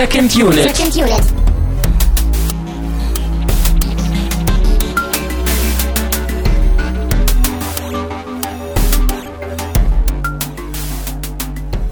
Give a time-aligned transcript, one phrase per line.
[0.00, 0.74] Second Unit.
[0.74, 1.20] Second Unit.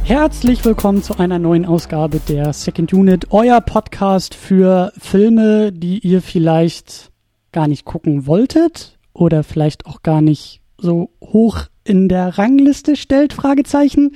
[0.05, 6.23] Herzlich willkommen zu einer neuen Ausgabe der Second Unit, euer Podcast für Filme, die ihr
[6.23, 7.11] vielleicht
[7.53, 13.35] gar nicht gucken wolltet oder vielleicht auch gar nicht so hoch in der Rangliste stellt,
[13.35, 14.13] Fragezeichen.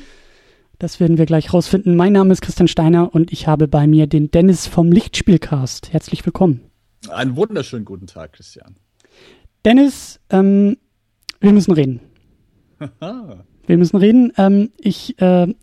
[0.83, 1.95] Das werden wir gleich rausfinden.
[1.95, 5.93] Mein Name ist Christian Steiner und ich habe bei mir den Dennis vom Lichtspielcast.
[5.93, 6.61] Herzlich willkommen.
[7.09, 8.75] Einen wunderschönen guten Tag, Christian.
[9.65, 10.79] Dennis, ähm,
[11.39, 12.01] wir müssen reden.
[12.99, 14.33] wir müssen reden.
[14.37, 15.55] Ähm, ich, äh,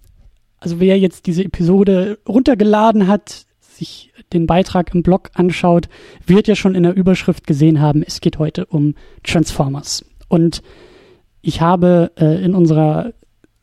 [0.58, 5.90] also wer jetzt diese Episode runtergeladen hat, sich den Beitrag im Blog anschaut,
[6.26, 10.06] wird ja schon in der Überschrift gesehen haben, es geht heute um Transformers.
[10.30, 10.62] Und
[11.42, 13.12] ich habe äh, in unserer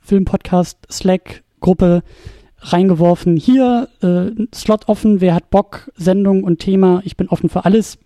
[0.00, 2.02] Filmpodcast Slack Gruppe
[2.58, 7.64] reingeworfen, hier äh, Slot offen, wer hat Bock, Sendung und Thema, ich bin offen für
[7.64, 7.98] alles.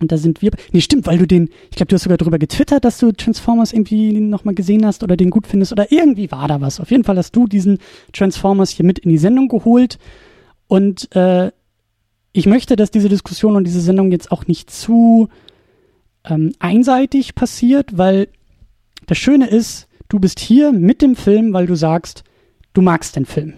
[0.00, 0.50] Und da sind wir.
[0.72, 3.72] Nee, stimmt, weil du den, ich glaube, du hast sogar darüber getwittert, dass du Transformers
[3.72, 6.80] irgendwie nochmal gesehen hast oder den gut findest oder irgendwie war da was.
[6.80, 7.78] Auf jeden Fall hast du diesen
[8.14, 9.98] Transformers hier mit in die Sendung geholt.
[10.68, 11.52] Und äh,
[12.32, 15.28] ich möchte, dass diese Diskussion und diese Sendung jetzt auch nicht zu
[16.24, 18.28] ähm, einseitig passiert, weil
[19.06, 22.24] das Schöne ist, du bist hier mit dem Film, weil du sagst,
[22.72, 23.54] du magst den Film.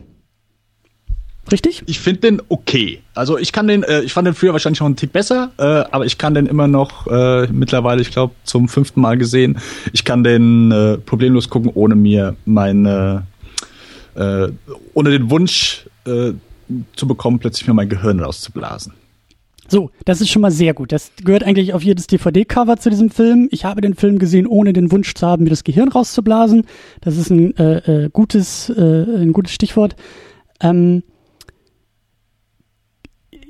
[1.51, 1.83] Richtig?
[1.87, 3.03] Ich finde den okay.
[3.15, 5.63] Also ich kann den, äh, ich fand den früher wahrscheinlich noch einen Tick besser, äh,
[5.63, 9.59] aber ich kann den immer noch äh, mittlerweile, ich glaube, zum fünften Mal gesehen.
[9.93, 13.27] Ich kann den äh, problemlos gucken, ohne mir meine,
[14.15, 14.49] äh,
[14.95, 16.33] ohne den Wunsch äh,
[16.95, 18.93] zu bekommen, plötzlich mir mein Gehirn rauszublasen.
[19.73, 20.92] So, das ist schon mal sehr gut.
[20.92, 23.48] Das gehört eigentlich auf jedes DVD-Cover zu diesem Film.
[23.51, 26.66] Ich habe den Film gesehen, ohne den Wunsch zu haben, mir das Gehirn rauszublasen.
[27.00, 29.97] Das ist ein äh, äh, gutes, äh, ein gutes Stichwort.
[30.60, 31.05] Ähm,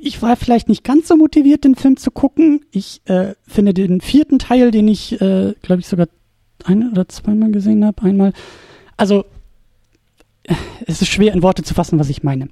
[0.00, 2.60] ich war vielleicht nicht ganz so motiviert, den Film zu gucken.
[2.70, 6.06] Ich äh, finde den vierten Teil, den ich, äh, glaube ich, sogar
[6.62, 8.32] ein oder zweimal gesehen habe, einmal.
[8.96, 9.24] Also,
[10.86, 12.48] es ist schwer in Worte zu fassen, was ich meine.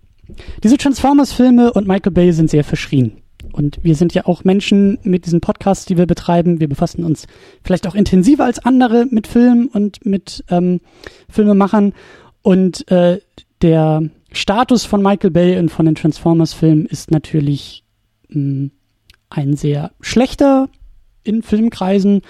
[0.65, 3.20] Diese Transformers-Filme und Michael Bay sind sehr verschrien.
[3.53, 6.61] Und wir sind ja auch Menschen mit diesen Podcasts, die wir betreiben.
[6.61, 7.27] Wir befassen uns
[7.65, 10.81] vielleicht auch intensiver als andere mit Filmen und mit ähm,
[11.29, 11.93] Filmemachern.
[12.43, 13.21] Und äh,
[13.63, 14.03] der
[14.33, 17.85] Status von Michael Bay und von den Transformers-Filmen ist natürlich
[18.29, 18.71] mh, hm,
[19.29, 20.69] ein sehr schlechter
[21.23, 22.23] in Filmkreisen.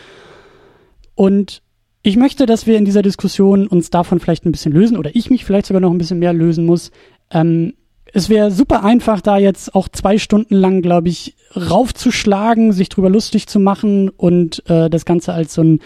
[1.14, 1.62] Und
[2.02, 5.30] ich möchte, dass wir in dieser Diskussion uns davon vielleicht ein bisschen lösen oder ich
[5.30, 6.90] mich vielleicht sogar noch ein bisschen mehr lösen muss.
[7.30, 7.74] Ähm,
[8.12, 13.10] es wäre super einfach, da jetzt auch zwei Stunden lang, glaube ich, raufzuschlagen, sich drüber
[13.10, 15.80] lustig zu machen und äh, das Ganze als so einen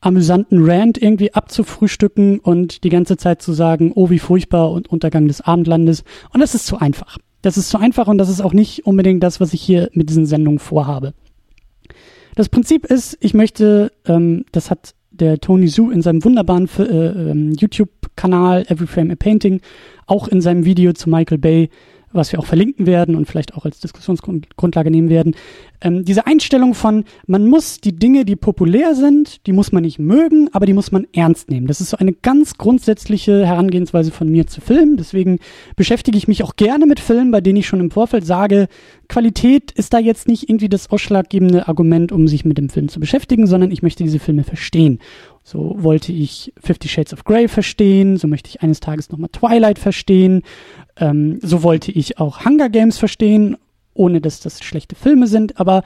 [0.00, 5.26] amüsanten Rant irgendwie abzufrühstücken und die ganze Zeit zu sagen, oh, wie furchtbar und Untergang
[5.26, 6.04] des Abendlandes.
[6.32, 7.18] Und das ist zu einfach.
[7.42, 10.08] Das ist zu einfach und das ist auch nicht unbedingt das, was ich hier mit
[10.08, 11.14] diesen Sendungen vorhabe.
[12.34, 16.82] Das Prinzip ist, ich möchte, ähm, das hat der Tony Su in seinem wunderbaren äh,
[16.82, 19.60] ähm, YouTube-Kanal Every Frame a Painting
[20.06, 21.68] auch in seinem Video zu Michael Bay,
[22.12, 25.34] was wir auch verlinken werden und vielleicht auch als Diskussionsgrundlage nehmen werden,
[25.80, 29.98] ähm, diese Einstellung von, man muss die Dinge, die populär sind, die muss man nicht
[29.98, 31.66] mögen, aber die muss man ernst nehmen.
[31.66, 34.96] Das ist so eine ganz grundsätzliche Herangehensweise von mir zu Filmen.
[34.96, 35.38] Deswegen
[35.76, 38.68] beschäftige ich mich auch gerne mit Filmen, bei denen ich schon im Vorfeld sage,
[39.08, 43.00] Qualität ist da jetzt nicht irgendwie das ausschlaggebende Argument, um sich mit dem Film zu
[43.00, 44.98] beschäftigen, sondern ich möchte diese Filme verstehen.
[45.50, 49.78] So wollte ich Fifty Shades of Grey verstehen, so möchte ich eines Tages nochmal Twilight
[49.78, 50.42] verstehen,
[50.98, 53.56] ähm, so wollte ich auch Hunger Games verstehen,
[53.94, 55.84] ohne dass das schlechte Filme sind, aber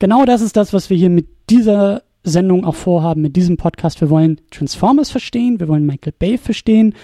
[0.00, 4.00] genau das ist das, was wir hier mit dieser Sendung auch vorhaben, mit diesem Podcast.
[4.00, 6.96] Wir wollen Transformers verstehen, wir wollen Michael Bay verstehen,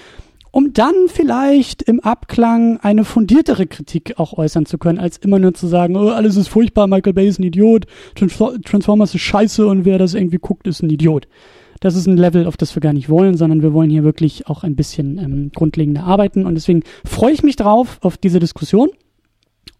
[0.50, 5.54] um dann vielleicht im Abklang eine fundiertere Kritik auch äußern zu können, als immer nur
[5.54, 7.86] zu sagen, oh, alles ist furchtbar, Michael Bay ist ein Idiot,
[8.16, 11.28] Transformers ist scheiße und wer das irgendwie guckt, ist ein Idiot
[11.84, 14.46] das ist ein Level, auf das wir gar nicht wollen, sondern wir wollen hier wirklich
[14.46, 16.46] auch ein bisschen ähm, grundlegender arbeiten.
[16.46, 18.88] Und deswegen freue ich mich drauf auf diese Diskussion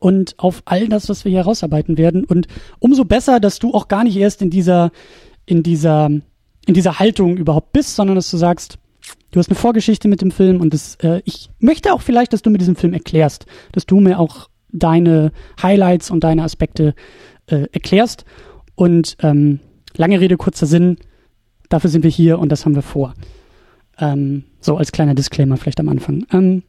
[0.01, 2.27] und auf all das, was wir hier rausarbeiten werden.
[2.27, 2.47] Und
[2.79, 4.93] umso besser, dass du auch gar nicht erst in dieser,
[5.47, 6.11] in dieser,
[6.67, 8.77] in dieser Haltung überhaupt bist, sondern dass du sagst,
[9.31, 12.43] du hast eine Vorgeschichte mit dem Film und das, äh, ich möchte auch vielleicht, dass
[12.43, 16.95] du mir diesen Film erklärst, dass du mir auch deine Highlights und deine Aspekte
[17.47, 18.27] äh, erklärst.
[18.75, 19.61] Und ähm,
[19.97, 20.99] lange Rede, kurzer Sinn,
[21.75, 23.15] Dafür sind wir hier und das haben wir vor.
[23.99, 26.25] Ähm, so als kleiner Disclaimer vielleicht am Anfang.
[26.32, 26.62] Ähm,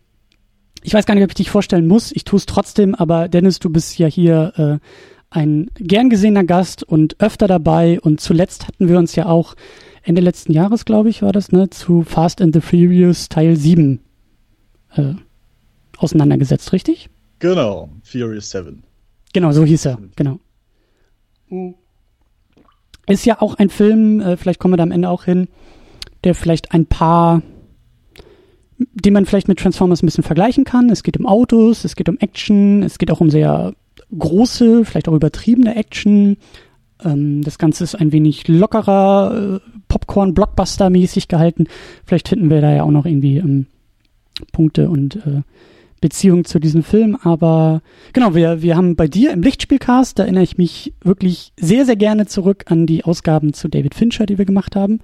[0.81, 2.11] ich weiß gar nicht, ob ich dich vorstellen muss.
[2.11, 4.87] Ich tue es trotzdem, aber Dennis, du bist ja hier äh,
[5.29, 8.01] ein gern gesehener Gast und öfter dabei.
[8.01, 9.53] Und zuletzt hatten wir uns ja auch
[10.01, 13.99] Ende letzten Jahres, glaube ich, war das, ne, zu Fast and the Furious Teil 7
[14.95, 15.13] äh,
[15.99, 17.11] auseinandergesetzt, richtig?
[17.37, 18.81] Genau, Furious 7.
[19.33, 20.39] Genau, so hieß er, genau.
[23.07, 25.47] Ist ja auch ein Film, äh, vielleicht kommen wir da am Ende auch hin,
[26.23, 27.41] der vielleicht ein paar,
[28.77, 30.89] den man vielleicht mit Transformers ein bisschen vergleichen kann.
[30.89, 33.73] Es geht um Autos, es geht um Action, es geht auch um sehr
[34.17, 36.37] große, vielleicht auch übertriebene Action.
[37.03, 41.67] Ähm, das Ganze ist ein wenig lockerer, äh, Popcorn-Blockbuster-mäßig gehalten.
[42.05, 43.67] Vielleicht finden wir da ja auch noch irgendwie ähm,
[44.51, 45.41] Punkte und äh,
[46.05, 47.17] Beziehung zu diesem Film.
[47.23, 47.81] Aber
[48.13, 51.95] genau, wir, wir haben bei dir im Lichtspielcast, da erinnere ich mich wirklich sehr, sehr
[51.95, 54.99] gerne zurück an die Ausgaben zu David Fincher, die wir gemacht haben.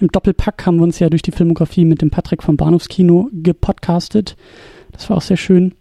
[0.00, 4.36] Im Doppelpack haben wir uns ja durch die Filmografie mit dem Patrick vom Bahnhofskino gepodcastet.
[4.90, 5.74] Das war auch sehr schön.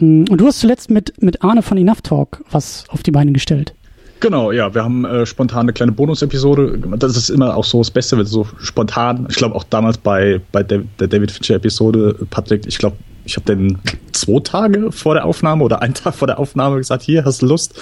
[0.00, 3.30] Mm, und du hast zuletzt mit, mit Arne von Enough Talk was auf die Beine
[3.30, 3.74] gestellt.
[4.18, 6.80] Genau, ja, wir haben äh, spontan eine kleine Bonus-Episode.
[6.98, 9.28] Das ist immer auch so das Beste, wenn so spontan.
[9.30, 12.96] Ich glaube auch damals bei, bei der, der David Fincher-Episode, Patrick, ich glaube,
[13.26, 13.78] ich habe den
[14.12, 17.46] zwei Tage vor der Aufnahme oder einen Tag vor der Aufnahme gesagt, hier, hast du
[17.46, 17.74] Lust?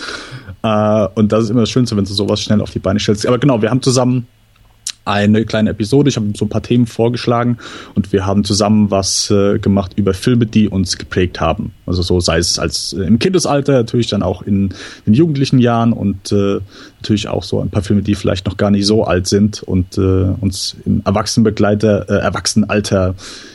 [0.63, 3.27] Äh, und das ist immer das Schönste, wenn du sowas schnell auf die Beine stellst.
[3.27, 4.27] Aber genau, wir haben zusammen
[5.05, 6.09] eine kleine Episode.
[6.09, 7.59] Ich habe so ein paar Themen vorgeschlagen
[7.95, 11.73] und wir haben zusammen was äh, gemacht über Filme, die uns geprägt haben.
[11.85, 14.73] Also so sei es als äh, im Kindesalter, natürlich dann auch in
[15.07, 16.61] den jugendlichen Jahren und äh,
[17.03, 19.99] natürlich auch so ein paar Filme, die vielleicht noch gar nicht so alt sind und
[19.99, 20.01] äh,
[20.41, 23.15] uns im Erwachsenenbegleiter, äh, Erwachsenenalter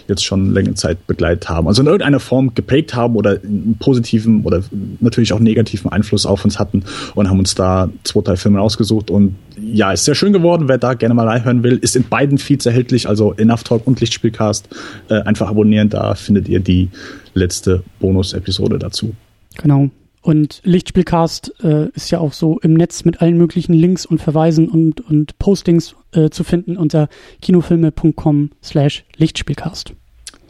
[0.10, 1.68] jetzt schon längere Zeit begleitet haben.
[1.68, 4.62] Also in irgendeiner Form geprägt haben oder einen positiven oder
[5.00, 6.84] natürlich auch negativen Einfluss auf uns hatten
[7.16, 10.68] und haben uns da zwei, drei Filme ausgesucht und ja, ist sehr schön geworden.
[10.68, 14.00] Wer da gerne mal reinhören will, ist in beiden Feeds erhältlich, also Enough Talk und
[14.00, 14.70] Lichtspielcast.
[15.10, 16.90] Äh, einfach abonnieren, da findet ihr die
[17.34, 19.14] letzte Bonus-Episode dazu.
[19.62, 19.90] Genau.
[20.22, 24.68] Und Lichtspielcast äh, ist ja auch so im Netz mit allen möglichen Links und Verweisen
[24.68, 27.08] und, und Postings äh, zu finden unter
[27.42, 29.94] kinofilme.com slash Lichtspielcast.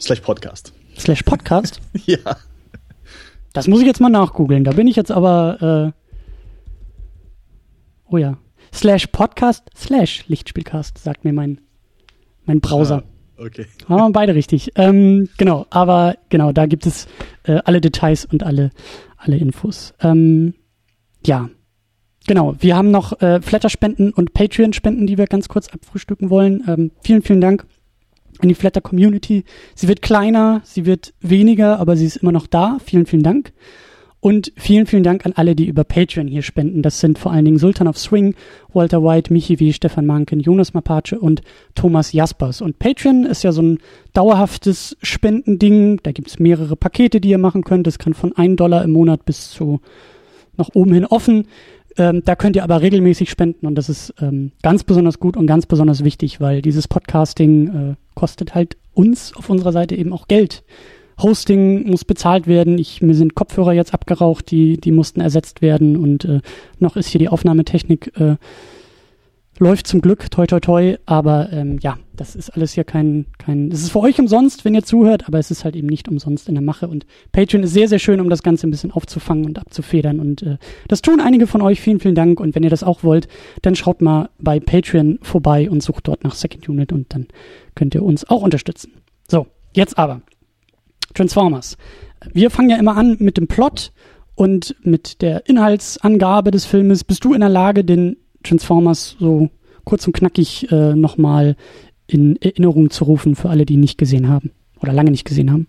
[0.00, 0.72] Slash Podcast.
[0.98, 1.80] Slash Podcast?
[2.06, 2.18] ja.
[3.52, 4.64] Das muss ich jetzt mal nachgoogeln.
[4.64, 6.00] Da bin ich jetzt aber, äh,
[8.10, 8.38] oh ja,
[8.72, 11.60] slash Podcast slash Lichtspielcast, sagt mir mein,
[12.44, 13.02] mein Browser.
[13.36, 13.66] Ah, okay.
[13.88, 14.72] Haben wir beide richtig.
[14.76, 17.08] Ähm, genau, aber genau, da gibt es
[17.44, 18.70] äh, alle Details und alle,
[19.20, 19.94] alle Infos.
[20.00, 20.54] Ähm,
[21.24, 21.50] ja,
[22.26, 22.56] genau.
[22.58, 26.64] Wir haben noch äh, Flatter-Spenden und Patreon-Spenden, die wir ganz kurz abfrühstücken wollen.
[26.66, 27.66] Ähm, vielen, vielen Dank
[28.38, 29.44] an die Flatter-Community.
[29.74, 32.78] Sie wird kleiner, sie wird weniger, aber sie ist immer noch da.
[32.84, 33.52] Vielen, vielen Dank.
[34.20, 36.82] Und vielen, vielen Dank an alle, die über Patreon hier spenden.
[36.82, 38.34] Das sind vor allen Dingen Sultan of Swing,
[38.72, 41.40] Walter White, Michi W., Stefan Manken, Jonas Mapace und
[41.74, 42.60] Thomas Jaspers.
[42.60, 43.78] Und Patreon ist ja so ein
[44.12, 46.00] dauerhaftes Spendending.
[46.02, 47.86] Da gibt es mehrere Pakete, die ihr machen könnt.
[47.86, 49.80] Das kann von 1 Dollar im Monat bis zu
[50.58, 51.46] nach oben hin offen.
[51.96, 55.46] Ähm, da könnt ihr aber regelmäßig spenden und das ist ähm, ganz besonders gut und
[55.46, 60.28] ganz besonders wichtig, weil dieses Podcasting äh, kostet halt uns auf unserer Seite eben auch
[60.28, 60.62] Geld.
[61.22, 62.78] Hosting muss bezahlt werden.
[62.78, 65.96] Ich, mir sind Kopfhörer jetzt abgeraucht, die, die mussten ersetzt werden.
[65.96, 66.40] Und äh,
[66.78, 68.36] noch ist hier die Aufnahmetechnik äh,
[69.60, 73.68] läuft zum Glück, toi toi toi, aber ähm, ja, das ist alles hier kein, kein,
[73.68, 76.48] das ist für euch umsonst, wenn ihr zuhört, aber es ist halt eben nicht umsonst
[76.48, 76.88] in der Mache.
[76.88, 80.18] Und Patreon ist sehr, sehr schön, um das Ganze ein bisschen aufzufangen und abzufedern.
[80.18, 80.56] Und äh,
[80.88, 82.40] das tun einige von euch, vielen, vielen Dank.
[82.40, 83.28] Und wenn ihr das auch wollt,
[83.60, 86.90] dann schaut mal bei Patreon vorbei und sucht dort nach Second Unit.
[86.92, 87.26] Und dann
[87.74, 88.94] könnt ihr uns auch unterstützen.
[89.28, 90.22] So, jetzt aber,
[91.14, 91.76] Transformers.
[92.32, 93.92] Wir fangen ja immer an mit dem Plot
[94.34, 97.04] und mit der Inhaltsangabe des Filmes.
[97.04, 99.50] Bist du in der Lage, den Transformers so
[99.84, 101.56] kurz und knackig äh, nochmal
[102.06, 104.50] in Erinnerung zu rufen für alle, die ihn nicht gesehen haben
[104.80, 105.66] oder lange nicht gesehen haben?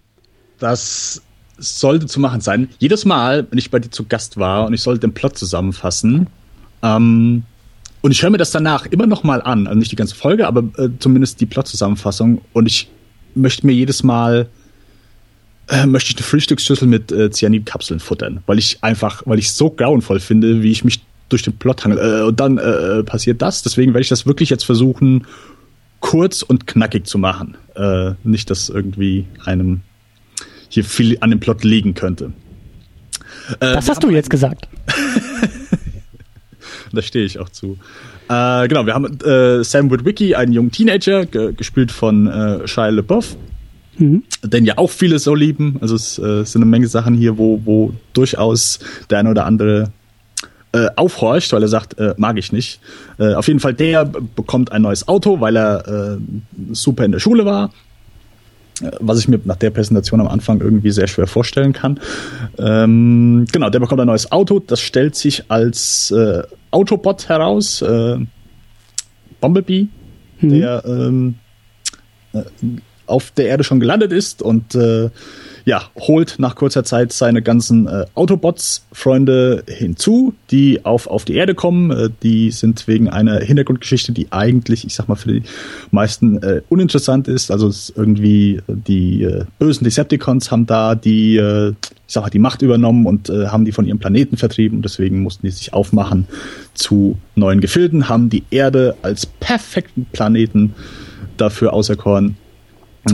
[0.60, 1.21] Das
[1.57, 2.69] sollte zu machen sein.
[2.79, 6.27] Jedes Mal, wenn ich bei dir zu Gast war und ich sollte den Plot zusammenfassen,
[6.83, 7.43] ähm,
[8.01, 10.48] und ich höre mir das danach immer noch mal an, also nicht die ganze Folge,
[10.48, 12.41] aber äh, zumindest die Plot-Zusammenfassung.
[12.51, 12.89] Und ich
[13.36, 14.50] möchte mir jedes Mal
[15.71, 19.69] äh, möchte ich eine Frühstücksschüssel mit äh, Cyanidkapseln futtern, weil ich einfach, weil ich so
[19.69, 21.97] grauenvoll finde, wie ich mich durch den Plot hangel.
[21.97, 23.63] Äh, und dann äh, passiert das.
[23.63, 25.25] Deswegen werde ich das wirklich jetzt versuchen,
[26.01, 27.55] kurz und knackig zu machen.
[27.75, 29.81] Äh, nicht, dass irgendwie einem
[30.67, 32.33] hier viel an dem Plot liegen könnte.
[33.59, 34.67] Äh, das hast du jetzt gesagt.
[36.91, 37.77] da stehe ich auch zu.
[38.27, 42.89] Äh, genau, wir haben äh, Sam Witwicky, einen jungen Teenager, ge gespielt von äh, Shia
[42.89, 43.37] LaBeouf,
[43.98, 44.24] mhm.
[44.43, 45.77] den ja auch viele so lieben.
[45.81, 48.79] Also es äh, sind eine Menge Sachen hier, wo, wo durchaus
[49.10, 49.91] der eine oder andere
[50.74, 52.79] äh, aufhorcht, weil er sagt, äh, mag ich nicht.
[53.19, 56.17] Äh, auf jeden Fall, der bekommt ein neues Auto, weil er äh,
[56.71, 57.71] super in der Schule war.
[58.81, 62.00] Äh, was ich mir nach der Präsentation am Anfang irgendwie sehr schwer vorstellen kann.
[62.57, 64.60] Ähm, genau, der bekommt ein neues Auto.
[64.60, 67.81] Das stellt sich als äh, Autobot heraus.
[67.81, 68.17] Äh,
[69.41, 69.88] Bumblebee,
[70.39, 70.50] mhm.
[70.50, 71.36] der ähm,
[72.33, 72.43] äh,
[73.12, 75.10] auf der Erde schon gelandet ist und äh,
[75.65, 81.56] ja, holt nach kurzer Zeit seine ganzen äh, Autobots-Freunde hinzu, die auf, auf die Erde
[81.56, 81.91] kommen.
[81.91, 85.44] Äh, die sind wegen einer Hintergrundgeschichte, die eigentlich, ich sag mal, für die
[85.91, 87.51] meisten äh, uninteressant ist.
[87.51, 92.30] Also ist irgendwie äh, die äh, bösen Decepticons haben da die, äh, ich sag mal,
[92.30, 94.82] die Macht übernommen und äh, haben die von ihrem Planeten vertrieben.
[94.82, 96.27] deswegen mussten die sich aufmachen
[96.74, 100.74] zu neuen Gefilden, haben die Erde als perfekten Planeten
[101.38, 102.38] dafür auserkoren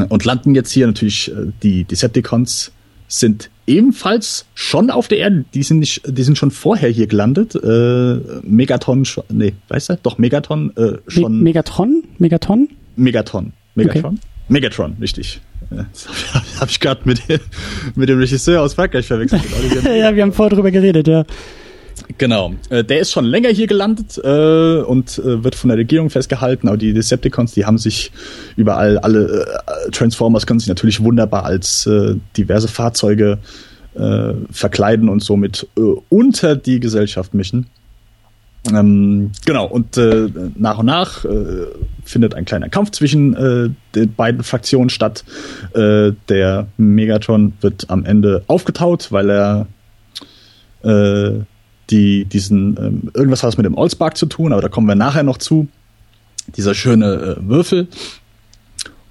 [0.10, 2.72] und landen jetzt hier natürlich äh, die Decepticons
[3.08, 5.46] sind ebenfalls schon auf der Erde.
[5.54, 7.56] Die sind nicht, die sind schon vorher hier gelandet.
[7.56, 10.00] Äh, Megaton, schon, nee, weißt du?
[10.04, 11.38] Doch Megaton äh, schon.
[11.38, 14.20] Me Megatron, Megaton, Megaton, Megatron, okay.
[14.50, 15.42] Megatron, richtig.
[15.70, 17.22] Das habe hab ich gerade mit,
[17.96, 19.44] mit dem Regisseur aus Frankreich verwechselt.
[19.84, 21.26] ja, wir haben vorher drüber geredet, ja.
[22.18, 22.54] Genau.
[22.70, 26.68] Äh, der ist schon länger hier gelandet äh, und äh, wird von der Regierung festgehalten,
[26.68, 28.12] aber die Decepticons, die haben sich
[28.56, 29.46] überall, alle
[29.88, 33.40] äh, Transformers können sich natürlich wunderbar als äh, diverse Fahrzeuge
[33.96, 35.68] äh, verkleiden und somit
[36.10, 37.68] unter die Gesellschaft mischen.
[38.72, 39.98] Ähm, genau, und
[40.58, 41.26] nach und nach
[42.04, 45.24] findet ein kleiner Kampf zwischen den beiden Fraktionen statt.
[45.74, 49.68] Der Megatron wird am Ende aufgetaut, weil er
[51.90, 54.96] die diesen ähm, irgendwas hat es mit dem Allspark zu tun, aber da kommen wir
[54.96, 55.68] nachher noch zu.
[56.56, 57.88] Dieser schöne äh, Würfel.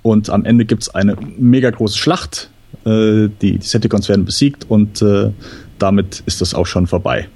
[0.02, 2.50] Und am Ende gibt's eine mega große Schlacht.
[2.85, 5.33] Äh, die Decepticons werden besiegt und äh,
[5.78, 7.28] damit ist das auch schon vorbei.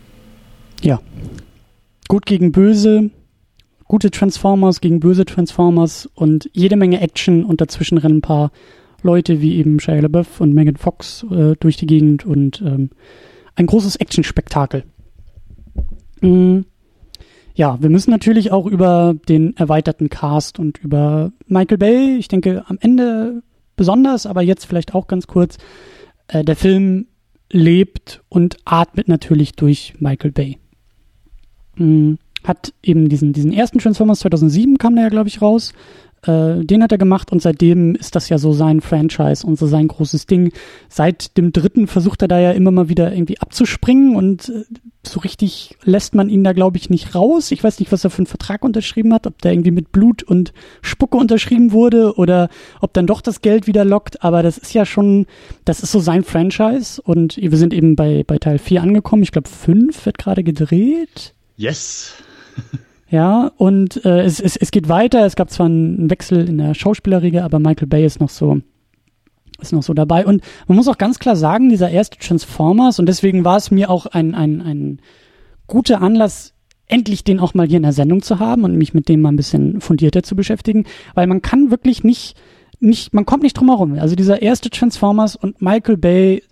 [0.82, 1.00] Ja.
[2.08, 3.10] Gut gegen böse,
[3.84, 8.52] gute Transformers gegen böse Transformers und jede Menge Action und dazwischen rennen ein paar
[9.02, 12.90] Leute wie eben Shia LaBeouf und Megan Fox äh, durch die Gegend und ähm,
[13.56, 14.84] ein großes Action-Spektakel.
[16.20, 16.64] Mhm.
[17.54, 22.64] Ja, wir müssen natürlich auch über den erweiterten Cast und über Michael Bay, ich denke
[22.66, 23.42] am Ende
[23.76, 25.58] besonders, aber jetzt vielleicht auch ganz kurz.
[26.28, 27.06] Äh, der Film
[27.50, 30.58] lebt und atmet natürlich durch Michael Bay.
[31.76, 32.18] Mhm.
[32.44, 35.72] Hat eben diesen, diesen ersten Transformers 2007 kam der ja, glaube ich, raus.
[36.26, 39.66] Äh, den hat er gemacht und seitdem ist das ja so sein Franchise und so
[39.66, 40.52] sein großes Ding.
[40.88, 44.64] Seit dem dritten versucht er da ja immer mal wieder irgendwie abzuspringen und äh,
[45.06, 47.50] so richtig lässt man ihn da, glaube ich, nicht raus.
[47.52, 50.22] Ich weiß nicht, was er für einen Vertrag unterschrieben hat, ob der irgendwie mit Blut
[50.22, 52.50] und Spucke unterschrieben wurde oder
[52.80, 54.22] ob dann doch das Geld wieder lockt.
[54.22, 55.26] Aber das ist ja schon,
[55.64, 59.22] das ist so sein Franchise und wir sind eben bei, bei Teil 4 angekommen.
[59.22, 61.32] Ich glaube, 5 wird gerade gedreht.
[61.56, 62.12] Yes.
[63.10, 65.26] Ja, und äh, es, es, es geht weiter.
[65.26, 68.60] Es gab zwar einen Wechsel in der Schauspielerriege, aber Michael Bay ist noch so
[69.60, 70.24] ist noch so dabei.
[70.24, 73.90] Und man muss auch ganz klar sagen, dieser erste Transformers, und deswegen war es mir
[73.90, 75.00] auch ein, ein, ein
[75.66, 76.54] guter Anlass,
[76.86, 79.30] endlich den auch mal hier in der Sendung zu haben und mich mit dem mal
[79.30, 82.36] ein bisschen fundierter zu beschäftigen, weil man kann wirklich nicht,
[82.80, 83.98] nicht, man kommt nicht drum herum.
[83.98, 86.42] Also dieser erste Transformers und Michael Bay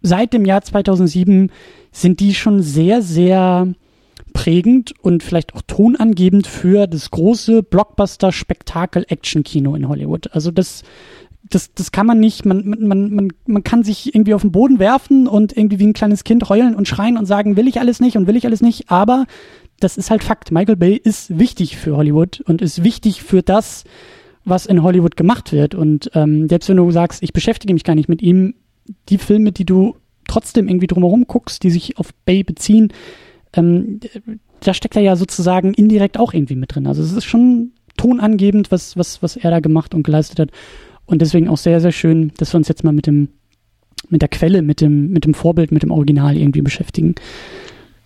[0.00, 1.50] seit dem Jahr 2007
[1.90, 3.74] sind die schon sehr, sehr
[4.32, 10.30] prägend und vielleicht auch tonangebend für das große Blockbuster-Spektakel-Action-Kino in Hollywood.
[10.32, 10.82] Also das,
[11.42, 14.78] das, das kann man nicht, man, man, man, man kann sich irgendwie auf den Boden
[14.78, 18.00] werfen und irgendwie wie ein kleines Kind heulen und schreien und sagen, will ich alles
[18.00, 19.26] nicht und will ich alles nicht, aber
[19.80, 20.52] das ist halt Fakt.
[20.52, 23.84] Michael Bay ist wichtig für Hollywood und ist wichtig für das,
[24.44, 25.74] was in Hollywood gemacht wird.
[25.74, 28.54] Und ähm, selbst wenn du sagst, ich beschäftige mich gar nicht mit ihm,
[29.08, 29.96] die Filme, die du
[30.26, 32.92] trotzdem irgendwie drumherum guckst, die sich auf Bay beziehen,
[33.54, 34.00] ähm,
[34.60, 36.86] da steckt er ja sozusagen indirekt auch irgendwie mit drin.
[36.86, 40.50] Also es ist schon tonangebend, was, was, was er da gemacht und geleistet hat.
[41.06, 43.28] Und deswegen auch sehr, sehr schön, dass wir uns jetzt mal mit dem,
[44.08, 47.14] mit der Quelle, mit dem, mit dem Vorbild, mit dem Original irgendwie beschäftigen.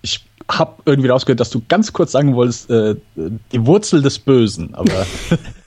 [0.03, 4.75] Ich habe irgendwie rausgehört, dass du ganz kurz sagen wolltest, äh, die Wurzel des Bösen,
[4.75, 5.07] aber.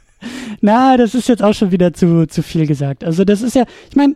[0.62, 3.04] Na, das ist jetzt auch schon wieder zu, zu viel gesagt.
[3.04, 4.16] Also das ist ja, ich meine,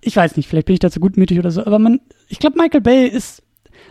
[0.00, 2.58] ich weiß nicht, vielleicht bin ich da zu gutmütig oder so, aber man, ich glaube,
[2.58, 3.42] Michael Bay ist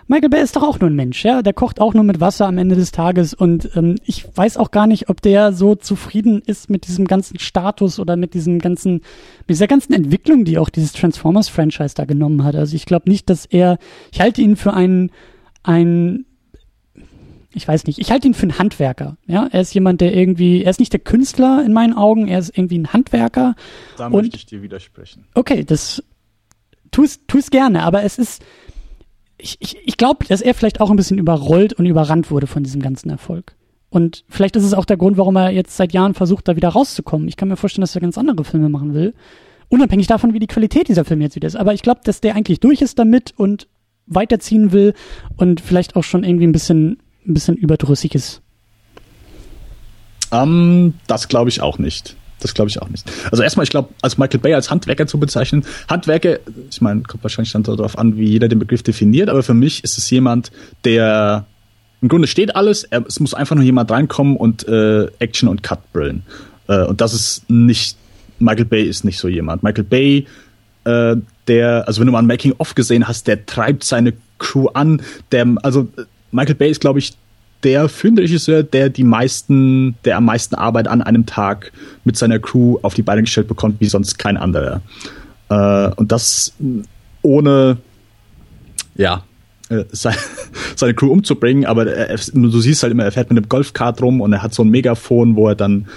[0.08, 1.42] Michael Bay ist doch auch nur ein Mensch, ja.
[1.42, 4.70] Der kocht auch nur mit Wasser am Ende des Tages und ähm, ich weiß auch
[4.70, 8.94] gar nicht, ob der so zufrieden ist mit diesem ganzen Status oder mit diesem ganzen,
[8.94, 12.56] mit dieser ganzen Entwicklung, die auch dieses Transformers-Franchise da genommen hat.
[12.56, 13.80] Also ich glaube nicht, dass er,
[14.12, 15.12] ich halte ihn für einen,
[15.64, 16.26] ein
[17.56, 19.18] ich weiß nicht, ich halte ihn für einen Handwerker.
[19.26, 22.40] Ja, er ist jemand, der irgendwie, er ist nicht der Künstler in meinen Augen, er
[22.40, 23.56] ist irgendwie ein Handwerker.
[23.98, 25.26] Da möchte ich dir widersprechen.
[25.34, 26.04] Okay, das
[26.92, 28.44] tu es gerne, aber es ist,
[29.38, 32.63] ich, ich, ich glaube, dass er vielleicht auch ein bisschen überrollt und überrannt wurde von
[32.63, 33.56] diesem ganzen Erfolg.
[33.89, 36.70] Und vielleicht ist es auch der Grund, warum er jetzt seit Jahren versucht, da wieder
[36.70, 37.27] rauszukommen.
[37.27, 39.13] Ich kann mir vorstellen, dass er ganz andere Filme machen will.
[39.70, 41.56] Unabhängig davon, wie die Qualität dieser Filme jetzt wieder ist.
[41.56, 43.68] Aber ich glaube, dass der eigentlich durch ist damit und
[44.08, 44.94] weiterziehen will
[45.38, 48.42] und vielleicht auch schon irgendwie ein bisschen, ein bisschen überdrüssig ist.
[50.32, 52.15] Um, ähm, das glaube ich auch nicht.
[52.46, 53.12] Das glaube ich auch nicht.
[53.32, 57.24] Also erstmal, ich glaube, als Michael Bay als Handwerker zu bezeichnen, Handwerker, ich meine, kommt
[57.24, 60.52] wahrscheinlich dann darauf an, wie jeder den Begriff definiert, aber für mich ist es jemand,
[60.84, 61.46] der
[62.02, 65.64] im Grunde steht alles, er, es muss einfach nur jemand reinkommen und äh, Action und
[65.64, 66.24] Cut brillen.
[66.68, 67.98] Äh, und das ist nicht,
[68.38, 69.64] Michael Bay ist nicht so jemand.
[69.64, 70.28] Michael Bay,
[70.84, 71.16] äh,
[71.48, 75.56] der, also wenn du mal ein Making-of gesehen hast, der treibt seine Crew an, der,
[75.64, 75.88] also
[76.32, 77.14] Michael Bay ist, glaube ich,
[77.64, 81.72] der Filmregisseur, der die meisten, der am meisten Arbeit an einem Tag
[82.04, 84.82] mit seiner Crew auf die Beine gestellt bekommt, wie sonst kein anderer.
[85.50, 86.54] Äh, und das
[87.22, 87.78] ohne,
[88.96, 89.24] ja,
[89.70, 94.02] äh, seine Crew umzubringen, aber er, du siehst halt immer, er fährt mit einem Golfkart
[94.02, 95.88] rum und er hat so ein Megafon, wo er dann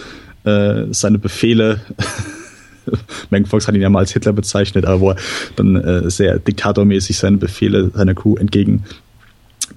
[0.45, 1.81] äh, seine Befehle
[3.31, 5.17] Megan Fox hat ihn ja mal als Hitler bezeichnet, aber wo er
[5.57, 8.85] dann äh, sehr diktatormäßig seine Befehle seiner Crew entgegen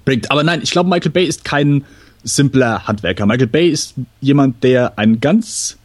[0.04, 0.30] bringt.
[0.30, 1.84] Aber nein, ich glaube, Michael Bay ist kein
[2.24, 3.26] simpler Handwerker.
[3.26, 5.76] Michael Bay ist jemand, der einen ganz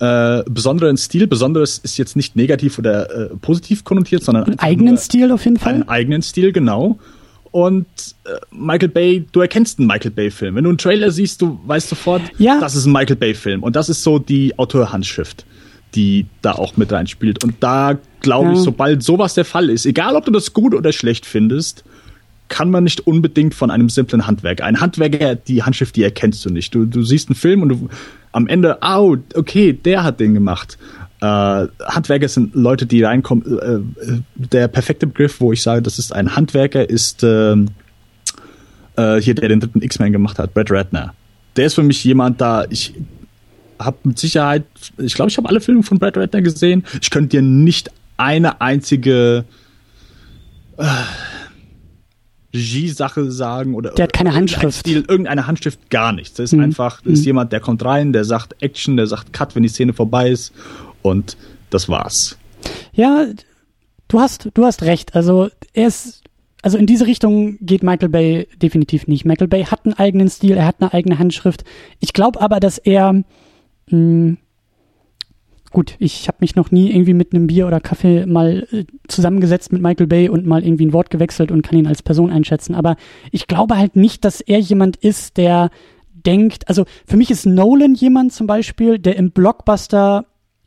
[0.00, 4.98] äh, besonderen Stil, besonderes ist jetzt nicht negativ oder äh, positiv konnotiert, sondern einen eigenen
[4.98, 5.74] Stil auf jeden Fall.
[5.74, 6.98] Einen eigenen Stil, genau.
[7.52, 7.86] Und
[8.24, 10.56] äh, Michael Bay, du erkennst einen Michael Bay-Film.
[10.56, 12.58] Wenn du einen Trailer siehst, du weißt sofort, ja.
[12.58, 13.62] das ist ein Michael Bay-Film.
[13.62, 15.46] Und das ist so die Autorhandschrift,
[15.94, 17.44] die da auch mit reinspielt.
[17.44, 18.52] Und da glaube ja.
[18.54, 21.84] ich, sobald sowas der Fall ist, egal ob du das gut oder schlecht findest,
[22.48, 24.64] kann man nicht unbedingt von einem simplen Handwerker.
[24.64, 26.74] Ein Handwerker, die Handschrift, die erkennst du nicht.
[26.74, 27.88] Du, du siehst einen Film und du
[28.32, 30.78] am Ende, au, okay, der hat den gemacht.
[31.20, 33.44] Äh, Handwerker sind Leute, die reinkommen.
[33.58, 37.52] Äh, äh, der perfekte Begriff, wo ich sage, das ist ein Handwerker, ist äh,
[38.96, 41.14] äh, hier, der den dritten X-Men gemacht hat, Brad Ratner.
[41.56, 42.94] Der ist für mich jemand da, ich
[43.78, 44.64] habe mit Sicherheit,
[44.98, 46.84] ich glaube, ich habe alle Filme von Brad Ratner gesehen.
[47.00, 49.44] Ich könnte dir nicht eine einzige
[50.76, 50.84] äh,
[52.54, 54.78] Regie-Sache sagen oder der hat keine Handschrift.
[54.78, 56.34] Stil, irgendeine Handschrift, gar nichts.
[56.34, 56.64] Das ist mhm.
[56.64, 57.26] einfach, das ist mhm.
[57.26, 60.52] jemand, der kommt rein, der sagt Action, der sagt Cut, wenn die Szene vorbei ist
[61.02, 61.36] und
[61.70, 62.38] das war's.
[62.92, 63.26] Ja,
[64.08, 65.14] du hast, du hast recht.
[65.14, 66.22] Also er ist,
[66.62, 69.24] also in diese Richtung geht Michael Bay definitiv nicht.
[69.24, 71.64] Michael Bay hat einen eigenen Stil, er hat eine eigene Handschrift.
[72.00, 73.24] Ich glaube aber, dass er mh,
[73.90, 74.38] hm,
[75.74, 79.72] gut, ich habe mich noch nie irgendwie mit einem Bier oder Kaffee mal äh, zusammengesetzt
[79.72, 82.74] mit Michael Bay und mal irgendwie ein Wort gewechselt und kann ihn als Person einschätzen.
[82.74, 82.96] Aber
[83.30, 85.70] ich glaube halt nicht, dass er jemand ist, der
[86.14, 90.24] denkt, also für mich ist Nolan jemand zum Beispiel, der im Blockbuster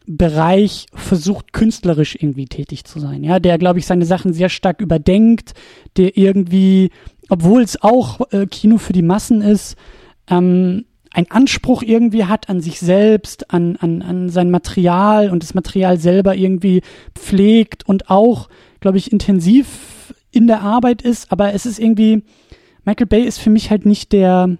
[0.09, 4.79] Bereich versucht künstlerisch irgendwie tätig zu sein, ja, der glaube ich seine Sachen sehr stark
[4.79, 5.53] überdenkt,
[5.97, 6.91] der irgendwie,
[7.27, 9.75] obwohl es auch äh, Kino für die Massen ist,
[10.29, 10.85] ähm,
[11.17, 15.97] ein Anspruch irgendwie hat an sich selbst, an, an, an sein Material und das Material
[15.97, 16.83] selber irgendwie
[17.15, 18.49] pflegt und auch,
[18.81, 22.21] glaube ich, intensiv in der Arbeit ist, aber es ist irgendwie,
[22.85, 24.57] Michael Bay ist für mich halt nicht der,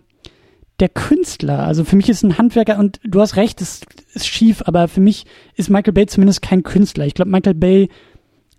[0.80, 1.60] der Künstler.
[1.60, 3.82] Also für mich ist ein Handwerker und du hast recht, es
[4.16, 7.06] ist schief, aber für mich ist Michael Bay zumindest kein Künstler.
[7.06, 7.90] Ich glaube, Michael Bay,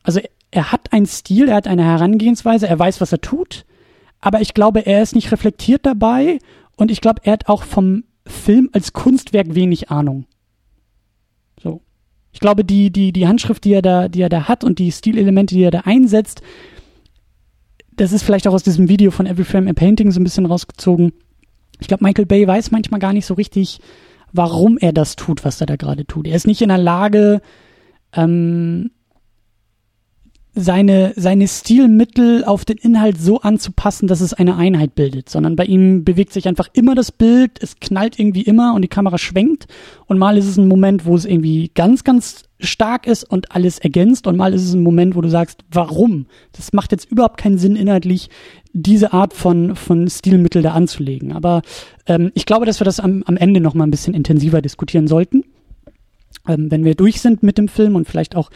[0.05, 0.21] also
[0.53, 3.65] er hat einen Stil, er hat eine Herangehensweise, er weiß, was er tut,
[4.21, 6.39] aber ich glaube, er ist nicht reflektiert dabei
[6.79, 10.27] und ich glaube, er hat auch vom Film als Kunstwerk wenig Ahnung.
[11.61, 11.83] So.
[12.33, 14.93] Ich glaube, die, die, die Handschrift, die er da, die er da hat und die
[14.93, 16.41] Stilelemente, die er da einsetzt,
[17.97, 20.47] das ist vielleicht auch aus diesem Video von Every Frame a Painting so ein bisschen
[20.47, 21.13] rausgezogen.
[21.81, 23.81] Ich glaube, Michael Bay weiß manchmal gar nicht so richtig,
[24.33, 26.29] warum er das tut, was er da gerade tut.
[26.29, 27.41] Er ist nicht in der Lage,
[28.13, 28.93] ähm,
[30.59, 35.65] seine, seine Stilmittel auf den Inhalt so anzupassen, dass es eine Einheit bildet, sondern bei
[35.65, 39.67] ihm bewegt sich einfach immer das Bild, es knallt irgendwie immer und die Kamera schwenkt
[40.07, 43.79] und mal ist es ein Moment, wo es irgendwie ganz, ganz stark ist und alles
[43.79, 46.27] ergänzt und mal ist es ein Moment, wo du sagst, warum?
[46.53, 48.29] Das macht jetzt überhaupt keinen Sinn inhaltlich,
[48.73, 51.33] diese Art von, von Stilmittel da anzulegen.
[51.33, 51.63] Aber
[52.07, 55.07] ähm, ich glaube, dass wir das am, am Ende noch mal ein bisschen intensiver diskutieren
[55.07, 55.45] sollten,
[56.49, 58.51] ähm, wenn wir durch sind mit dem Film und vielleicht auch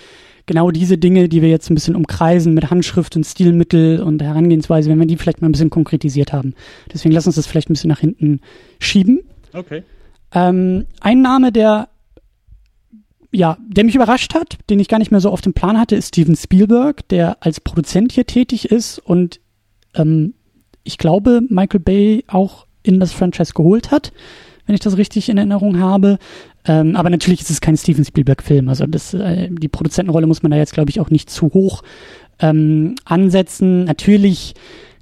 [0.46, 4.90] genau diese Dinge, die wir jetzt ein bisschen umkreisen mit Handschrift und Stilmittel und Herangehensweise,
[4.90, 6.54] wenn wir die vielleicht mal ein bisschen konkretisiert haben.
[6.92, 8.40] Deswegen lass uns das vielleicht ein bisschen nach hinten
[8.78, 9.20] schieben.
[9.52, 9.82] Okay.
[10.34, 11.88] Ähm, ein Name, der
[13.34, 15.96] ja, der mich überrascht hat, den ich gar nicht mehr so auf dem Plan hatte,
[15.96, 19.40] ist Steven Spielberg, der als Produzent hier tätig ist und
[19.94, 20.34] ähm,
[20.84, 24.12] ich glaube, Michael Bay auch in das Franchise geholt hat,
[24.66, 26.18] wenn ich das richtig in Erinnerung habe.
[26.64, 28.68] Ähm, aber natürlich ist es kein Steven Spielberg-Film.
[28.68, 31.82] Also das, äh, die Produzentenrolle muss man da jetzt, glaube ich, auch nicht zu hoch
[32.38, 33.84] ähm, ansetzen.
[33.84, 34.54] Natürlich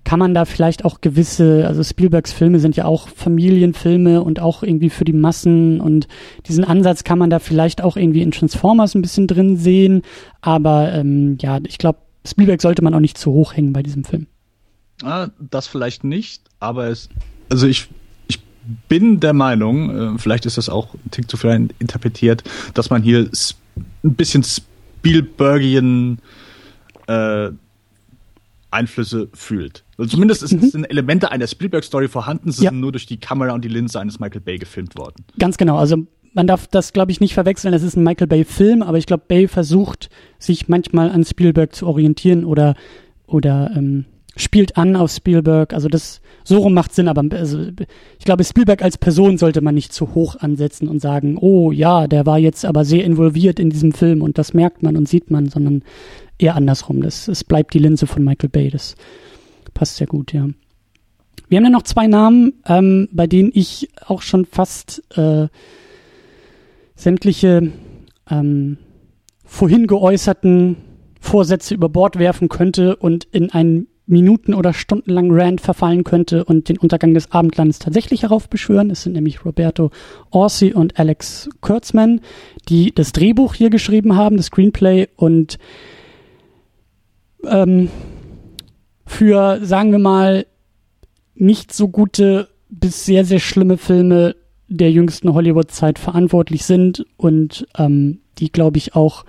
[0.05, 4.63] kann man da vielleicht auch gewisse, also Spielbergs Filme sind ja auch Familienfilme und auch
[4.63, 6.09] irgendwie für die Massen und
[6.47, 10.03] diesen Ansatz kann man da vielleicht auch irgendwie in Transformers ein bisschen drin sehen.
[10.41, 14.05] Aber ähm, ja, ich glaube, Spielberg sollte man auch nicht zu hoch hängen bei diesem
[14.05, 14.27] Film.
[15.03, 17.09] Ah, das vielleicht nicht, aber es,
[17.49, 17.89] also ich
[18.89, 23.03] bin der Meinung, äh, vielleicht ist das auch ein Tick zu viel interpretiert, dass man
[23.03, 23.31] hier
[24.05, 26.19] ein bisschen Spielbergian
[27.07, 27.51] äh,
[28.71, 29.85] Einflüsse fühlt.
[29.99, 30.61] Also zumindest mhm.
[30.61, 32.71] sind Elemente einer Spielberg-Story vorhanden, sie ja.
[32.71, 35.25] sind nur durch die Kamera und die Linse eines Michael Bay gefilmt worden.
[35.39, 35.77] Ganz genau.
[35.77, 37.75] Also man darf das, glaube ich, nicht verwechseln.
[37.75, 41.87] Es ist ein Michael Bay-Film, aber ich glaube, Bay versucht, sich manchmal an Spielberg zu
[41.87, 42.77] orientieren oder,
[43.27, 44.05] oder ähm,
[44.37, 45.73] spielt an auf Spielberg.
[45.73, 47.61] Also das so rum macht Sinn, aber also,
[48.19, 52.07] ich glaube, Spielberg als Person sollte man nicht zu hoch ansetzen und sagen, oh ja,
[52.07, 55.31] der war jetzt aber sehr involviert in diesem Film und das merkt man und sieht
[55.31, 55.83] man, sondern
[56.39, 57.03] eher andersrum.
[57.03, 58.71] Das, es bleibt die Linse von Michael Bay.
[58.71, 58.95] Das
[59.75, 60.49] passt sehr gut, ja.
[61.49, 65.49] Wir haben ja noch zwei Namen, ähm, bei denen ich auch schon fast äh,
[66.95, 67.73] sämtliche
[68.31, 68.79] ähm,
[69.45, 70.77] vorhin geäußerten
[71.21, 76.69] Vorsätze über Bord werfen könnte und in einen Minuten- oder stundenlangen Rant verfallen könnte und
[76.69, 78.91] den Untergang des Abendlandes tatsächlich heraufbeschwören.
[78.91, 79.91] Es sind nämlich Roberto
[80.31, 82.21] Orsi und Alex Kurtzman,
[82.69, 85.59] die das Drehbuch hier geschrieben haben, das Screenplay und
[87.47, 87.89] ähm,
[89.07, 90.47] für, sagen wir mal,
[91.35, 94.37] nicht so gute bis sehr, sehr schlimme Filme
[94.69, 99.25] der jüngsten Hollywood-Zeit verantwortlich sind und ähm, die, glaube ich, auch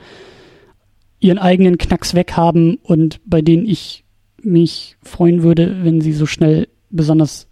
[1.20, 4.04] ihren eigenen Knacks weghaben und bei denen ich
[4.44, 7.48] mich freuen würde, wenn sie so schnell besonders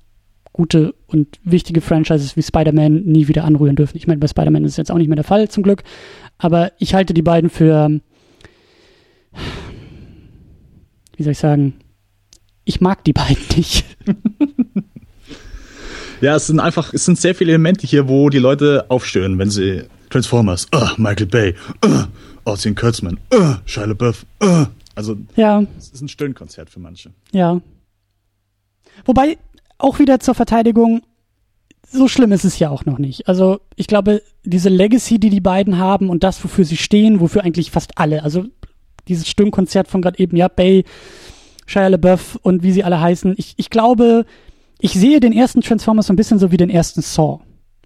[0.51, 3.97] gute und wichtige Franchises wie Spider-Man nie wieder anrühren dürfen.
[3.97, 5.83] Ich meine, bei Spider-Man ist es jetzt auch nicht mehr der Fall, zum Glück.
[6.37, 7.89] Aber ich halte die beiden für,
[11.15, 11.75] wie soll ich sagen,
[12.65, 13.85] ich mag die beiden nicht.
[16.21, 19.49] Ja, es sind einfach, es sind sehr viele Elemente hier, wo die Leute aufstören, wenn
[19.49, 22.03] sie Transformers, uh, Michael Bay, uh,
[22.43, 24.65] Austin Kurtzman, uh, Shia LaBeouf, uh.
[24.99, 25.63] Also, ja.
[25.77, 27.11] es ist ein Stöhnkonzert für manche.
[27.31, 27.61] Ja.
[29.05, 29.37] Wobei,
[29.77, 31.03] auch wieder zur Verteidigung,
[31.89, 33.29] so schlimm ist es ja auch noch nicht.
[33.29, 37.45] Also, ich glaube, diese Legacy, die die beiden haben und das, wofür sie stehen, wofür
[37.45, 38.43] eigentlich fast alle, also
[39.07, 40.83] dieses Stöhnkonzert von gerade eben, ja, Bay,
[41.65, 44.25] Shia LaBeouf und wie sie alle heißen, ich, ich glaube,
[44.79, 47.39] ich sehe den ersten Transformers so ein bisschen so wie den ersten Saw.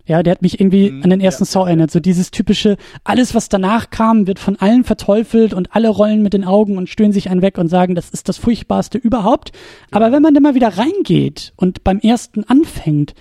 [0.05, 1.49] Ja, der hat mich irgendwie mhm, an den ersten ja.
[1.49, 1.91] Saw erinnert.
[1.91, 6.33] So dieses typische, alles, was danach kam, wird von allen verteufelt und alle rollen mit
[6.33, 9.51] den Augen und stöhnen sich einen weg und sagen, das ist das Furchtbarste überhaupt.
[9.91, 13.13] Aber wenn man dann mal wieder reingeht und beim ersten anfängt,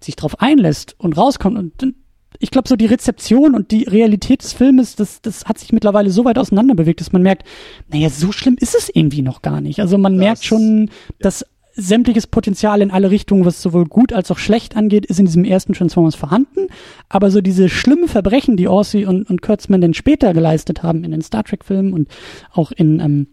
[0.00, 1.94] sich drauf einlässt und rauskommt und
[2.40, 6.10] ich glaube, so die Rezeption und die Realität des Filmes, das, das hat sich mittlerweile
[6.10, 7.44] so weit auseinander bewegt, dass man merkt,
[7.88, 9.80] naja, so schlimm ist es irgendwie noch gar nicht.
[9.80, 11.44] Also man das, merkt schon, dass
[11.78, 15.44] sämtliches Potenzial in alle Richtungen, was sowohl gut als auch schlecht angeht, ist in diesem
[15.44, 16.66] ersten Transformers vorhanden.
[17.08, 21.12] Aber so diese schlimmen Verbrechen, die Orsi und, und Kurtzman dann später geleistet haben in
[21.12, 22.08] den Star Trek-Filmen und
[22.52, 23.26] auch in, ähm,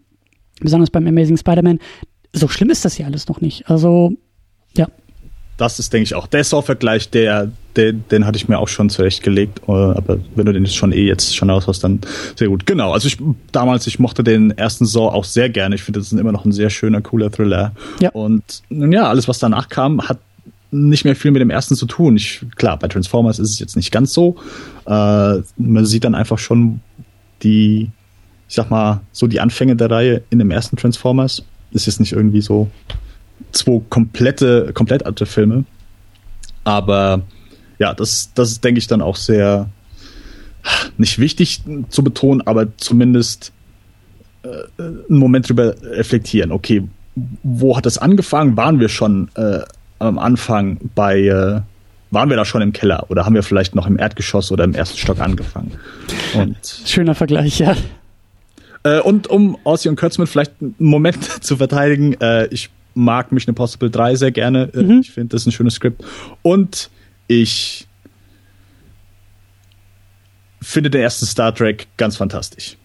[0.60, 1.80] besonders beim Amazing Spider-Man,
[2.32, 3.68] so schlimm ist das hier alles noch nicht.
[3.68, 4.12] Also,
[4.76, 4.86] ja
[5.56, 8.90] das ist, denke ich, auch der Saw-Vergleich, der, der, den hatte ich mir auch schon
[8.90, 9.60] zurechtgelegt.
[9.66, 12.00] Äh, aber wenn du den schon eh jetzt schon aus hast, dann
[12.34, 12.66] sehr gut.
[12.66, 13.18] Genau, also ich
[13.52, 15.74] damals, ich mochte den ersten Saw auch sehr gerne.
[15.74, 17.72] Ich finde, das ist immer noch ein sehr schöner, cooler Thriller.
[18.00, 18.10] Ja.
[18.10, 20.18] Und nun ja, alles, was danach kam, hat
[20.70, 22.16] nicht mehr viel mit dem ersten zu tun.
[22.16, 24.36] Ich, klar, bei Transformers ist es jetzt nicht ganz so.
[24.84, 24.90] Äh,
[25.56, 26.80] man sieht dann einfach schon
[27.42, 27.90] die,
[28.48, 31.42] ich sag mal, so die Anfänge der Reihe in dem ersten Transformers.
[31.70, 32.70] Ist jetzt nicht irgendwie so
[33.52, 35.64] zwei komplette, komplett alte Filme.
[36.64, 37.22] Aber
[37.78, 39.68] ja, das, das ist, denke ich, dann auch sehr
[40.98, 43.52] nicht wichtig zu betonen, aber zumindest
[44.42, 46.52] äh, einen Moment drüber reflektieren.
[46.52, 46.82] Okay,
[47.42, 48.56] wo hat das angefangen?
[48.56, 49.60] Waren wir schon äh,
[49.98, 51.60] am Anfang bei, äh,
[52.10, 54.74] waren wir da schon im Keller oder haben wir vielleicht noch im Erdgeschoss oder im
[54.74, 55.72] ersten Stock angefangen?
[56.34, 57.76] Und Schöner Vergleich, ja.
[58.82, 63.52] Äh, und um Ossi und Kurtzman vielleicht einen Moment zu verteidigen, äh, ich mag Mission
[63.52, 64.70] Impossible 3 sehr gerne.
[64.74, 65.00] Äh, mhm.
[65.00, 66.04] Ich finde, das ist ein schönes Skript.
[66.42, 66.90] Und
[67.28, 67.86] ich
[70.62, 72.76] finde den ersten Star Trek ganz fantastisch.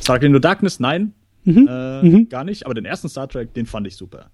[0.00, 1.12] Star Trek Into Darkness, nein.
[1.44, 1.68] Mhm.
[1.68, 2.28] Äh, mhm.
[2.28, 2.66] Gar nicht.
[2.66, 4.30] Aber den ersten Star Trek, den fand ich super.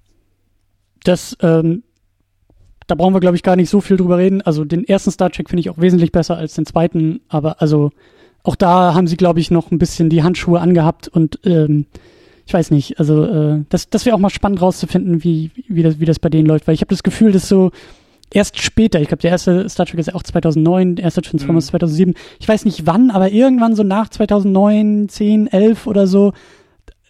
[1.05, 1.83] Das, ähm,
[2.87, 4.42] da brauchen wir, glaube ich, gar nicht so viel drüber reden.
[4.42, 7.20] Also den ersten Star Trek finde ich auch wesentlich besser als den zweiten.
[7.29, 7.90] Aber also
[8.42, 11.87] auch da haben sie, glaube ich, noch ein bisschen die Handschuhe angehabt und ähm,
[12.46, 16.00] ich weiß nicht, also äh, das, das wäre auch mal spannend rauszufinden, wie, wie, das,
[16.00, 17.70] wie das bei denen läuft, weil ich habe das Gefühl, dass so
[18.33, 21.66] erst später, ich glaube, der erste Star Trek ist ja auch 2009, der erste Transformers
[21.66, 21.70] mhm.
[21.70, 26.33] 2007, ich weiß nicht wann, aber irgendwann so nach 2009, 10, 11 oder so,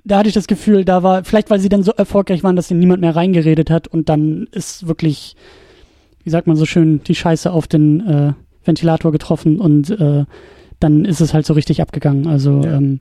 [0.05, 2.69] da hatte ich das Gefühl, da war, vielleicht weil sie dann so erfolgreich waren, dass
[2.69, 5.37] sie niemand mehr reingeredet hat und dann ist wirklich,
[6.25, 8.33] wie sagt man so schön, die Scheiße auf den äh,
[8.65, 10.25] Ventilator getroffen und äh,
[10.81, 12.27] dann ist es halt so richtig abgegangen.
[12.27, 12.77] Also ja.
[12.77, 13.01] Ähm,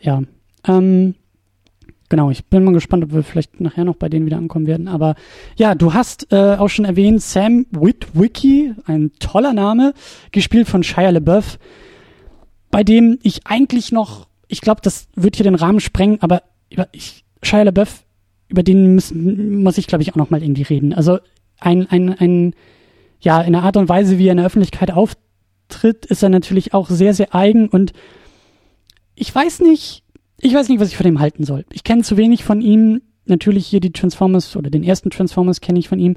[0.00, 0.22] ja.
[0.66, 1.14] Ähm,
[2.10, 4.88] genau, ich bin mal gespannt, ob wir vielleicht nachher noch bei denen wieder ankommen werden.
[4.88, 5.14] Aber
[5.56, 9.94] ja, du hast äh, auch schon erwähnt, Sam Witwicky, ein toller Name,
[10.30, 11.58] gespielt von Shia LaBeouf,
[12.70, 16.42] bei dem ich eigentlich noch, ich glaube, das wird hier den Rahmen sprengen, aber
[16.92, 18.04] ich, Shia LaBeouf,
[18.48, 20.92] über den müssen, muss ich, glaube ich, auch noch mal irgendwie reden.
[20.92, 21.20] Also
[21.60, 22.54] ein, ein, ein,
[23.20, 26.74] ja, in der Art und Weise, wie er in der Öffentlichkeit auftritt, ist er natürlich
[26.74, 27.92] auch sehr, sehr eigen und
[29.14, 30.02] ich weiß nicht,
[30.42, 31.64] ich weiß nicht, was ich von ihm halten soll.
[31.72, 33.02] Ich kenne zu wenig von ihm.
[33.26, 36.16] Natürlich hier die Transformers oder den ersten Transformers kenne ich von ihm.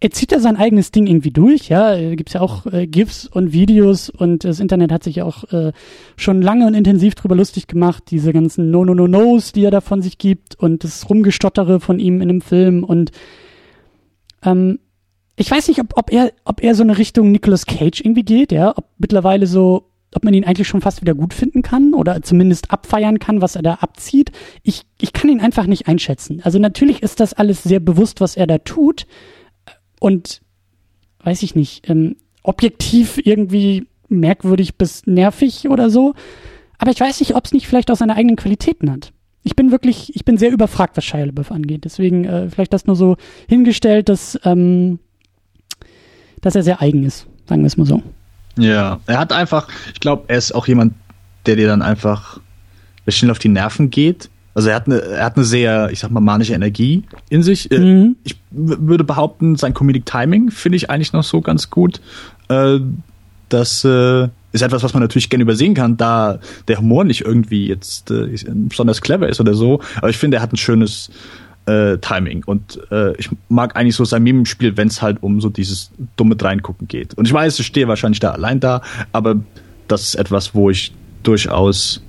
[0.00, 1.94] Er zieht da sein eigenes Ding irgendwie durch, ja.
[1.94, 5.44] Da gibt's ja auch äh, GIFs und Videos und das Internet hat sich ja auch
[5.52, 5.72] äh,
[6.16, 10.18] schon lange und intensiv drüber lustig gemacht, diese ganzen No-No-No-Nos, die er da von sich
[10.18, 13.12] gibt und das Rumgestottere von ihm in einem Film und
[14.42, 14.80] ähm,
[15.36, 18.52] ich weiß nicht, ob, ob er, ob er so eine Richtung Nicolas Cage irgendwie geht,
[18.52, 22.22] ja, ob mittlerweile so ob man ihn eigentlich schon fast wieder gut finden kann oder
[22.22, 24.30] zumindest abfeiern kann, was er da abzieht.
[24.62, 26.40] Ich, ich kann ihn einfach nicht einschätzen.
[26.42, 29.06] Also natürlich ist das alles sehr bewusst, was er da tut.
[30.00, 30.42] Und
[31.22, 36.14] weiß ich nicht, ähm, objektiv irgendwie merkwürdig bis nervig oder so.
[36.78, 39.12] Aber ich weiß nicht, ob es nicht vielleicht auch seine eigenen Qualitäten hat.
[39.44, 41.84] Ich bin wirklich, ich bin sehr überfragt, was Shia LaBeouf angeht.
[41.84, 43.16] Deswegen äh, vielleicht das nur so
[43.48, 44.98] hingestellt, dass, ähm,
[46.40, 48.02] dass er sehr eigen ist, sagen wir es mal so.
[48.56, 50.94] Ja, er hat einfach, ich glaube, er ist auch jemand,
[51.46, 52.38] der dir dann einfach
[53.08, 54.30] schnell auf die Nerven geht.
[54.54, 57.70] Also er hat eine, er hat eine sehr, ich sag mal, manische Energie in sich.
[57.70, 58.16] Äh, mhm.
[58.22, 62.00] Ich würde behaupten, sein Comedic Timing finde ich eigentlich noch so ganz gut.
[62.48, 62.80] Äh,
[63.48, 66.38] das äh, ist etwas, was man natürlich gerne übersehen kann, da
[66.68, 68.12] der Humor nicht irgendwie jetzt
[68.46, 69.80] besonders clever ist oder so.
[69.96, 71.10] Aber ich finde, er hat ein schönes
[71.66, 72.42] äh, Timing.
[72.44, 76.36] Und äh, ich mag eigentlich so sein Mimenspiel, wenn es halt um so dieses dumme
[76.36, 77.14] Dreingucken geht.
[77.14, 79.36] Und ich weiß, ich stehe wahrscheinlich da allein da, aber
[79.88, 82.02] das ist etwas, wo ich durchaus,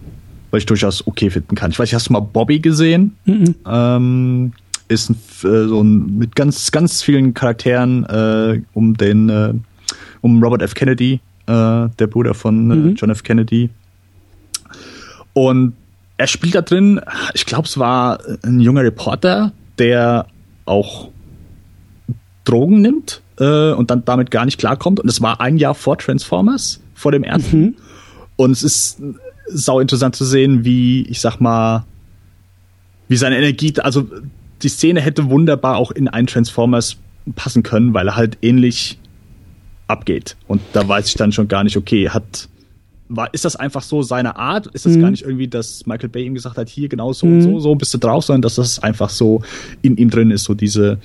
[0.52, 1.72] weil ich durchaus okay finden kann.
[1.72, 3.16] Ich weiß, hast du mal Bobby gesehen?
[3.26, 3.56] Mhm.
[3.68, 4.54] Ähm,
[4.88, 9.54] ist ein, äh, so ein mit ganz, ganz vielen Charakteren äh, um den, äh,
[10.22, 10.74] um Robert F.
[10.74, 12.96] Kennedy, äh, der Bruder von äh, mhm.
[12.96, 13.24] John F.
[13.24, 13.70] Kennedy.
[15.34, 15.74] Und
[16.18, 17.02] er spielt da drin,
[17.34, 20.28] ich glaube, es war ein junger Reporter, der
[20.66, 21.10] auch
[22.44, 25.00] Drogen nimmt äh, und dann damit gar nicht klarkommt.
[25.00, 27.62] Und es war ein Jahr vor Transformers, vor dem ersten.
[27.62, 27.76] Mhm.
[28.36, 29.02] Und es ist
[29.48, 31.86] sau interessant zu sehen, wie, ich sag mal,
[33.08, 34.08] wie seine Energie, also
[34.62, 36.98] die Szene hätte wunderbar auch in einen Transformers
[37.36, 38.98] passen können, weil er halt ähnlich
[39.88, 40.36] abgeht.
[40.48, 42.48] Und da weiß ich dann schon gar nicht, okay, hat
[43.16, 44.68] war, ist das einfach so seine Art?
[44.68, 45.02] Ist das mhm.
[45.02, 47.34] gar nicht irgendwie, dass Michael Bay ihm gesagt hat, hier genau so mhm.
[47.34, 49.42] und so, so bist du drauf, sondern dass das einfach so
[49.82, 51.00] in ihm drin ist, so diese,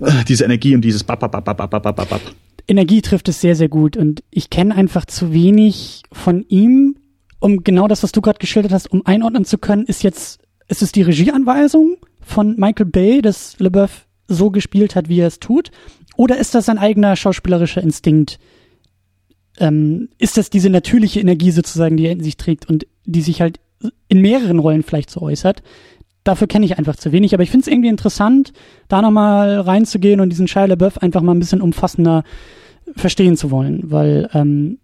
[0.00, 2.20] äh, diese Energie und dieses Bap, Bap, Bap, Bap, Bap, Bap, Bap.
[2.66, 6.96] Energie trifft es sehr, sehr gut und ich kenne einfach zu wenig von ihm,
[7.40, 10.82] um genau das, was du gerade geschildert hast, um einordnen zu können, ist jetzt, ist
[10.82, 15.70] es die Regieanweisung von Michael Bay, dass LeBeouf so gespielt hat, wie er es tut?
[16.16, 18.38] Oder ist das sein eigener schauspielerischer Instinkt,
[19.58, 23.40] ähm, ist das diese natürliche Energie sozusagen, die er in sich trägt und die sich
[23.40, 23.60] halt
[24.08, 25.62] in mehreren Rollen vielleicht so äußert.
[26.24, 28.52] Dafür kenne ich einfach zu wenig, aber ich finde es irgendwie interessant,
[28.88, 32.24] da nochmal reinzugehen und diesen Shia LaBeouf einfach mal ein bisschen umfassender
[32.96, 34.78] verstehen zu wollen, weil ähm,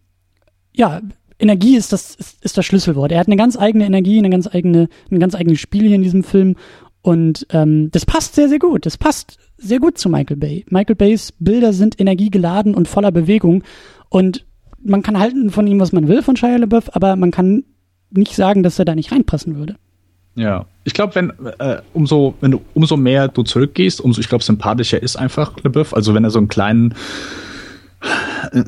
[0.72, 1.00] ja,
[1.38, 3.12] Energie ist das, ist, ist das Schlüsselwort.
[3.12, 6.02] Er hat eine ganz eigene Energie, eine ganz eigene, ein ganz eigenes Spiel hier in
[6.02, 6.56] diesem Film
[7.02, 8.85] und ähm, das passt sehr, sehr gut.
[8.85, 10.64] Das passt sehr gut zu Michael Bay.
[10.68, 13.64] Michael Bays Bilder sind energiegeladen und voller Bewegung
[14.11, 14.44] und
[14.83, 17.64] man kann halten von ihm, was man will, von Shia LaBeouf, aber man kann
[18.11, 19.77] nicht sagen, dass er da nicht reinpassen würde.
[20.35, 24.45] Ja, ich glaube, wenn äh, umso wenn du umso mehr du zurückgehst, umso ich glaube
[24.45, 25.95] sympathischer ist einfach LeBeouf.
[25.95, 26.95] Also wenn er so einen kleinen
[28.53, 28.62] äh,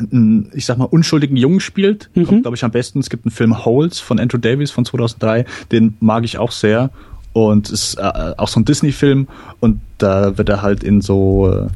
[0.55, 2.27] ich sag mal, unschuldigen Jungen spielt, mhm.
[2.27, 2.99] kommt, glaube ich, am besten.
[2.99, 6.91] Es gibt einen Film Holes von Andrew Davies von 2003, den mag ich auch sehr.
[7.33, 9.27] Und ist äh, auch so ein Disney-Film
[9.59, 11.69] und da wird er halt in so, äh,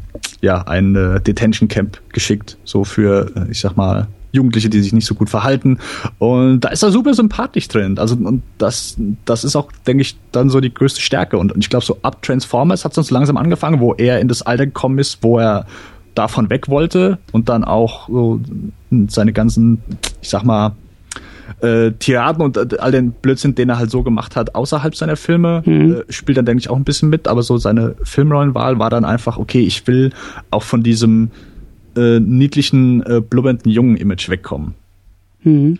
[0.42, 4.92] ja, ein äh, Detention Camp geschickt, so für, äh, ich sag mal, Jugendliche, die sich
[4.92, 5.78] nicht so gut verhalten.
[6.18, 7.98] Und da ist er super sympathisch drin.
[7.98, 11.38] Also, und das, das ist auch, denke ich, dann so die größte Stärke.
[11.38, 14.28] Und, und ich glaube, so ab Transformers hat es so langsam angefangen, wo er in
[14.28, 15.66] das Alter gekommen ist, wo er
[16.14, 18.40] davon weg wollte und dann auch so
[19.08, 19.82] seine ganzen,
[20.22, 20.72] ich sag mal,
[21.60, 25.16] äh, Tiraden und äh, all den Blödsinn, den er halt so gemacht hat, außerhalb seiner
[25.16, 25.96] Filme, mhm.
[26.08, 29.04] äh, spielt dann, denke ich, auch ein bisschen mit, aber so seine Filmrollenwahl war dann
[29.04, 30.12] einfach, okay, ich will
[30.50, 31.30] auch von diesem
[31.96, 34.74] äh, niedlichen, äh, blubbernden Jungen-Image wegkommen.
[35.42, 35.78] Mhm.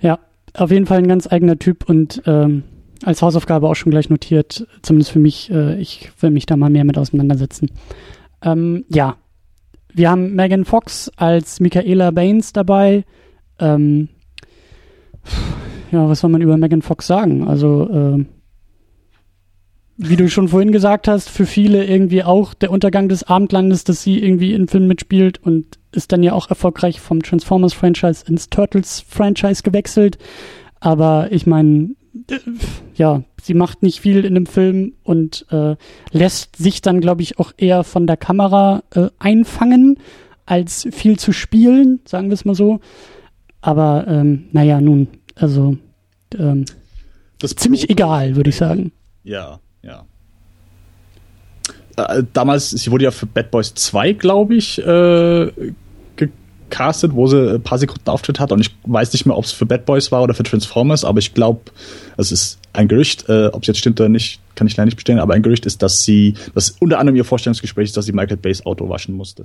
[0.00, 0.18] Ja,
[0.54, 2.62] auf jeden Fall ein ganz eigener Typ und ähm,
[3.02, 6.70] als Hausaufgabe auch schon gleich notiert, zumindest für mich, äh, ich will mich da mal
[6.70, 7.70] mehr mit auseinandersetzen.
[8.42, 9.16] Ähm, ja,
[9.92, 13.04] wir haben Megan Fox als Michaela Baines dabei.
[13.58, 14.08] Ähm,
[15.92, 17.46] ja, was soll man über Megan Fox sagen?
[17.46, 18.24] Also, äh,
[19.96, 24.02] wie du schon vorhin gesagt hast, für viele irgendwie auch der Untergang des Abendlandes, dass
[24.02, 29.62] sie irgendwie in Filmen mitspielt und ist dann ja auch erfolgreich vom Transformers-Franchise ins Turtles-Franchise
[29.62, 30.18] gewechselt.
[30.80, 31.94] Aber ich meine,
[32.28, 32.38] äh,
[32.96, 35.76] ja, sie macht nicht viel in dem Film und äh,
[36.10, 39.98] lässt sich dann, glaube ich, auch eher von der Kamera äh, einfangen,
[40.44, 42.80] als viel zu spielen, sagen wir es mal so.
[43.60, 45.76] Aber ähm, naja, nun, also
[46.36, 46.64] ähm,
[47.40, 48.92] ziemlich egal, würde ich sagen.
[49.22, 50.04] Ja, ja.
[51.96, 55.50] Äh, damals, sie wurde ja für Bad Boys 2, glaube ich, äh,
[56.16, 58.50] gecastet, wo sie ein paar Sekunden Auftritt hat.
[58.50, 61.18] Und ich weiß nicht mehr, ob es für Bad Boys war oder für Transformers, aber
[61.18, 61.60] ich glaube,
[62.16, 64.96] es ist ein Gerücht, äh, ob es jetzt stimmt oder nicht, kann ich leider nicht
[64.96, 68.12] bestellen, aber ein Gerücht ist, dass sie, dass unter anderem ihr Vorstellungsgespräch ist, dass sie
[68.12, 69.44] Michael Bays Auto waschen musste.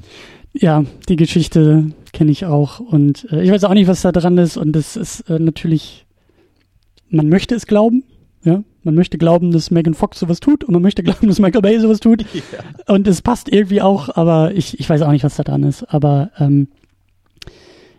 [0.54, 2.80] Ja, die Geschichte kenne ich auch.
[2.80, 4.58] Und äh, ich weiß auch nicht, was da dran ist.
[4.58, 6.06] Und es ist äh, natürlich,
[7.10, 8.04] man möchte es glauben,
[8.44, 11.62] ja, man möchte glauben, dass Megan Fox sowas tut und man möchte glauben, dass Michael
[11.62, 12.26] Bay sowas tut.
[12.34, 12.94] Ja.
[12.94, 15.84] Und es passt irgendwie auch, aber ich, ich weiß auch nicht, was da dran ist.
[15.84, 16.70] Aber ähm,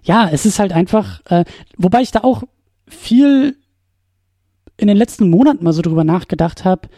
[0.03, 1.45] ja, es ist halt einfach, äh,
[1.77, 2.43] wobei ich da auch
[2.87, 3.57] viel
[4.77, 6.89] in den letzten Monaten mal so drüber nachgedacht habe,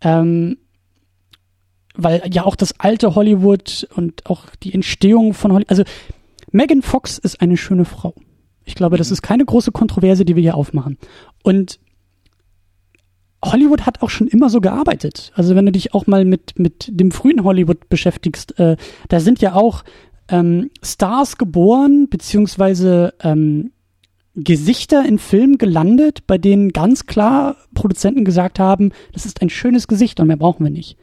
[0.00, 0.58] ähm,
[1.94, 5.82] weil ja auch das alte Hollywood und auch die Entstehung von Hollywood, also
[6.52, 8.14] Megan Fox ist eine schöne Frau.
[8.64, 9.14] Ich glaube, das mhm.
[9.14, 10.98] ist keine große Kontroverse, die wir hier aufmachen.
[11.42, 11.80] Und
[13.44, 15.32] Hollywood hat auch schon immer so gearbeitet.
[15.34, 18.76] Also wenn du dich auch mal mit, mit dem frühen Hollywood beschäftigst, äh,
[19.08, 19.82] da sind ja auch
[20.28, 23.72] ähm, Stars geboren, beziehungsweise ähm,
[24.34, 29.88] Gesichter in Filmen gelandet, bei denen ganz klar Produzenten gesagt haben, das ist ein schönes
[29.88, 30.96] Gesicht und mehr brauchen wir nicht.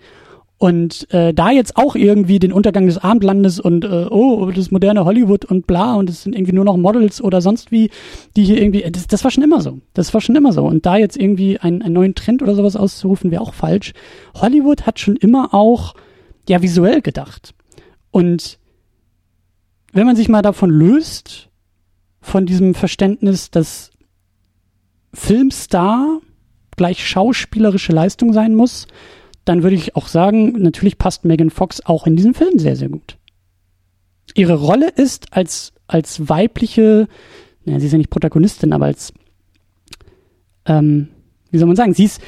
[0.59, 5.05] Und äh, da jetzt auch irgendwie den Untergang des Abendlandes und äh, oh, das moderne
[5.05, 7.89] Hollywood und bla und es sind irgendwie nur noch Models oder sonst wie,
[8.35, 9.79] die hier irgendwie, das, das war schon immer so.
[9.93, 10.65] Das war schon immer so.
[10.65, 13.93] Und da jetzt irgendwie einen, einen neuen Trend oder sowas auszurufen, wäre auch falsch.
[14.35, 15.95] Hollywood hat schon immer auch
[16.49, 17.53] ja visuell gedacht.
[18.11, 18.59] Und
[19.93, 21.47] wenn man sich mal davon löst,
[22.19, 23.91] von diesem Verständnis, dass
[25.13, 26.19] Filmstar
[26.75, 28.87] gleich schauspielerische Leistung sein muss,
[29.45, 32.89] dann würde ich auch sagen, natürlich passt Megan Fox auch in diesem Film sehr, sehr
[32.89, 33.17] gut.
[34.35, 37.07] Ihre Rolle ist als, als weibliche,
[37.65, 39.13] naja, sie ist ja nicht Protagonistin, aber als,
[40.65, 41.09] ähm,
[41.51, 42.21] wie soll man sagen, sie ist,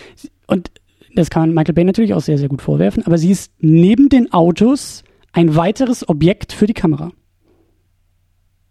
[0.48, 0.72] und
[1.16, 4.32] das kann Michael Bay natürlich auch sehr, sehr gut vorwerfen, aber sie ist neben den
[4.34, 7.12] Autos ein weiteres Objekt für die Kamera.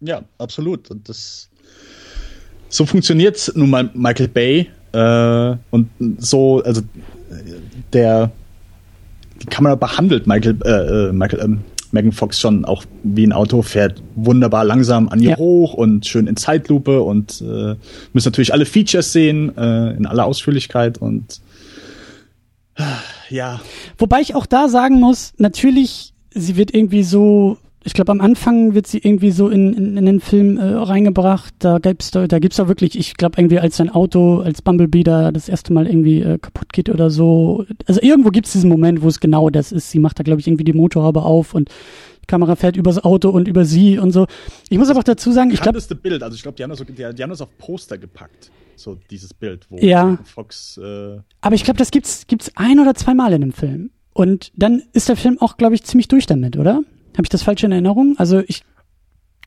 [0.00, 0.90] Ja, absolut.
[0.90, 1.50] Und das
[2.68, 6.82] so funktioniert nun mal Michael Bay äh, und so, also
[7.92, 8.30] der
[9.42, 11.60] die Kamera behandelt Michael, äh, äh, Michael ähm,
[11.92, 15.36] Megan Fox schon auch wie ein Auto, fährt wunderbar langsam an ihr ja.
[15.36, 17.74] hoch und schön in Zeitlupe und äh,
[18.12, 21.40] müssen natürlich alle Features sehen, äh, in aller Ausführlichkeit und
[22.76, 22.82] äh,
[23.34, 23.60] ja.
[23.98, 28.74] Wobei ich auch da sagen muss, natürlich, sie wird irgendwie so ich glaube, am Anfang
[28.74, 31.54] wird sie irgendwie so in, in, in den Film äh, reingebracht.
[31.60, 35.02] Da gibt's da, da gibt's da wirklich, ich glaube, irgendwie als sein Auto, als Bumblebee
[35.02, 37.64] da das erste Mal irgendwie äh, kaputt geht oder so.
[37.86, 39.90] Also irgendwo gibt's diesen Moment, wo es genau das ist.
[39.90, 41.70] Sie macht da, glaube ich, irgendwie die Motorhaube auf und
[42.22, 44.26] die Kamera fährt übers Auto und über sie und so.
[44.68, 45.78] Ich muss aber auch dazu sagen, ich glaube.
[45.78, 47.96] Das Bild, also ich glaube, die haben das so, die, die haben das auf Poster
[47.96, 48.50] gepackt.
[48.76, 50.18] So dieses Bild, wo ja.
[50.24, 50.78] Fox.
[50.82, 53.90] Äh aber ich glaube, das gibt's gibt's ein oder zweimal in dem Film.
[54.12, 56.82] Und dann ist der Film auch, glaube ich, ziemlich durch damit, oder?
[57.14, 58.14] Habe ich das falsch in Erinnerung?
[58.18, 58.62] Also ich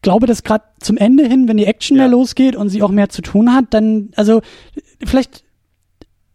[0.02, 2.04] glaube, dass gerade zum Ende hin, wenn die Action ja.
[2.04, 4.42] mehr losgeht und sie auch mehr zu tun hat, dann, also
[5.04, 5.44] vielleicht,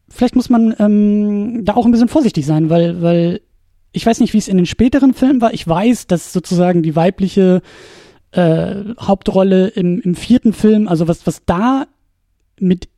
[0.08, 3.40] vielleicht muss man ähm, da auch ein bisschen vorsichtig sein, weil, weil
[3.92, 5.54] ich weiß nicht, wie es in den späteren Filmen war.
[5.54, 7.62] Ich weiß, dass sozusagen die weibliche
[8.32, 11.86] äh, Hauptrolle im, im vierten Film, also was, was da
[12.58, 12.88] mit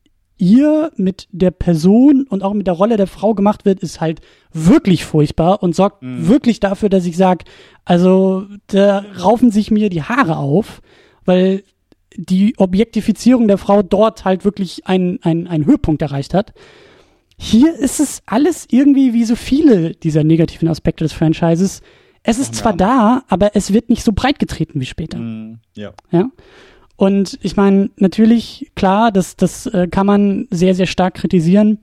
[0.40, 4.20] ihr, mit der Person und auch mit der Rolle der Frau gemacht wird, ist halt
[4.52, 6.28] wirklich furchtbar und sorgt mhm.
[6.28, 7.44] wirklich dafür, dass ich sage,
[7.84, 10.80] also da raufen sich mir die Haare auf,
[11.24, 11.62] weil
[12.16, 16.52] die Objektifizierung der Frau dort halt wirklich einen ein Höhepunkt erreicht hat.
[17.38, 21.80] Hier ist es alles irgendwie wie so viele dieser negativen Aspekte des Franchises.
[22.22, 22.60] Es ist ja.
[22.60, 25.18] zwar da, aber es wird nicht so breit getreten wie später.
[25.18, 25.92] Mm, ja.
[26.10, 26.30] ja.
[27.00, 31.78] Und ich meine, natürlich, klar, das, das äh, kann man sehr, sehr stark kritisieren.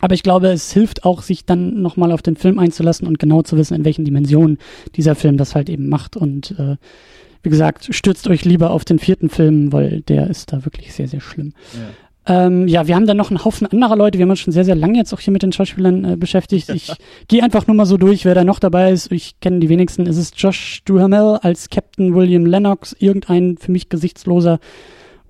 [0.00, 3.40] Aber ich glaube, es hilft auch, sich dann nochmal auf den Film einzulassen und genau
[3.40, 4.58] zu wissen, in welchen Dimensionen
[4.96, 6.14] dieser Film das halt eben macht.
[6.18, 6.76] Und äh,
[7.42, 11.08] wie gesagt, stürzt euch lieber auf den vierten Film, weil der ist da wirklich sehr,
[11.08, 11.54] sehr schlimm.
[11.72, 11.80] Ja.
[12.26, 14.18] Ähm, ja, wir haben dann noch einen Haufen anderer Leute.
[14.18, 16.70] Wir haben uns schon sehr, sehr lange jetzt auch hier mit den Schauspielern äh, beschäftigt.
[16.70, 16.92] Ich
[17.28, 19.12] gehe einfach nur mal so durch, wer da noch dabei ist.
[19.12, 20.06] Ich kenne die wenigsten.
[20.06, 24.58] Es ist Josh Duhamel als Captain William Lennox, irgendein für mich gesichtsloser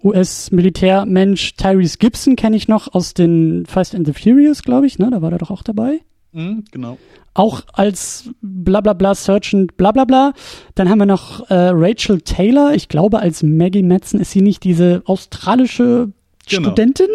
[0.05, 5.09] US-Militärmensch Tyrese Gibson kenne ich noch aus den Fast and the Furious, glaube ich, ne?
[5.11, 6.01] Da war er doch auch dabei.
[6.33, 6.99] Mhm, genau.
[7.33, 10.35] Auch als blablabla Sergeant blablabla.
[10.75, 14.63] Dann haben wir noch äh, Rachel Taylor, ich glaube als Maggie Madsen ist sie nicht
[14.63, 16.13] diese australische
[16.49, 16.69] Genau.
[16.69, 17.09] Studentin?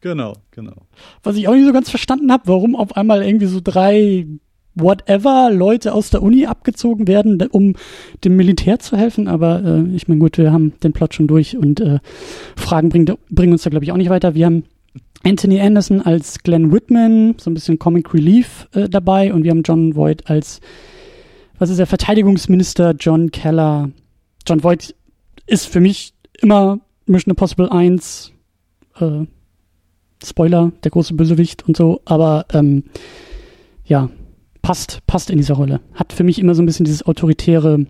[0.00, 0.86] Genau, genau.
[1.22, 4.26] Was ich auch nicht so ganz verstanden habe, warum auf einmal irgendwie so drei
[4.74, 7.74] whatever Leute aus der Uni abgezogen werden, um
[8.24, 9.28] dem Militär zu helfen.
[9.28, 11.98] Aber äh, ich meine, gut, wir haben den Plot schon durch und äh,
[12.56, 14.34] Fragen bringen, bringen uns da, glaube ich, auch nicht weiter.
[14.34, 14.64] Wir haben
[15.22, 19.62] Anthony Anderson als Glenn Whitman, so ein bisschen Comic Relief äh, dabei und wir haben
[19.62, 20.60] John Voight als,
[21.58, 23.90] was ist der, Verteidigungsminister John Keller.
[24.46, 24.94] John Voight
[25.46, 28.32] ist für mich immer Mission Impossible 1,
[28.98, 29.26] äh,
[30.24, 32.84] Spoiler, der große Bösewicht und so, aber ähm,
[33.84, 34.10] ja,
[34.62, 35.80] passt, passt in dieser Rolle.
[35.94, 37.86] Hat für mich immer so ein bisschen dieses autoritäre,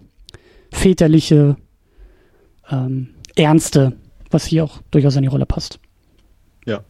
[0.71, 1.57] väterliche,
[2.71, 3.95] ähm, ernste,
[4.31, 5.81] was hier auch durchaus in die Rolle passt.
[6.67, 6.81] Ja.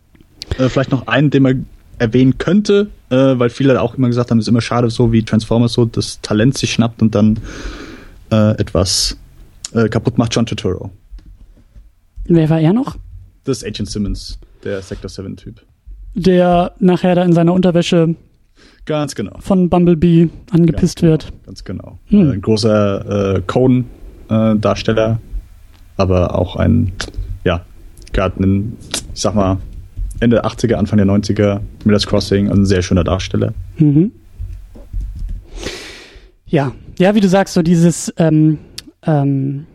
[0.58, 1.66] Äh, vielleicht noch einen, den man
[1.98, 5.22] erwähnen könnte, äh, weil viele auch immer gesagt haben, es ist immer schade, so wie
[5.22, 7.38] Transformers so das Talent sich schnappt und dann
[8.30, 9.18] äh, etwas
[9.72, 10.34] äh, kaputt macht.
[10.34, 10.90] John Turturro.
[12.24, 12.96] Wer war er noch?
[13.44, 15.62] Das ist Agent Simmons, der Sector 7-Typ.
[16.14, 18.14] Der nachher da in seiner Unterwäsche
[18.84, 19.36] Ganz genau.
[19.40, 21.46] von Bumblebee angepisst Ganz genau, wird.
[21.46, 21.98] Ganz genau.
[22.06, 22.28] Hm.
[22.28, 25.20] Äh, ein großer äh, Cone-Darsteller,
[25.96, 26.92] aber auch ein,
[27.44, 27.64] ja,
[28.12, 28.76] gerade ein,
[29.14, 29.58] ich sag mal,
[30.20, 33.54] Ende der 80er, Anfang der 90er, Miller's Crossing, also ein sehr schöner Darsteller.
[33.78, 34.12] Mhm.
[36.46, 38.58] Ja, ja, wie du sagst, so dieses ähm,
[39.06, 39.66] ähm,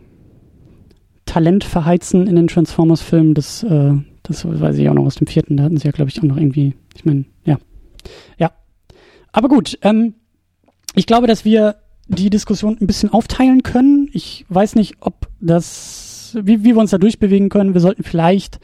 [1.26, 5.56] Talent verheizen in den Transformers-Filmen, das, äh, das weiß ich auch noch aus dem vierten,
[5.56, 7.58] da hatten sie ja, glaube ich, auch noch irgendwie, ich meine, ja.
[8.38, 8.52] Ja.
[9.32, 10.14] Aber gut, ähm,
[10.94, 11.76] ich glaube, dass wir
[12.08, 14.08] die Diskussion ein bisschen aufteilen können.
[14.12, 17.74] Ich weiß nicht, ob das, wie, wie wir uns da durchbewegen können.
[17.74, 18.60] Wir sollten vielleicht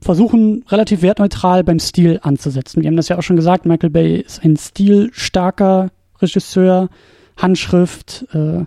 [0.00, 2.82] versuchen, relativ wertneutral beim Stil anzusetzen.
[2.82, 6.90] Wir haben das ja auch schon gesagt, Michael Bay ist ein stilstarker Regisseur,
[7.36, 8.64] Handschrift, äh,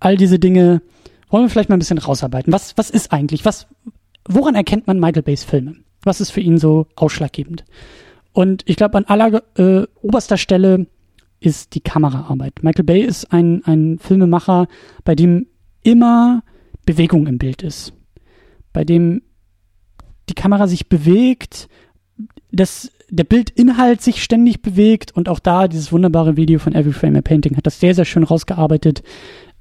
[0.00, 0.82] all diese Dinge.
[1.32, 2.52] Wollen wir vielleicht mal ein bisschen rausarbeiten.
[2.52, 3.66] Was, was ist eigentlich, was,
[4.28, 5.76] woran erkennt man Michael Bays Filme?
[6.02, 7.64] Was ist für ihn so ausschlaggebend?
[8.34, 10.86] Und ich glaube, an aller äh, oberster Stelle
[11.40, 12.62] ist die Kameraarbeit.
[12.62, 14.68] Michael Bay ist ein, ein Filmemacher,
[15.04, 15.46] bei dem
[15.82, 16.42] immer
[16.84, 17.94] Bewegung im Bild ist.
[18.74, 19.22] Bei dem
[20.28, 21.70] die Kamera sich bewegt,
[22.50, 27.16] dass der Bildinhalt sich ständig bewegt und auch da dieses wunderbare Video von Every Frame
[27.16, 29.02] a Painting hat das sehr, sehr schön rausgearbeitet.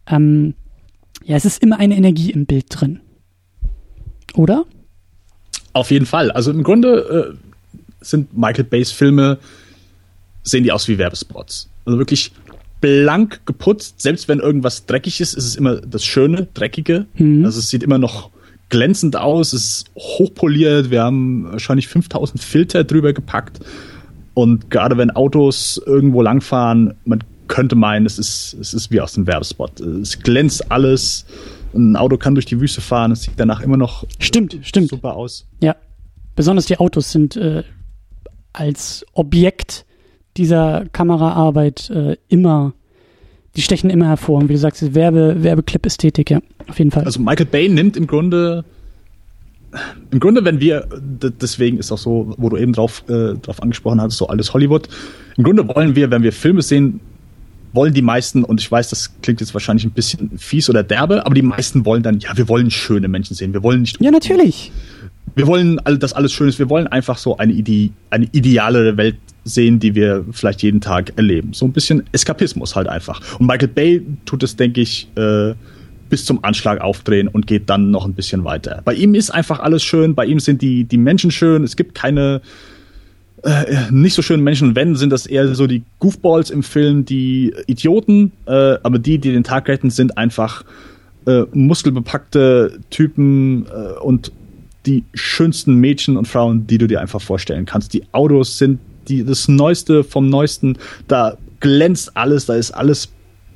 [0.05, 0.55] Ähm,
[1.23, 2.99] ja, es ist immer eine Energie im Bild drin.
[4.35, 4.65] Oder?
[5.73, 6.31] Auf jeden Fall.
[6.31, 7.37] Also im Grunde äh,
[8.01, 9.37] sind Michael Bays Filme,
[10.43, 11.69] sehen die aus wie Werbespots.
[11.85, 12.31] Also wirklich
[12.81, 14.01] blank geputzt.
[14.01, 17.05] Selbst wenn irgendwas dreckig ist, ist es immer das Schöne, Dreckige.
[17.15, 17.45] Mhm.
[17.45, 18.31] Also es sieht immer noch
[18.69, 20.89] glänzend aus, es ist hochpoliert.
[20.89, 23.59] Wir haben wahrscheinlich 5000 Filter drüber gepackt.
[24.33, 29.13] Und gerade wenn Autos irgendwo langfahren, man könnte meinen, es ist, es ist wie aus
[29.13, 29.79] dem Werbespot.
[29.81, 31.25] Es glänzt alles.
[31.75, 34.89] Ein Auto kann durch die Wüste fahren, es sieht danach immer noch Stimmt, stimmt.
[34.89, 35.45] super aus.
[35.61, 35.75] Ja.
[36.35, 37.63] Besonders die Autos sind äh,
[38.53, 39.85] als Objekt
[40.37, 42.73] dieser Kameraarbeit äh, immer,
[43.57, 44.39] die stechen immer hervor.
[44.39, 47.03] Und wie du sagst, diese Werbe, Werbeclip-Ästhetik, ja, auf jeden Fall.
[47.03, 48.63] Also Michael Bay nimmt im Grunde,
[50.09, 50.87] im Grunde, wenn wir,
[51.41, 54.87] deswegen ist auch so, wo du eben drauf, äh, drauf angesprochen hast, so alles Hollywood.
[55.35, 57.01] Im Grunde wollen wir, wenn wir Filme sehen,
[57.73, 61.25] wollen die meisten, und ich weiß, das klingt jetzt wahrscheinlich ein bisschen fies oder derbe,
[61.25, 63.53] aber die meisten wollen dann, ja, wir wollen schöne Menschen sehen.
[63.53, 64.71] Wir wollen nicht ja, natürlich.
[65.35, 66.59] wir wollen, dass alles schön ist.
[66.59, 71.13] Wir wollen einfach so eine, Ide eine idealere Welt sehen, die wir vielleicht jeden Tag
[71.15, 71.53] erleben.
[71.53, 73.21] So ein bisschen Eskapismus halt einfach.
[73.39, 75.53] Und Michael Bay tut es, denke ich, äh,
[76.09, 78.81] bis zum Anschlag aufdrehen und geht dann noch ein bisschen weiter.
[78.83, 81.95] Bei ihm ist einfach alles schön, bei ihm sind die, die Menschen schön, es gibt
[81.95, 82.41] keine
[83.43, 84.75] äh, nicht so schönen Menschen.
[84.75, 89.31] Wenn, sind das eher so die Goofballs im Film, die Idioten, äh, aber die, die
[89.31, 90.63] den Tag retten, sind einfach
[91.25, 94.31] äh, muskelbepackte Typen äh, und
[94.85, 97.93] die schönsten Mädchen und Frauen, die du dir einfach vorstellen kannst.
[97.93, 100.77] Die Autos sind die, das Neueste vom Neuesten.
[101.07, 103.09] Da glänzt alles, da ist alles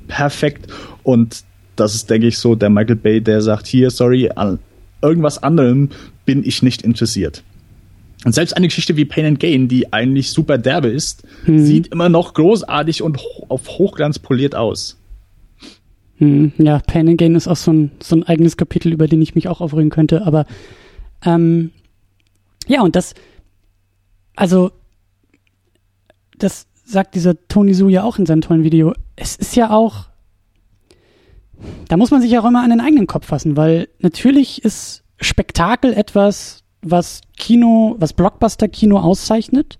[0.08, 0.72] perfekt.
[1.02, 4.58] Und das ist, denke ich, so der Michael Bay, der sagt, hier, sorry, an
[5.02, 5.90] irgendwas anderem
[6.24, 7.42] bin ich nicht interessiert.
[8.24, 12.08] Und selbst eine Geschichte wie Pain and Gain, die eigentlich super derbe ist, sieht immer
[12.08, 14.96] noch großartig und ho auf Hochglanz poliert aus.
[16.18, 19.20] Hm, ja, Pain and Gain ist auch so ein, so ein eigenes Kapitel, über den
[19.20, 20.46] ich mich auch aufregen könnte, aber
[21.24, 21.70] ähm,
[22.66, 23.14] ja, und das,
[24.34, 24.72] also,
[26.38, 28.94] das sagt dieser Tony Su ja auch in seinem tollen Video.
[29.16, 30.06] Es ist ja auch,
[31.88, 35.92] da muss man sich auch immer an den eigenen Kopf fassen, weil natürlich ist Spektakel
[35.92, 39.78] etwas, was Kino, was Blockbuster-Kino auszeichnet.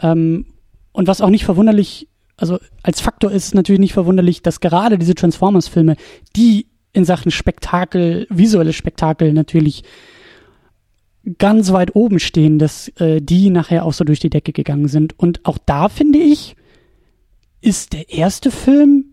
[0.00, 0.46] Ähm,
[0.92, 5.14] und was auch nicht verwunderlich, also als Faktor ist natürlich nicht verwunderlich, dass gerade diese
[5.14, 5.96] Transformers-Filme,
[6.34, 9.84] die in Sachen Spektakel, visuelles Spektakel natürlich
[11.38, 15.18] ganz weit oben stehen, dass äh, die nachher auch so durch die Decke gegangen sind.
[15.18, 16.56] Und auch da finde ich,
[17.60, 19.06] ist der erste Film,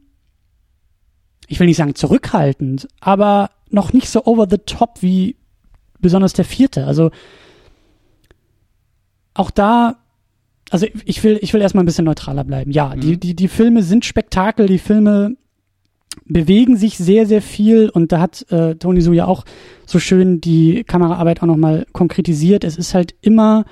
[1.48, 5.36] ich will nicht sagen zurückhaltend, aber noch nicht so over the top wie
[6.04, 6.86] besonders der vierte.
[6.86, 7.10] Also
[9.34, 9.98] auch da,
[10.70, 12.72] also ich will, ich will erstmal ein bisschen neutraler bleiben.
[12.72, 13.02] Ja, mhm.
[13.02, 15.36] die, die, die Filme sind Spektakel, die Filme
[16.26, 19.46] bewegen sich sehr, sehr viel und da hat äh, Tony Su ja auch
[19.88, 22.64] so schön die Kameraarbeit auch nochmal konkretisiert.
[22.64, 23.66] Es ist halt immer,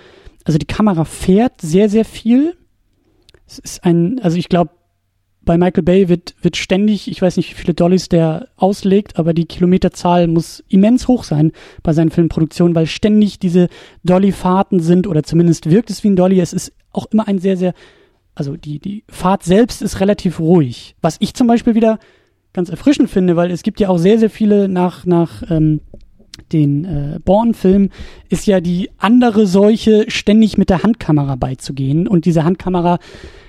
[0.43, 2.55] also die Kamera fährt sehr, sehr viel.
[3.47, 4.71] Es ist ein, also ich glaube,
[5.51, 9.33] bei Michael Bay wird, wird ständig, ich weiß nicht, wie viele Dollys der auslegt, aber
[9.33, 11.51] die Kilometerzahl muss immens hoch sein
[11.83, 13.67] bei seinen Filmproduktionen, weil ständig diese
[14.05, 16.39] Dolly-Fahrten sind oder zumindest wirkt es wie ein Dolly.
[16.39, 17.73] Es ist auch immer ein sehr, sehr,
[18.33, 20.95] also die, die Fahrt selbst ist relativ ruhig.
[21.01, 21.99] Was ich zum Beispiel wieder
[22.53, 25.81] ganz erfrischend finde, weil es gibt ja auch sehr, sehr viele nach, nach ähm,
[26.53, 27.89] den äh, Born-Film
[28.29, 32.99] ist ja die andere Seuche, ständig mit der Handkamera beizugehen und diese Handkamera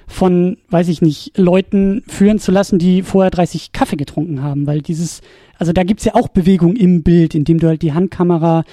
[0.07, 4.83] von, weiß ich nicht, Leuten führen zu lassen, die vorher 30 Kaffee getrunken haben, weil
[4.83, 5.21] dieses,
[5.59, 8.65] also da gibt's ja auch Bewegung im Bild, indem du halt die Handkamera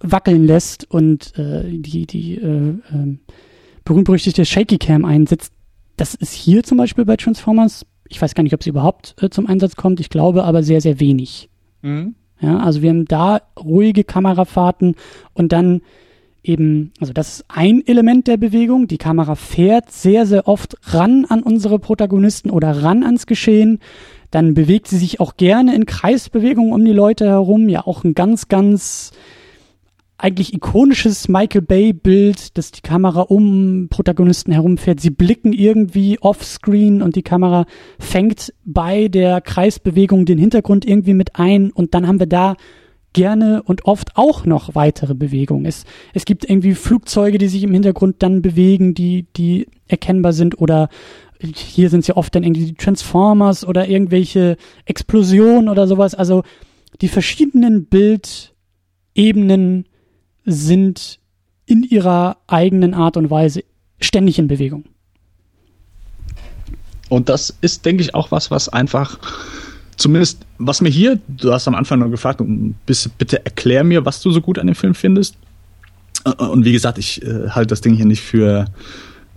[0.00, 3.18] wackeln lässt und äh, die, die äh, äh,
[3.84, 5.52] berühmt-berüchtigte Shaky Cam einsetzt.
[5.96, 9.30] Das ist hier zum Beispiel bei Transformers ich weiß gar nicht, ob sie überhaupt äh,
[9.30, 10.00] zum Einsatz kommt.
[10.00, 11.48] Ich glaube aber sehr, sehr wenig.
[11.82, 12.14] Mhm.
[12.40, 14.96] Ja, also wir haben da ruhige Kamerafahrten
[15.32, 15.82] und dann
[16.44, 18.86] eben, also das ist ein Element der Bewegung.
[18.86, 23.80] Die Kamera fährt sehr, sehr oft ran an unsere Protagonisten oder ran ans Geschehen.
[24.30, 27.68] Dann bewegt sie sich auch gerne in Kreisbewegungen um die Leute herum.
[27.68, 29.12] Ja, auch ein ganz, ganz
[30.16, 35.00] eigentlich ikonisches Michael Bay-Bild, dass die Kamera um Protagonisten herumfährt.
[35.00, 37.66] Sie blicken irgendwie offscreen und die Kamera
[37.98, 42.54] fängt bei der Kreisbewegung den Hintergrund irgendwie mit ein und dann haben wir da
[43.14, 45.64] gerne und oft auch noch weitere Bewegungen.
[45.64, 50.60] Es, es gibt irgendwie Flugzeuge, die sich im Hintergrund dann bewegen, die, die erkennbar sind
[50.60, 50.90] oder
[51.40, 56.14] hier sind es ja oft dann irgendwie die Transformers oder irgendwelche Explosionen oder sowas.
[56.14, 56.42] Also
[57.00, 59.86] die verschiedenen Bildebenen
[60.44, 61.20] sind
[61.66, 63.64] in ihrer eigenen Art und Weise
[64.00, 64.84] ständig in Bewegung.
[67.08, 69.18] Und das ist, denke ich, auch was, was einfach
[69.96, 72.42] zumindest, was mir hier, du hast am Anfang noch gefragt,
[72.86, 75.36] bitte erklär mir, was du so gut an dem Film findest.
[76.38, 78.66] Und wie gesagt, ich äh, halte das Ding hier nicht für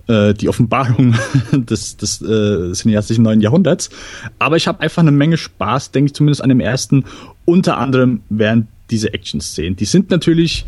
[0.06, 1.14] äh, die Offenbarung
[1.52, 3.90] des, des äh, cineastischen neuen Jahrhunderts.
[4.38, 7.04] Aber ich habe einfach eine Menge Spaß, denke ich zumindest an dem ersten,
[7.44, 9.76] unter anderem während diese Action-Szenen.
[9.76, 10.64] Die sind natürlich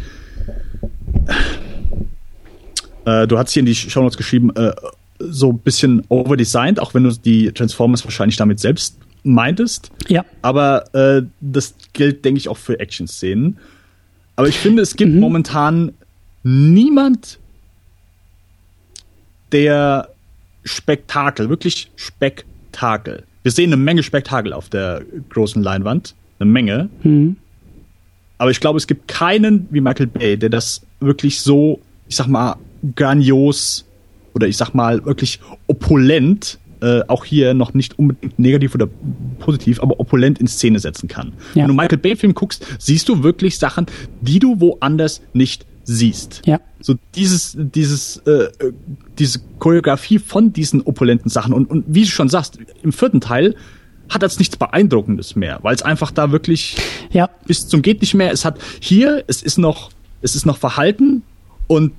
[3.04, 4.72] äh, du hast hier in die Show Notes geschrieben, äh,
[5.18, 9.90] so ein bisschen overdesigned, auch wenn du die Transformers wahrscheinlich damit selbst meintest.
[10.08, 10.24] Ja.
[10.42, 13.58] Aber äh, das gilt, denke ich, auch für Action-Szenen.
[14.36, 15.20] Aber ich finde, es gibt mhm.
[15.20, 15.92] momentan
[16.42, 17.38] niemand,
[19.52, 20.08] der
[20.64, 23.24] Spektakel, wirklich Spektakel.
[23.42, 26.14] Wir sehen eine Menge Spektakel auf der großen Leinwand.
[26.38, 26.88] Eine Menge.
[27.02, 27.36] Mhm.
[28.38, 32.28] Aber ich glaube, es gibt keinen wie Michael Bay, der das wirklich so, ich sag
[32.28, 32.56] mal,
[32.96, 33.84] grandios
[34.34, 38.88] oder ich sag mal wirklich opulent, äh, auch hier noch nicht unbedingt negativ oder
[39.38, 41.32] positiv, aber opulent in Szene setzen kann.
[41.54, 41.62] Ja.
[41.62, 43.86] Wenn du Michael Bay-Film guckst, siehst du wirklich Sachen,
[44.20, 46.42] die du woanders nicht siehst.
[46.46, 46.60] Ja.
[46.80, 48.48] So dieses, dieses, äh,
[49.18, 51.52] diese Choreografie von diesen opulenten Sachen.
[51.52, 53.54] Und, und wie du schon sagst, im vierten Teil
[54.08, 56.76] hat als nichts Beeindruckendes mehr, weil es einfach da wirklich
[57.12, 57.30] ja.
[57.46, 58.32] bis zum geht nicht mehr.
[58.32, 61.22] Es hat hier, es ist noch, es ist noch verhalten
[61.66, 61.92] und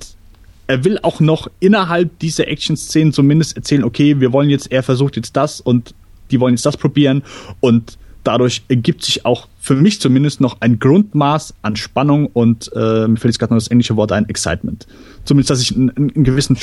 [0.71, 5.17] er will auch noch innerhalb dieser Action-Szenen zumindest erzählen, okay, wir wollen jetzt, er versucht
[5.17, 5.93] jetzt das und
[6.31, 7.23] die wollen jetzt das probieren
[7.59, 13.05] und dadurch ergibt sich auch für mich zumindest noch ein Grundmaß an Spannung und äh,
[13.09, 14.87] mir fällt jetzt gerade noch das englische Wort ein, Excitement.
[15.25, 16.57] Zumindest, dass ich einen, einen gewissen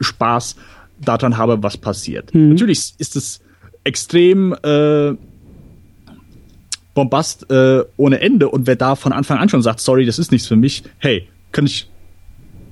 [0.00, 0.56] Spaß
[1.02, 2.34] daran habe, was passiert.
[2.34, 2.48] Mhm.
[2.48, 3.42] Natürlich ist es
[3.82, 5.12] extrem äh,
[6.94, 10.32] Bombast äh, ohne Ende und wer da von Anfang an schon sagt, sorry, das ist
[10.32, 11.88] nichts für mich, hey, kann ich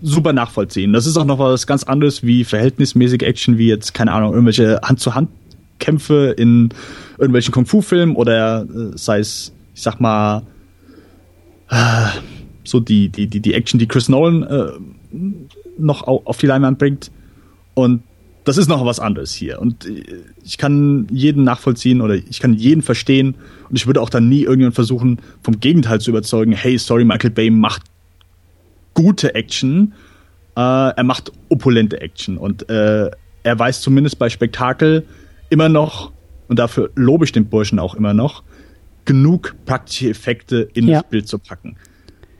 [0.02, 0.92] super nachvollziehen.
[0.92, 4.80] Das ist auch noch was ganz anderes wie verhältnismäßige Action, wie jetzt, keine Ahnung, irgendwelche
[4.82, 6.70] Hand-zu-Hand-Kämpfe in
[7.18, 10.42] irgendwelchen Kung-Fu-Filmen oder äh, sei es, ich sag mal,
[11.70, 12.06] äh,
[12.64, 14.72] so die, die, die, die Action, die Chris Nolan äh,
[15.78, 17.10] noch auf die Leinwand bringt.
[17.74, 18.02] Und
[18.44, 19.60] das ist noch was anderes hier.
[19.60, 20.02] Und äh,
[20.44, 23.36] ich kann jeden nachvollziehen oder ich kann jeden verstehen.
[23.68, 27.30] Und ich würde auch dann nie irgendjemand versuchen, vom Gegenteil zu überzeugen, hey, sorry, Michael
[27.30, 27.82] Bay macht
[28.94, 29.94] gute Action.
[30.56, 32.38] Äh, er macht opulente Action.
[32.38, 33.10] Und äh,
[33.42, 35.06] er weiß zumindest bei Spektakel
[35.50, 36.12] immer noch,
[36.48, 38.42] und dafür lobe ich den Burschen auch immer noch,
[39.04, 41.00] genug praktische Effekte in ja.
[41.00, 41.76] das Bild zu packen.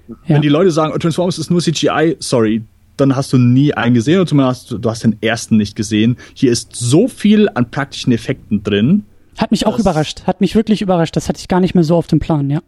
[0.08, 0.36] Ja.
[0.36, 2.62] Wenn die Leute sagen, oh, Transformers ist nur CGI, sorry,
[2.96, 5.76] dann hast du nie einen gesehen oder zumindest hast du, du hast den ersten nicht
[5.76, 6.16] gesehen.
[6.34, 9.04] Hier ist so viel an praktischen Effekten drin.
[9.38, 11.16] Hat mich auch überrascht, hat mich wirklich überrascht.
[11.16, 12.62] Das hatte ich gar nicht mehr so auf dem Plan, ja.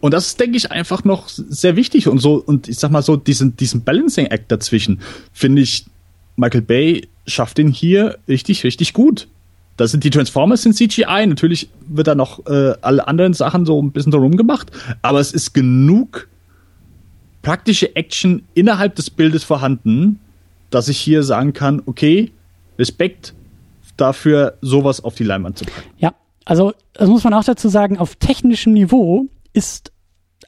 [0.00, 3.02] Und das ist, denke ich, einfach noch sehr wichtig und so, und ich sag mal
[3.02, 5.00] so, diesen, diesen Balancing Act dazwischen,
[5.32, 5.86] finde ich,
[6.36, 9.28] Michael Bay schafft den hier richtig, richtig gut.
[9.76, 13.82] Da sind die Transformers in CGI, natürlich wird da noch äh, alle anderen Sachen so
[13.82, 14.70] ein bisschen drum gemacht,
[15.02, 16.28] aber es ist genug
[17.42, 20.18] praktische Action innerhalb des Bildes vorhanden,
[20.70, 22.32] dass ich hier sagen kann, okay,
[22.78, 23.34] Respekt
[23.96, 25.88] dafür, sowas auf die Leinwand zu packen.
[25.98, 29.26] Ja, also das muss man auch dazu sagen, auf technischem Niveau
[29.56, 29.92] ist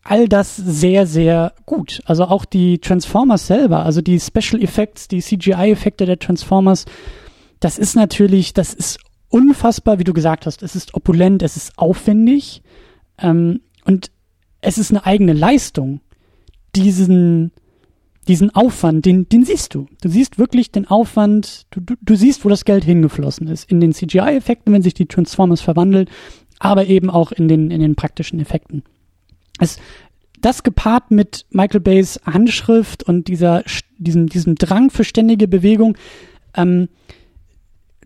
[0.05, 2.01] all das sehr, sehr gut.
[2.05, 6.85] Also auch die Transformers selber, also die Special Effects, die CGI-Effekte der Transformers,
[7.61, 8.99] das ist natürlich, das ist
[9.29, 10.63] unfassbar, wie du gesagt hast.
[10.63, 12.63] Es ist opulent, es ist aufwendig
[13.19, 14.11] ähm, und
[14.61, 16.01] es ist eine eigene Leistung
[16.75, 17.53] diesen,
[18.29, 19.87] diesen Aufwand, den, den siehst du.
[20.03, 23.71] Du siehst wirklich den Aufwand, du, du, du siehst, wo das Geld hingeflossen ist.
[23.71, 26.09] In den CGI-Effekten, wenn sich die Transformers verwandeln,
[26.59, 28.83] aber eben auch in den, in den praktischen Effekten.
[29.59, 29.79] Es,
[30.41, 33.65] das gepaart mit Michael Bays Handschrift und dieser,
[33.99, 35.97] diesem, diesem Drang für ständige Bewegung,
[36.55, 36.89] ähm,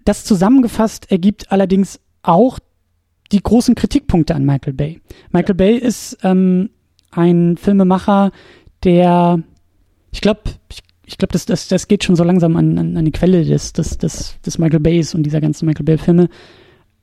[0.04, 2.58] das zusammengefasst ergibt allerdings auch
[3.30, 5.00] die großen Kritikpunkte an Michael Bay.
[5.30, 6.70] Michael Bay ist ähm,
[7.10, 8.32] ein Filmemacher,
[8.84, 9.42] der,
[10.10, 13.04] ich glaube, ich, ich glaube, das, das, das geht schon so langsam an, an, an
[13.04, 16.28] die Quelle des, des, des, des Michael Bays und dieser ganzen Michael Bay-Filme.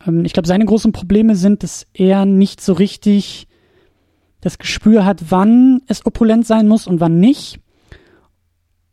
[0.06, 3.48] Ähm, ich glaube, seine großen Probleme sind, dass er nicht so richtig
[4.42, 7.60] das Gespür hat, wann es opulent sein muss und wann nicht.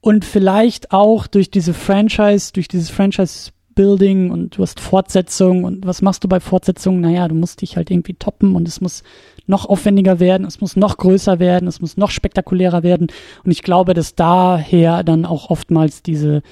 [0.01, 5.86] Und vielleicht auch durch diese Franchise, durch dieses Franchise Building und du hast Fortsetzung und
[5.86, 7.01] was machst du bei Fortsetzungen?
[7.01, 9.05] Naja, du musst dich halt irgendwie toppen und es muss
[9.47, 13.09] noch aufwendiger werden, es muss noch größer werden, es muss noch spektakulärer werden
[13.44, 16.42] und ich glaube, dass daher dann auch oftmals diese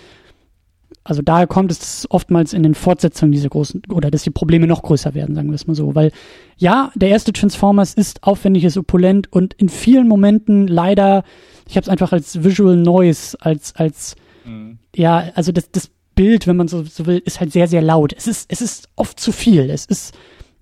[1.05, 4.83] also daher kommt es oftmals in den Fortsetzungen diese großen, oder dass die Probleme noch
[4.83, 5.95] größer werden, sagen wir es mal so.
[5.95, 6.13] Weil
[6.57, 11.23] ja, der erste Transformers ist aufwendig, ist opulent und in vielen Momenten leider,
[11.69, 14.79] ich habe es einfach als Visual Noise, als, als, mhm.
[14.97, 18.15] ja, also das, das Bild, wenn man so, so will, ist halt sehr, sehr laut.
[18.17, 19.69] Es ist, es ist oft zu viel.
[19.69, 20.15] Es ist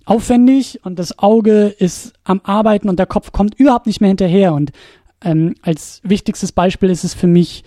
[0.05, 4.55] aufwendig und das Auge ist am Arbeiten und der Kopf kommt überhaupt nicht mehr hinterher.
[4.55, 4.72] Und
[5.22, 7.62] ähm, als wichtigstes Beispiel ist es für mich,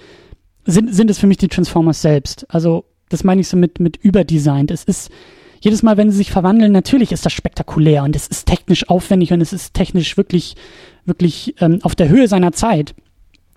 [0.66, 2.46] sind, sind es für mich die Transformers selbst.
[2.50, 4.72] Also, das meine ich so mit, mit überdesignt.
[4.72, 5.12] Es ist,
[5.62, 9.34] jedes Mal, wenn sie sich verwandeln, natürlich ist das spektakulär und es ist technisch aufwendig
[9.34, 10.56] und es ist technisch wirklich,
[11.06, 12.94] wirklich ähm, auf der Höhe seiner Zeit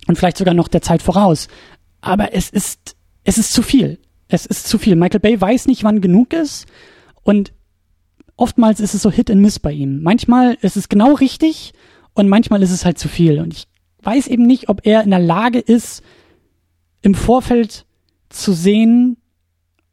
[0.06, 1.48] und vielleicht sogar noch der Zeit voraus.
[2.00, 3.98] Aber es ist, es ist zu viel.
[4.28, 4.96] Es ist zu viel.
[4.96, 6.66] Michael Bay weiß nicht, wann genug ist
[7.24, 7.52] und
[8.36, 10.02] oftmals ist es so Hit and Miss bei ihm.
[10.02, 11.72] Manchmal ist es genau richtig
[12.14, 13.38] und manchmal ist es halt zu viel.
[13.40, 13.66] Und ich
[14.02, 16.02] weiß eben nicht, ob er in der Lage ist,
[17.03, 17.84] im Vorfeld
[18.28, 19.16] zu sehen,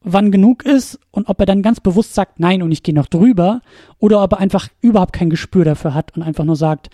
[0.01, 3.07] wann genug ist und ob er dann ganz bewusst sagt, nein, und ich gehe noch
[3.07, 3.61] drüber,
[3.99, 6.89] oder ob er einfach überhaupt kein Gespür dafür hat und einfach nur sagt,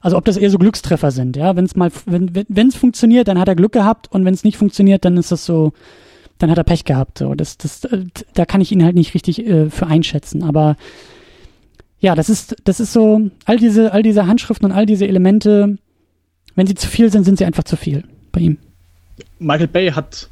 [0.00, 3.38] also ob das eher so Glückstreffer sind, ja, wenn es mal, wenn es funktioniert, dann
[3.38, 5.72] hat er Glück gehabt und wenn es nicht funktioniert, dann ist das so,
[6.38, 7.18] dann hat er Pech gehabt.
[7.18, 7.86] So, das, das,
[8.34, 10.42] da kann ich ihn halt nicht richtig äh, für einschätzen.
[10.42, 10.76] Aber
[11.98, 15.78] ja, das ist, das ist so, all diese, all diese Handschriften und all diese Elemente,
[16.54, 18.58] wenn sie zu viel sind, sind sie einfach zu viel bei ihm.
[19.38, 20.28] Michael Bay hat,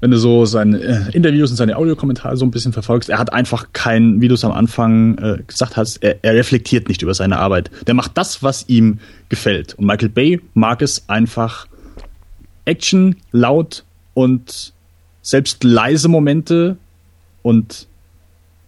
[0.00, 3.32] wenn du so seine äh, Interviews und seine Audiokommentare so ein bisschen verfolgst, er hat
[3.32, 7.14] einfach kein, wie du es am Anfang äh, gesagt hast, er, er reflektiert nicht über
[7.14, 7.70] seine Arbeit.
[7.86, 8.98] Der macht das, was ihm
[9.28, 9.74] gefällt.
[9.74, 11.66] Und Michael Bay mag es einfach
[12.64, 13.84] Action, laut,
[14.18, 14.72] und
[15.22, 16.76] selbst leise Momente
[17.42, 17.86] und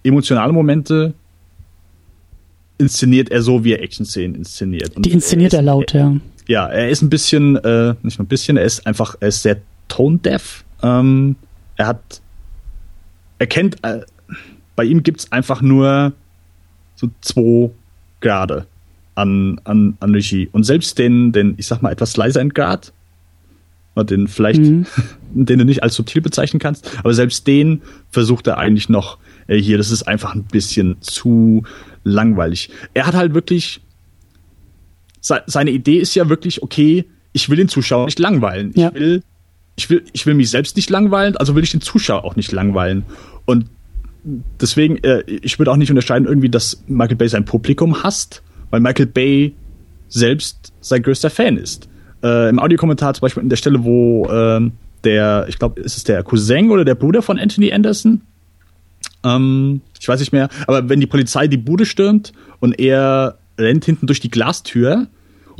[0.05, 1.13] emotionale Momente
[2.79, 4.97] inszeniert er so, wie er Action-Szenen inszeniert.
[4.97, 6.15] Und Die inszeniert er, er laut, ja.
[6.51, 9.43] Ja, er ist ein bisschen, äh, nicht nur ein bisschen, er ist einfach, er ist
[9.43, 10.65] sehr tone-deaf.
[10.83, 11.37] Ähm,
[11.77, 12.21] er hat,
[13.39, 14.01] er kennt, äh,
[14.75, 16.13] bei ihm gibt es einfach nur
[16.97, 17.71] so zwei
[18.21, 18.67] Grade
[19.15, 20.49] an, an, an Regie.
[20.51, 22.93] Und selbst den, den, ich sag mal, etwas leiseren Grad,
[23.95, 24.87] den vielleicht, mhm.
[25.33, 27.81] den du nicht als subtil bezeichnen kannst, aber selbst den
[28.11, 29.79] versucht er eigentlich noch äh, hier.
[29.79, 31.63] Das ist einfach ein bisschen zu
[32.03, 32.71] langweilig.
[32.93, 33.83] Er hat halt wirklich,
[35.21, 38.73] seine Idee ist ja wirklich, okay, ich will den Zuschauer nicht langweilen.
[38.75, 38.89] Ja.
[38.89, 39.23] Ich will,
[39.77, 42.53] ich will, ich will mich selbst nicht langweilen, also will ich den Zuschauer auch nicht
[42.53, 43.05] langweilen.
[43.45, 43.67] Und
[44.61, 48.81] deswegen, äh, ich würde auch nicht unterscheiden, irgendwie, dass Michael Bay sein Publikum hasst, weil
[48.81, 49.55] Michael Bay
[50.09, 51.89] selbst sein größter Fan ist.
[52.23, 54.71] Äh, Im Audiokommentar zum Beispiel in der Stelle, wo äh,
[55.05, 58.23] der, ich glaube, ist es der Cousin oder der Bruder von Anthony Anderson?
[59.25, 63.85] Ähm, ich weiß nicht mehr, aber wenn die Polizei die Bude stürmt und er rennt
[63.85, 65.09] hinten durch die Glastür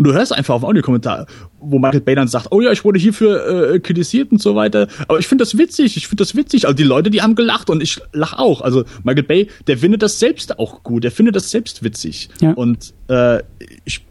[0.01, 1.27] und du hörst einfach auf Audiokommentar,
[1.61, 4.89] wo Michael Bay dann sagt, oh ja, ich wurde hierfür äh, kritisiert und so weiter.
[5.09, 6.65] Aber ich finde das witzig, ich finde das witzig.
[6.65, 8.63] Also die Leute, die haben gelacht und ich lach auch.
[8.63, 12.31] Also Michael Bay, der findet das selbst auch gut, der findet das selbst witzig.
[12.41, 12.53] Ja.
[12.53, 13.43] Und äh,
[13.85, 14.07] ich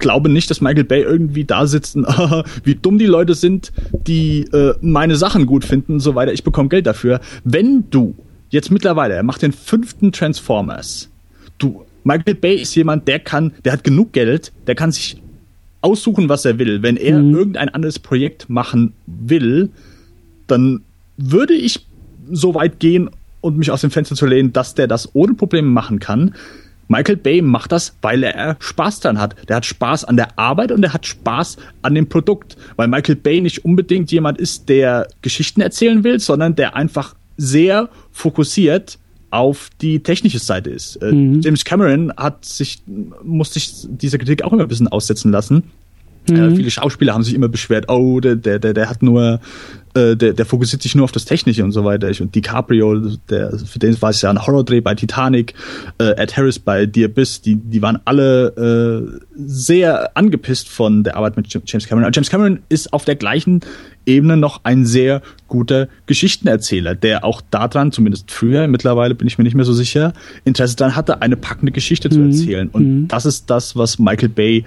[0.00, 2.06] glaube nicht, dass Michael Bay irgendwie da sitzt und
[2.64, 6.32] wie dumm die Leute sind, die äh, meine Sachen gut finden und so weiter.
[6.32, 7.20] Ich bekomme Geld dafür.
[7.44, 8.16] Wenn du
[8.50, 11.08] jetzt mittlerweile, er macht den fünften Transformers,
[11.58, 15.20] du Michael Bay ist jemand, der kann, der hat genug Geld, der kann sich
[15.80, 16.82] aussuchen, was er will.
[16.82, 17.34] Wenn er mhm.
[17.34, 19.70] irgendein anderes Projekt machen will,
[20.46, 20.82] dann
[21.16, 21.86] würde ich
[22.30, 25.68] so weit gehen und mich aus dem Fenster zu lehnen, dass der das ohne Probleme
[25.68, 26.34] machen kann.
[26.88, 29.36] Michael Bay macht das, weil er Spaß dran hat.
[29.48, 32.56] Der hat Spaß an der Arbeit und er hat Spaß an dem Produkt.
[32.76, 37.88] Weil Michael Bay nicht unbedingt jemand ist, der Geschichten erzählen will, sondern der einfach sehr
[38.12, 38.98] fokussiert
[39.34, 40.96] auf die technische Seite ist.
[40.96, 41.40] Äh, mhm.
[41.40, 42.82] James Cameron hat sich,
[43.24, 45.64] musste sich dieser Kritik auch immer ein bisschen aussetzen lassen.
[46.28, 46.52] Äh, mhm.
[46.52, 49.40] Äh, viele Schauspieler haben sich immer beschwert, oh, der, der, der, der hat nur,
[49.94, 52.10] äh, der, der fokussiert sich nur auf das Technische und so weiter.
[52.20, 55.54] Und DiCaprio, der, für den war es ja ein Horrordreh bei Titanic,
[55.98, 61.16] äh, Ed Harris bei The Abyss, die, die waren alle äh, sehr angepisst von der
[61.16, 62.06] Arbeit mit James Cameron.
[62.06, 63.60] Und James Cameron ist auf der gleichen
[64.06, 69.44] Ebene noch ein sehr guter Geschichtenerzähler, der auch daran, zumindest früher, mittlerweile bin ich mir
[69.44, 70.12] nicht mehr so sicher,
[70.44, 72.30] Interesse daran hatte, eine packende Geschichte zu mhm.
[72.30, 72.68] erzählen.
[72.68, 73.08] Und mhm.
[73.08, 74.64] das ist das, was Michael Bay,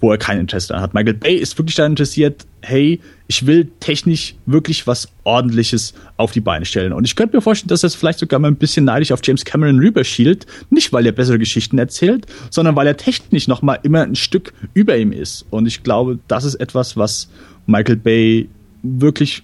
[0.00, 0.94] wo er kein Interesse daran hat.
[0.94, 6.40] Michael Bay ist wirklich daran interessiert, hey, ich will technisch wirklich was Ordentliches auf die
[6.40, 6.92] Beine stellen.
[6.92, 9.20] Und ich könnte mir vorstellen, dass er es vielleicht sogar mal ein bisschen neidisch auf
[9.24, 10.46] James Cameron rüberschielt.
[10.70, 14.52] Nicht, weil er bessere Geschichten erzählt, sondern weil er technisch noch mal immer ein Stück
[14.74, 15.44] über ihm ist.
[15.50, 17.28] Und ich glaube, das ist etwas, was
[17.66, 18.48] Michael Bay
[18.82, 19.42] wirklich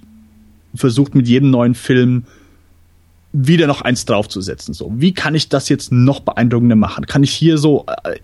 [0.74, 2.24] versucht mit jedem neuen Film
[3.32, 4.74] wieder noch eins draufzusetzen.
[4.74, 7.06] So, wie kann ich das jetzt noch beeindruckender machen?
[7.06, 8.18] Kann ich hier so äh,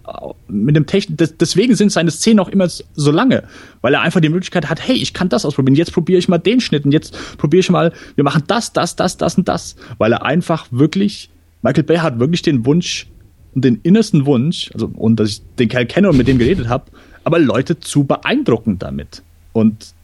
[0.48, 3.44] mit dem Technik, deswegen sind seine Szenen auch immer so lange,
[3.80, 6.38] weil er einfach die Möglichkeit hat, hey, ich kann das ausprobieren, jetzt probiere ich mal
[6.38, 9.76] den Schnitt und jetzt probiere ich mal, wir machen das, das, das, das und das,
[9.96, 11.30] weil er einfach wirklich,
[11.62, 13.06] Michael Bay hat wirklich den Wunsch
[13.54, 16.68] und den innersten Wunsch, also und dass ich den Kerl kenne und mit dem geredet
[16.68, 16.84] habe,
[17.24, 19.22] aber Leute zu beeindrucken damit.
[19.54, 19.94] Und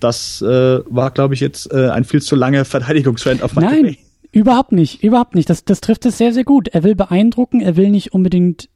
[0.00, 3.82] das äh, war, glaube ich, jetzt äh, ein viel zu langer Verteidigungsfriend auf Michael Nein,
[3.94, 3.98] Bay.
[4.32, 5.50] Überhaupt nicht, überhaupt nicht.
[5.50, 6.68] Das, das trifft es sehr, sehr gut.
[6.68, 8.68] Er will beeindrucken, er will nicht unbedingt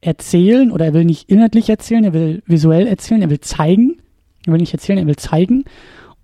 [0.00, 3.98] erzählen oder er will nicht inhaltlich erzählen, er will visuell erzählen, er will zeigen.
[4.46, 5.64] Er will nicht erzählen, er will zeigen.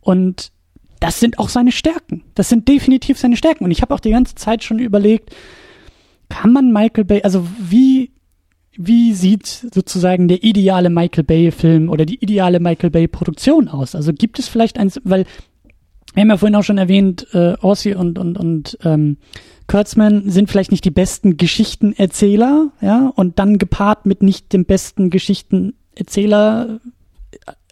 [0.00, 0.52] Und
[1.00, 2.24] das sind auch seine Stärken.
[2.34, 3.64] Das sind definitiv seine Stärken.
[3.64, 5.34] Und ich habe auch die ganze Zeit schon überlegt,
[6.28, 8.10] kann man Michael Bay, also wie
[8.80, 13.96] wie sieht sozusagen der ideale Michael Bay-Film oder die ideale Michael Bay-Produktion aus?
[13.96, 15.26] Also gibt es vielleicht eins, weil
[16.18, 19.18] wir haben ja vorhin auch schon erwähnt, äh, Orsi und, und, und ähm,
[19.68, 25.10] Kurtzman sind vielleicht nicht die besten Geschichtenerzähler, ja, und dann gepaart mit nicht dem besten
[25.10, 26.80] Geschichtenerzähler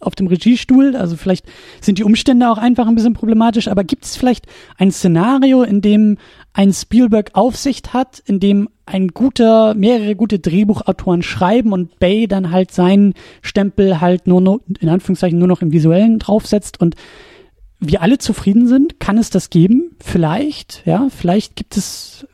[0.01, 0.95] auf dem Regiestuhl.
[0.95, 1.45] Also vielleicht
[1.81, 4.47] sind die Umstände auch einfach ein bisschen problematisch, aber gibt es vielleicht
[4.79, 6.17] ein Szenario, in dem
[6.53, 12.53] ein Spielberg Aufsicht hat, in dem ein guter, mehrere gute Drehbuchautoren schreiben und Bay dann
[12.53, 16.95] halt seinen Stempel halt nur noch, in Anführungszeichen nur noch im Visuellen draufsetzt und
[17.81, 19.01] wir alle zufrieden sind?
[19.01, 19.97] Kann es das geben?
[20.01, 22.27] Vielleicht, ja, vielleicht gibt es,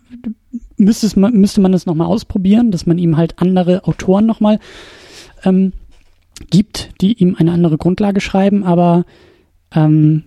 [0.77, 4.59] müsste, es, müsste man es nochmal ausprobieren, dass man ihm halt andere Autoren nochmal
[5.45, 5.73] ähm,
[6.51, 9.05] gibt, die ihm eine andere Grundlage schreiben, aber
[9.75, 10.25] ähm,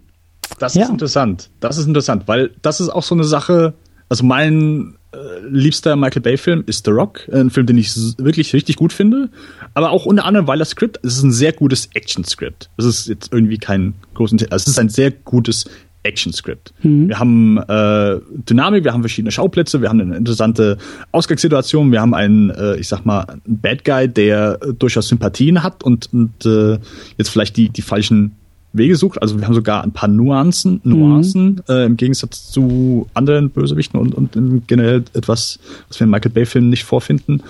[0.59, 0.83] das ja.
[0.83, 1.49] ist interessant.
[1.59, 3.73] Das ist interessant, weil das ist auch so eine Sache.
[4.09, 4.95] Also mein
[5.49, 9.29] liebster Michael Bay Film ist The Rock, ein Film, den ich wirklich richtig gut finde,
[9.73, 12.69] aber auch unter anderem, weil das Skript, es ist ein sehr gutes Action-Skript.
[12.77, 15.65] Es ist jetzt irgendwie kein großes, also es ist ein sehr gutes
[16.03, 16.73] Action-Skript.
[16.83, 17.09] Mhm.
[17.09, 20.77] Wir haben äh, Dynamik, wir haben verschiedene Schauplätze, wir haben eine interessante
[21.11, 25.63] Ausgangssituation, wir haben einen, äh, ich sag mal, einen Bad Guy, der äh, durchaus Sympathien
[25.63, 26.77] hat und, und äh,
[27.17, 28.35] jetzt vielleicht die, die falschen
[28.77, 29.21] Wege sucht.
[29.21, 31.61] Also wir haben sogar ein paar Nuancen, Nuancen mhm.
[31.67, 36.69] äh, im Gegensatz zu anderen Bösewichten und, und generell etwas, was wir in Michael Bay-Filmen
[36.69, 37.43] nicht vorfinden.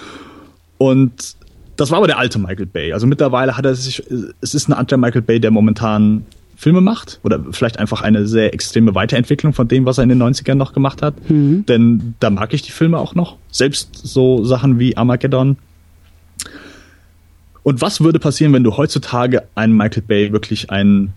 [0.78, 1.36] Und
[1.76, 2.94] das war aber der alte Michael Bay.
[2.94, 4.04] Also mittlerweile hat er sich,
[4.42, 8.54] es ist ein anderer Michael Bay, der momentan Filme macht oder vielleicht einfach eine sehr
[8.54, 11.30] extreme Weiterentwicklung von dem, was er in den 90ern noch gemacht hat.
[11.30, 11.66] Mhm.
[11.66, 13.36] Denn da mag ich die Filme auch noch.
[13.52, 15.58] Selbst so Sachen wie Armageddon.
[17.66, 21.14] Und was würde passieren, wenn du heutzutage einen Michael Bay wirklich einen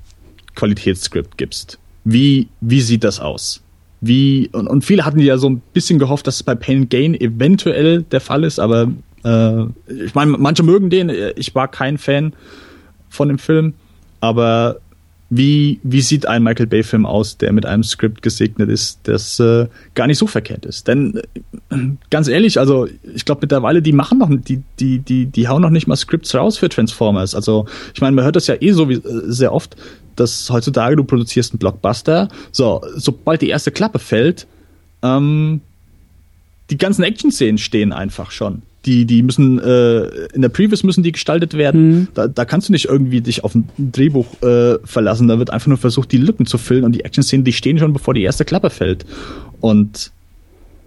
[0.54, 3.62] Qualitätsskript gibst, wie, wie sieht das aus?
[4.00, 7.14] Wie, und, und viele hatten ja so ein bisschen gehofft, dass es bei Pain Gain
[7.14, 8.90] eventuell der Fall ist, aber
[9.24, 12.32] äh, ich meine, manche mögen den, ich war kein Fan
[13.10, 13.74] von dem Film,
[14.20, 14.80] aber
[15.30, 19.66] wie, wie sieht ein Michael Bay-Film aus, der mit einem Skript gesegnet ist, das äh,
[19.94, 20.88] gar nicht so verkehrt ist?
[20.88, 21.20] Denn
[21.70, 21.76] äh,
[22.08, 25.70] ganz ehrlich, also ich glaube mittlerweile, die machen noch, die, die, die, die hauen noch
[25.70, 27.34] nicht mal Scripts raus für Transformers.
[27.34, 29.76] Also ich meine, man hört das ja eh so wie, äh, sehr oft,
[30.16, 34.46] dass heutzutage du produzierst einen Blockbuster, so, sobald die erste Klappe fällt,
[35.02, 35.60] ähm,
[36.70, 41.12] die ganzen Action-Szenen stehen einfach schon die, die müssen, äh, in der Previous müssen die
[41.12, 41.90] gestaltet werden.
[41.90, 42.08] Mhm.
[42.14, 45.28] Da, da kannst du nicht irgendwie dich auf ein Drehbuch äh, verlassen.
[45.28, 47.92] Da wird einfach nur versucht, die Lücken zu füllen und die Action-Szenen, die stehen schon,
[47.92, 49.04] bevor die erste Klappe fällt.
[49.60, 50.10] Und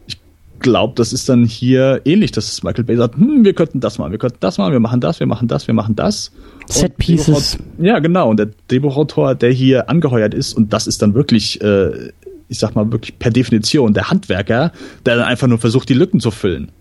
[0.07, 0.17] ich
[0.59, 4.09] glaube, das ist dann hier ähnlich, dass Michael Bay sagt, hm, wir könnten das mal,
[4.09, 6.31] wir könnten das mal, wir machen das, wir machen das, wir machen das.
[6.67, 7.59] Set Pieces.
[7.77, 8.31] Ja, genau.
[8.31, 12.11] Und der Drehbuchautor, der hier angeheuert ist, und das ist dann wirklich, äh,
[12.47, 14.71] ich sag mal wirklich per Definition der Handwerker,
[15.05, 16.71] der dann einfach nur versucht, die Lücken zu füllen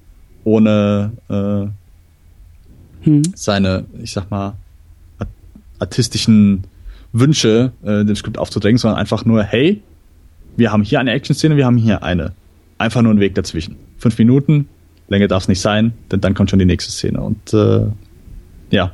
[0.44, 3.22] ohne äh, hm.
[3.34, 4.54] seine, ich sag mal,
[5.78, 6.64] artistischen
[7.12, 9.82] Wünsche äh, dem Skript aufzudrängen, sondern einfach nur, hey,
[10.56, 12.32] wir haben hier eine Action-Szene, wir haben hier eine.
[12.78, 13.76] Einfach nur ein Weg dazwischen.
[13.98, 14.68] Fünf Minuten,
[15.08, 17.20] länger darf es nicht sein, denn dann kommt schon die nächste Szene.
[17.20, 17.86] Und äh,
[18.70, 18.92] ja.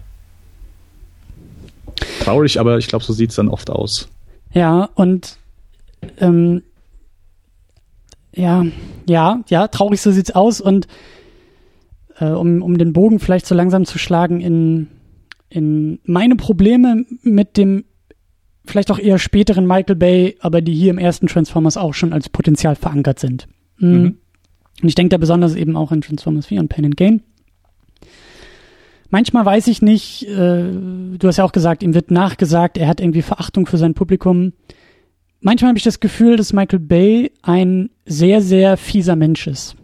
[2.21, 4.09] Traurig, aber ich glaube, so sieht es dann oft aus.
[4.53, 5.39] Ja, und
[6.19, 6.63] ähm,
[8.33, 8.65] ja,
[9.09, 10.87] ja, ja, traurig so sieht's aus und
[12.19, 14.89] äh, um, um den Bogen vielleicht so langsam zu schlagen in,
[15.49, 17.85] in meine Probleme mit dem
[18.65, 22.29] vielleicht auch eher späteren Michael Bay, aber die hier im ersten Transformers auch schon als
[22.29, 23.47] Potenzial verankert sind.
[23.79, 23.91] Mhm.
[23.91, 24.19] Mhm.
[24.83, 27.23] Und ich denke da besonders eben auch in Transformers 4 und Pain and Gain.
[29.09, 30.65] Manchmal weiß ich nicht, äh,
[31.17, 34.53] du hast ja auch gesagt, ihm wird nachgesagt, er hat irgendwie Verachtung für sein Publikum.
[35.41, 39.77] Manchmal habe ich das Gefühl, dass Michael Bay ein sehr, sehr fieser Mensch ist.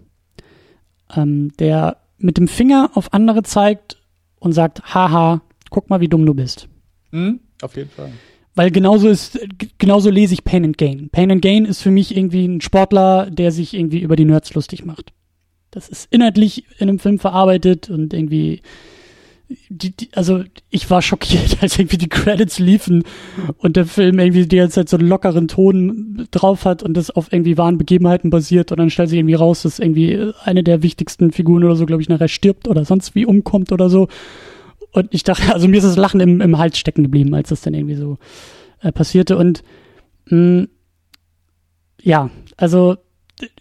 [1.14, 4.00] Ähm, der mit dem Finger auf andere zeigt
[4.38, 6.68] und sagt, haha, guck mal, wie dumm du bist.
[7.10, 8.12] Mhm, auf jeden Fall.
[8.54, 9.38] Weil genauso ist,
[9.78, 11.08] genauso lese ich Pain and Gain.
[11.10, 14.52] Pain and Gain ist für mich irgendwie ein Sportler, der sich irgendwie über die Nerds
[14.54, 15.12] lustig macht.
[15.70, 18.60] Das ist inhaltlich in einem Film verarbeitet und irgendwie
[19.68, 23.04] die, die, also ich war schockiert, als irgendwie die Credits liefen
[23.58, 27.10] und der Film irgendwie die ganze Zeit so einen lockeren Ton drauf hat und das
[27.10, 30.82] auf irgendwie wahren Begebenheiten basiert und dann stellt sich irgendwie raus, dass irgendwie eine der
[30.82, 34.08] wichtigsten Figuren oder so, glaube ich, nachher stirbt oder sonst wie umkommt oder so.
[34.92, 37.62] Und ich dachte, also mir ist das Lachen im, im Hals stecken geblieben, als das
[37.62, 38.18] dann irgendwie so
[38.80, 39.62] äh, passierte und
[40.26, 40.68] mh, mm,
[42.04, 42.96] ja, also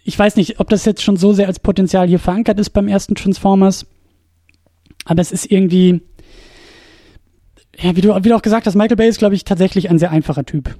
[0.04, 2.88] ich weiß nicht, ob das jetzt schon so sehr als Potenzial hier verankert ist beim
[2.88, 3.86] ersten Transformers
[5.06, 6.02] aber es ist irgendwie,
[7.78, 10.00] ja, wie du, wie du auch gesagt hast, Michael Bay ist, glaube ich, tatsächlich ein
[10.00, 10.76] sehr einfacher Typ.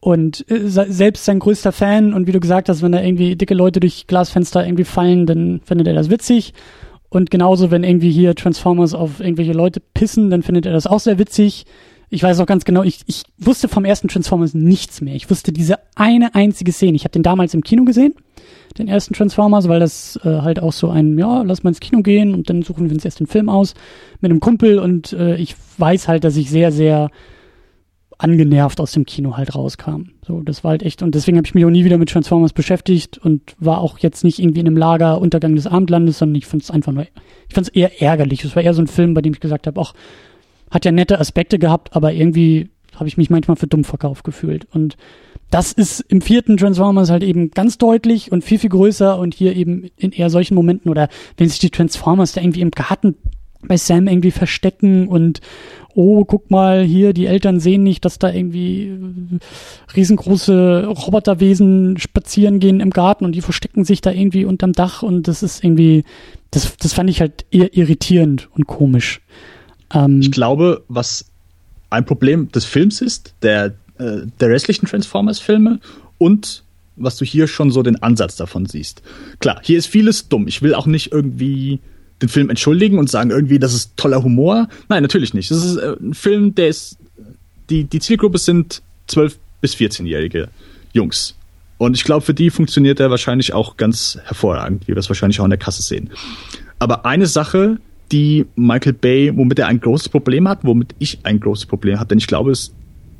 [0.00, 3.54] Und äh, selbst sein größter Fan, und wie du gesagt hast, wenn da irgendwie dicke
[3.54, 6.54] Leute durch Glasfenster irgendwie fallen, dann findet er das witzig.
[7.08, 11.00] Und genauso, wenn irgendwie hier Transformers auf irgendwelche Leute pissen, dann findet er das auch
[11.00, 11.66] sehr witzig.
[12.08, 15.14] Ich weiß auch ganz genau, ich, ich wusste vom ersten Transformers nichts mehr.
[15.14, 16.96] Ich wusste diese eine einzige Szene.
[16.96, 18.14] Ich habe den damals im Kino gesehen
[18.78, 22.02] den ersten Transformers, weil das äh, halt auch so ein, ja, lass mal ins Kino
[22.02, 23.74] gehen und dann suchen wir uns erst den Film aus
[24.20, 27.10] mit einem Kumpel und äh, ich weiß halt, dass ich sehr, sehr
[28.18, 30.10] angenervt aus dem Kino halt rauskam.
[30.26, 32.52] So, das war halt echt, und deswegen habe ich mich auch nie wieder mit Transformers
[32.52, 36.46] beschäftigt und war auch jetzt nicht irgendwie in einem Lager Untergang des Abendlandes, sondern ich
[36.46, 37.04] fand es einfach nur,
[37.48, 38.42] ich fand es eher ärgerlich.
[38.44, 39.92] Es war eher so ein Film, bei dem ich gesagt habe, auch
[40.70, 44.66] hat ja nette Aspekte gehabt, aber irgendwie habe ich mich manchmal für dumm verkauft gefühlt.
[44.72, 44.96] Und
[45.50, 49.54] das ist im vierten Transformers halt eben ganz deutlich und viel, viel größer und hier
[49.54, 53.16] eben in eher solchen Momenten oder wenn sich die Transformers da irgendwie im Garten
[53.62, 55.40] bei Sam irgendwie verstecken und
[55.94, 59.38] oh, guck mal, hier, die Eltern sehen nicht, dass da irgendwie äh,
[59.96, 65.26] riesengroße Roboterwesen spazieren gehen im Garten und die verstecken sich da irgendwie unterm Dach und
[65.26, 66.04] das ist irgendwie,
[66.50, 69.22] das, das fand ich halt eher irritierend und komisch.
[69.92, 71.26] Ähm, ich glaube, was
[71.88, 75.80] ein Problem des Films ist, der äh, der restlichen Transformers-Filme
[76.18, 76.62] und
[76.96, 79.02] was du hier schon so den Ansatz davon siehst.
[79.38, 80.48] Klar, hier ist vieles dumm.
[80.48, 81.80] Ich will auch nicht irgendwie
[82.22, 84.68] den Film entschuldigen und sagen irgendwie, das ist toller Humor.
[84.88, 85.50] Nein, natürlich nicht.
[85.50, 86.96] Das ist äh, ein Film, der ist,
[87.68, 90.48] die, die Zielgruppe sind 12- bis 14-jährige
[90.92, 91.34] Jungs.
[91.78, 95.40] Und ich glaube, für die funktioniert er wahrscheinlich auch ganz hervorragend, wie wir es wahrscheinlich
[95.40, 96.10] auch in der Kasse sehen.
[96.78, 97.78] Aber eine Sache,
[98.12, 102.08] die Michael Bay, womit er ein großes Problem hat, womit ich ein großes Problem habe,
[102.08, 102.72] denn ich glaube, es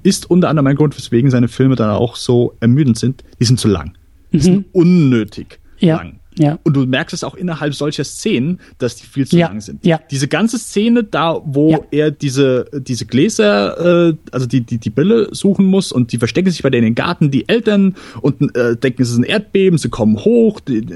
[0.06, 3.24] ist unter anderem ein Grund, weswegen seine Filme dann auch so ermüdend sind.
[3.40, 3.94] Die sind zu lang.
[4.32, 4.40] Die mhm.
[4.42, 5.96] sind unnötig ja.
[5.96, 6.20] lang.
[6.38, 6.58] Ja.
[6.64, 9.84] Und du merkst es auch innerhalb solcher Szenen, dass die viel zu Ja, lang sind.
[9.86, 9.98] ja.
[10.10, 11.78] Diese ganze Szene da, wo Ja.
[11.90, 16.50] er diese, diese Gläser, äh, also die, die, die Brille suchen muss und die verstecken
[16.50, 19.78] sich bei denen in den Garten, die Eltern und äh, denken, es ist ein Erdbeben,
[19.78, 20.86] sie kommen hoch, die,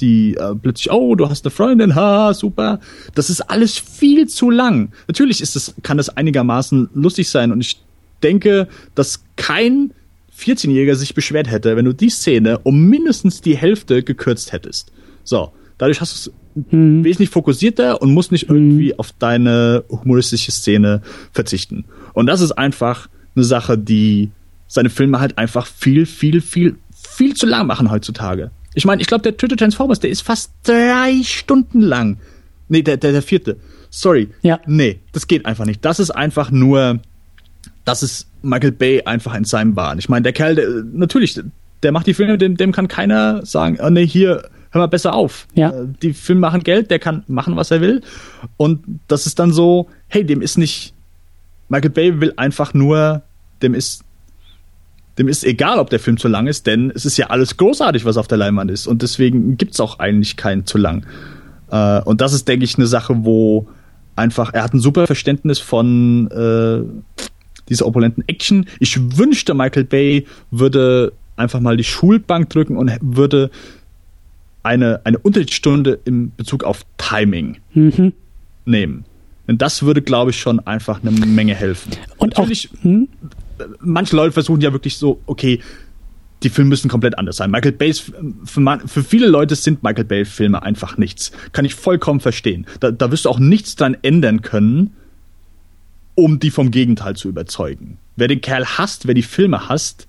[0.00, 2.80] die äh, plötzlich, oh, du hast eine Freundin, ha, super.
[3.14, 4.90] Das ist alles viel zu lang.
[5.06, 7.80] Natürlich ist es, kann das einigermaßen lustig sein und ich
[8.22, 9.92] denke, dass kein
[10.36, 14.92] 14-Jähriger sich beschwert hätte, wenn du die Szene um mindestens die Hälfte gekürzt hättest.
[15.24, 21.02] So, dadurch hast du es wesentlich fokussierter und musst nicht irgendwie auf deine humoristische Szene
[21.32, 21.84] verzichten.
[22.12, 24.30] Und das ist einfach eine Sache, die
[24.66, 28.50] seine Filme halt einfach viel, viel, viel, viel zu lang machen heutzutage.
[28.74, 32.18] Ich meine, ich glaube, der dritte Transformers, der ist fast drei Stunden lang.
[32.68, 33.58] Nee, der, der, der vierte.
[33.90, 34.28] Sorry.
[34.40, 34.60] Ja.
[34.66, 35.84] Nee, das geht einfach nicht.
[35.84, 37.00] Das ist einfach nur,
[37.84, 39.98] das ist Michael Bay einfach in seinem Bahn.
[39.98, 41.40] Ich meine, der Kerl, der, natürlich,
[41.82, 45.14] der macht die Filme, dem, dem kann keiner sagen, oh nee, hier, hör mal besser
[45.14, 45.46] auf.
[45.54, 45.70] Ja.
[45.70, 48.02] Äh, Die Filme machen Geld, der kann machen, was er will.
[48.56, 50.94] Und das ist dann so, hey, dem ist nicht,
[51.68, 53.22] Michael Bay will einfach nur,
[53.62, 54.04] dem ist,
[55.18, 58.04] dem ist egal, ob der Film zu lang ist, denn es ist ja alles großartig,
[58.04, 58.86] was auf der Leinwand ist.
[58.86, 61.04] Und deswegen gibt's auch eigentlich keinen zu lang.
[61.70, 63.68] Äh, und das ist, denke ich, eine Sache, wo
[64.16, 66.82] einfach, er hat ein super Verständnis von äh,
[67.72, 68.66] dieser opulenten Action.
[68.78, 73.50] Ich wünschte, Michael Bay würde einfach mal die Schulbank drücken und würde
[74.62, 78.12] eine, eine Unterrichtsstunde in Bezug auf Timing Mhm.
[78.64, 79.04] nehmen.
[79.48, 81.92] Denn das würde, glaube ich, schon einfach eine Menge helfen.
[82.18, 83.08] Und Natürlich, auch, hm?
[83.80, 85.58] manche Leute versuchen ja wirklich so, okay,
[86.44, 87.50] die Filme müssen komplett anders sein.
[87.50, 88.12] Michael Bay's,
[88.44, 91.32] für, man, für viele Leute sind Michael Bay-Filme einfach nichts.
[91.52, 92.66] Kann ich vollkommen verstehen.
[92.80, 94.90] Da, da wirst du auch nichts dran ändern können,
[96.14, 97.98] um die vom Gegenteil zu überzeugen.
[98.16, 100.08] Wer den Kerl hasst, wer die Filme hasst,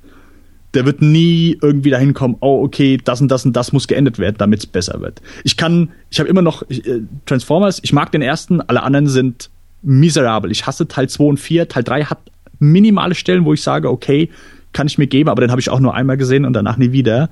[0.74, 4.18] der wird nie irgendwie dahin kommen, oh, okay, das und das und das muss geändert
[4.18, 5.22] werden, damit es besser wird.
[5.43, 9.08] Ich kann, ich habe immer noch ich, äh, Transformers, ich mag den ersten, alle anderen
[9.08, 9.49] sind
[9.84, 10.51] miserabel.
[10.51, 11.68] Ich hasse Teil 2 und 4.
[11.68, 12.20] Teil 3 hat
[12.60, 14.30] minimale Stellen, wo ich sage, okay,
[14.72, 16.91] kann ich mir geben, aber den habe ich auch nur einmal gesehen und danach nie
[16.91, 17.30] wieder.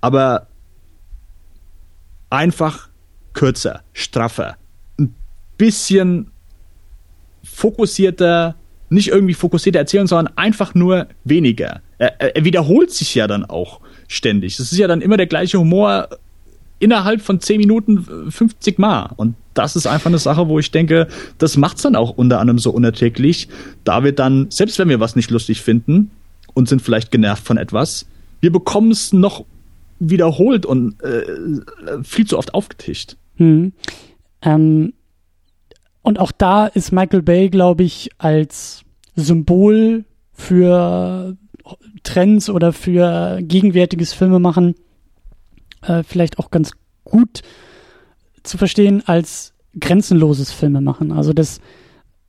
[0.00, 0.46] Aber
[2.30, 2.88] einfach
[3.34, 4.56] kürzer, straffer,
[4.98, 5.14] ein
[5.58, 6.30] bisschen
[7.46, 8.54] fokussierter,
[8.88, 11.80] nicht irgendwie fokussierter erzählen, sondern einfach nur weniger.
[11.98, 14.58] Er, er, er wiederholt sich ja dann auch ständig.
[14.58, 16.08] Es ist ja dann immer der gleiche Humor
[16.78, 19.10] innerhalb von 10 Minuten 50 Mal.
[19.16, 22.58] Und das ist einfach eine Sache, wo ich denke, das macht's dann auch unter anderem
[22.58, 23.48] so unerträglich,
[23.84, 26.10] da wir dann, selbst wenn wir was nicht lustig finden
[26.54, 28.06] und sind vielleicht genervt von etwas,
[28.40, 29.44] wir bekommen es noch
[29.98, 31.24] wiederholt und äh,
[32.02, 33.16] viel zu oft aufgetischt.
[33.36, 33.72] Hm.
[34.42, 34.92] Ähm,
[36.06, 38.84] und auch da ist Michael Bay, glaube ich, als
[39.16, 41.36] Symbol für
[42.04, 44.76] Trends oder für gegenwärtiges Filmemachen
[45.82, 46.70] äh, vielleicht auch ganz
[47.02, 47.42] gut
[48.44, 51.10] zu verstehen als grenzenloses Filmemachen.
[51.10, 51.58] Also das,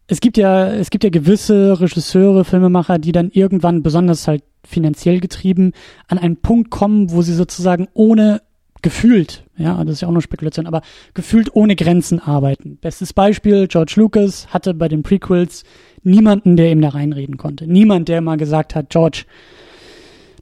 [0.07, 5.19] es gibt ja, es gibt ja gewisse Regisseure, Filmemacher, die dann irgendwann besonders halt finanziell
[5.19, 5.73] getrieben
[6.07, 8.41] an einen Punkt kommen, wo sie sozusagen ohne
[8.81, 10.81] gefühlt, ja, das ist ja auch nur Spekulation, aber
[11.13, 12.77] gefühlt ohne Grenzen arbeiten.
[12.77, 15.63] Bestes Beispiel, George Lucas hatte bei den Prequels
[16.03, 17.67] niemanden, der ihm da reinreden konnte.
[17.67, 19.25] Niemand, der mal gesagt hat, George,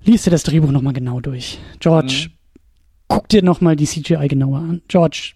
[0.04, 1.60] lies dir das Drehbuch nochmal genau durch.
[1.80, 2.34] George, mhm.
[3.08, 4.82] guck dir nochmal die CGI genauer an.
[4.88, 5.34] George,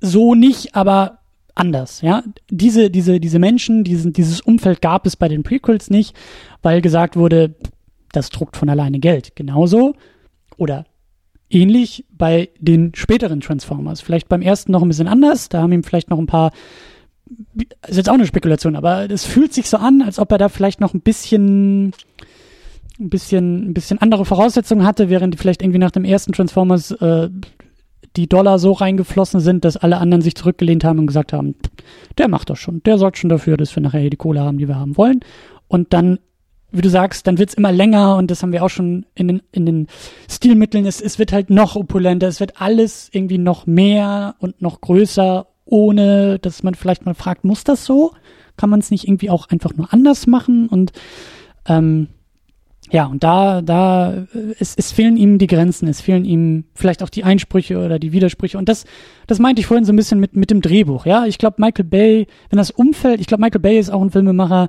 [0.00, 1.18] so nicht, aber
[1.54, 2.22] anders, ja.
[2.50, 6.14] Diese, diese, diese Menschen, diesen, dieses Umfeld gab es bei den Prequels nicht,
[6.62, 7.56] weil gesagt wurde,
[8.12, 9.34] das druckt von alleine Geld.
[9.34, 9.94] Genauso
[10.56, 10.86] oder
[11.56, 14.00] ähnlich bei den späteren Transformers.
[14.00, 16.52] Vielleicht beim ersten noch ein bisschen anders, da haben ihm vielleicht noch ein paar,
[17.86, 20.48] ist jetzt auch eine Spekulation, aber es fühlt sich so an, als ob er da
[20.48, 21.92] vielleicht noch ein bisschen,
[22.98, 27.30] ein bisschen, ein bisschen andere Voraussetzungen hatte, während vielleicht irgendwie nach dem ersten Transformers äh,
[28.16, 31.54] die Dollar so reingeflossen sind, dass alle anderen sich zurückgelehnt haben und gesagt haben,
[32.18, 34.58] der macht das schon, der sorgt schon dafür, dass wir nachher hier die Kohle haben,
[34.58, 35.20] die wir haben wollen.
[35.68, 36.18] Und dann
[36.72, 39.42] wie du sagst, dann wird's immer länger und das haben wir auch schon in den,
[39.52, 39.86] in den
[40.30, 40.84] Stilmitteln.
[40.86, 45.46] Es, es wird halt noch opulenter, es wird alles irgendwie noch mehr und noch größer,
[45.64, 48.12] ohne dass man vielleicht mal fragt, muss das so?
[48.56, 50.68] Kann man es nicht irgendwie auch einfach nur anders machen?
[50.68, 50.92] Und
[51.66, 52.08] ähm,
[52.90, 54.26] ja, und da, da,
[54.60, 58.12] es, es fehlen ihm die Grenzen, es fehlen ihm vielleicht auch die Einsprüche oder die
[58.12, 58.58] Widersprüche.
[58.58, 58.84] Und das,
[59.26, 61.04] das meinte ich vorhin so ein bisschen mit, mit dem Drehbuch.
[61.04, 64.10] Ja, ich glaube, Michael Bay, wenn das Umfeld, ich glaube, Michael Bay ist auch ein
[64.10, 64.68] Filmemacher,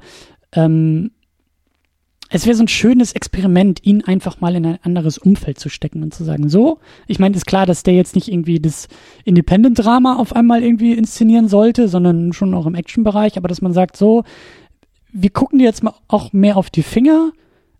[0.53, 1.11] ähm,
[2.29, 6.03] es wäre so ein schönes Experiment, ihn einfach mal in ein anderes Umfeld zu stecken
[6.03, 8.87] und zu sagen, so, ich meine, ist klar, dass der jetzt nicht irgendwie das
[9.23, 13.95] Independent-Drama auf einmal irgendwie inszenieren sollte, sondern schon auch im Action-Bereich, aber dass man sagt,
[13.95, 14.23] so,
[15.13, 17.31] wir gucken dir jetzt mal auch mehr auf die Finger,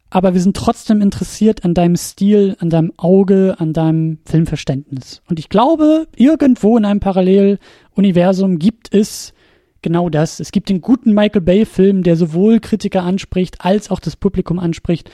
[0.09, 5.21] aber wir sind trotzdem interessiert an deinem Stil, an deinem Auge, an deinem Filmverständnis.
[5.29, 9.33] Und ich glaube, irgendwo in einem Paralleluniversum gibt es
[9.81, 10.39] genau das.
[10.39, 15.09] Es gibt den guten Michael Bay-Film, der sowohl Kritiker anspricht, als auch das Publikum anspricht,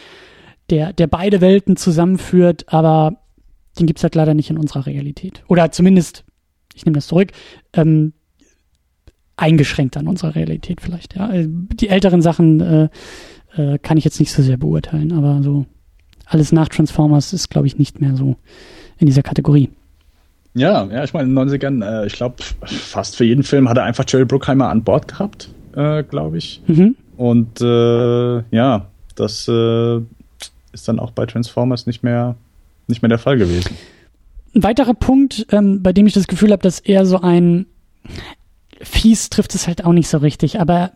[0.70, 3.18] der, der beide Welten zusammenführt, aber
[3.80, 5.44] den gibt's halt leider nicht in unserer Realität.
[5.48, 6.24] Oder zumindest,
[6.74, 7.32] ich nehme das zurück,
[7.74, 8.14] ähm,
[9.36, 11.16] eingeschränkt an unserer Realität vielleicht.
[11.16, 12.90] Ja, äh, die älteren Sachen äh,
[13.56, 15.66] äh, kann ich jetzt nicht so sehr beurteilen, aber so
[16.26, 18.38] alles nach Transformers ist, glaube ich, nicht mehr so
[18.98, 19.70] in dieser Kategorie.
[20.56, 23.78] Ja, ja, ich meine, in den 90ern, äh, ich glaube, fast für jeden Film hat
[23.78, 26.62] er einfach Jerry Bruckheimer an Bord gehabt, äh, glaube ich.
[26.68, 26.96] Mhm.
[27.18, 29.98] Und äh, ja, das äh,
[30.72, 32.36] ist dann auch bei Transformers nicht mehr,
[32.88, 33.76] nicht mehr der Fall gewesen.
[34.56, 37.66] Ein weiterer Punkt, ähm, bei dem ich das Gefühl habe, dass er so ein
[38.82, 40.92] fies trifft es halt auch nicht so richtig, aber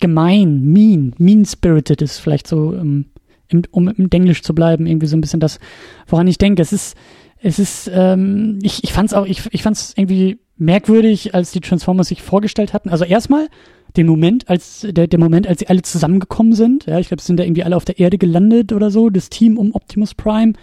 [0.00, 3.06] gemein, mean, mean-spirited ist vielleicht so, um,
[3.48, 5.58] im, um im Englisch zu bleiben, irgendwie so ein bisschen das,
[6.06, 6.62] woran ich denke.
[6.62, 6.96] Es ist,
[7.40, 12.08] es ist, ähm, ich, ich fand's auch, ich, ich fand's irgendwie merkwürdig, als die Transformers
[12.08, 12.88] sich vorgestellt hatten.
[12.88, 13.48] Also erstmal
[13.96, 16.86] den Moment, als der, der Moment, als sie alle zusammengekommen sind.
[16.86, 19.56] Ja, ich glaube, sind da irgendwie alle auf der Erde gelandet oder so, das Team
[19.56, 20.54] um Optimus Prime.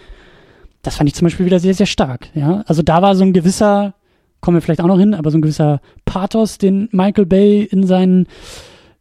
[0.82, 2.28] Das fand ich zum Beispiel wieder sehr, sehr stark.
[2.36, 3.96] Ja, also da war so ein gewisser,
[4.42, 7.88] kommen wir vielleicht auch noch hin, aber so ein gewisser Pathos, den Michael Bay in
[7.88, 8.28] seinen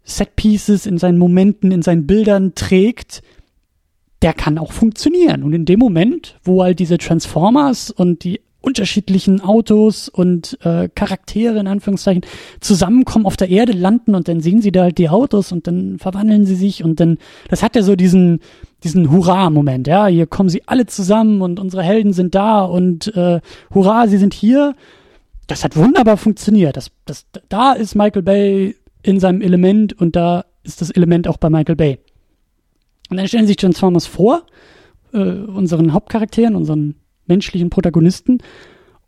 [0.05, 3.23] Set-Pieces, in seinen Momenten, in seinen Bildern trägt,
[4.25, 5.43] der kann auch funktionieren.
[5.43, 11.59] Und in dem Moment, wo halt diese Transformers und die unterschiedlichen Autos und äh, Charaktere
[11.59, 12.23] in Anführungszeichen
[12.61, 15.99] zusammenkommen auf der Erde landen und dann sehen sie da halt die Autos und dann
[15.99, 17.19] verwandeln sie sich und dann
[17.51, 18.41] das hat ja so diesen
[18.83, 23.41] diesen Hurra-Moment, ja, hier kommen sie alle zusammen und unsere Helden sind da und äh,
[23.75, 24.75] Hurra, sie sind hier.
[25.47, 26.79] Das hat wunderbar funktioniert.
[26.79, 31.37] Das, das, da ist Michael Bay in seinem Element und da ist das Element auch
[31.37, 31.99] bei Michael Bay.
[33.11, 34.47] Und dann stellen sich Transformers vor,
[35.13, 36.97] äh, unseren Hauptcharakteren, unseren
[37.27, 38.39] menschlichen Protagonisten,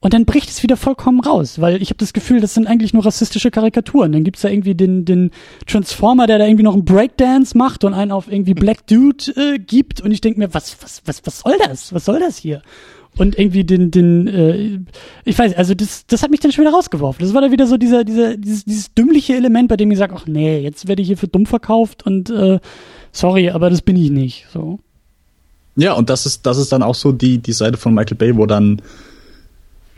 [0.01, 2.93] und dann bricht es wieder vollkommen raus, weil ich habe das Gefühl, das sind eigentlich
[2.93, 4.13] nur rassistische Karikaturen.
[4.13, 5.31] Dann gibt's da irgendwie den, den
[5.67, 9.59] Transformer, der da irgendwie noch einen Breakdance macht und einen auf irgendwie Black Dude äh,
[9.59, 10.03] gibt.
[10.03, 11.93] Und ich denke mir, was, was, was, was soll das?
[11.95, 12.63] Was soll das hier?
[13.19, 14.79] und irgendwie den, den, äh,
[15.25, 17.25] ich weiß, also das, das hat mich dann schon wieder rausgeworfen.
[17.25, 20.15] Das war dann wieder so dieser, dieser, dieses, dieses dümmliche Element, bei dem ich sage,
[20.15, 22.61] ach nee, jetzt werde ich hier für dumm verkauft und äh,
[23.17, 24.47] sorry, aber das bin ich nicht.
[24.53, 24.79] So.
[25.77, 28.37] Ja, und das ist, das ist dann auch so die, die Seite von Michael Bay,
[28.37, 28.81] wo dann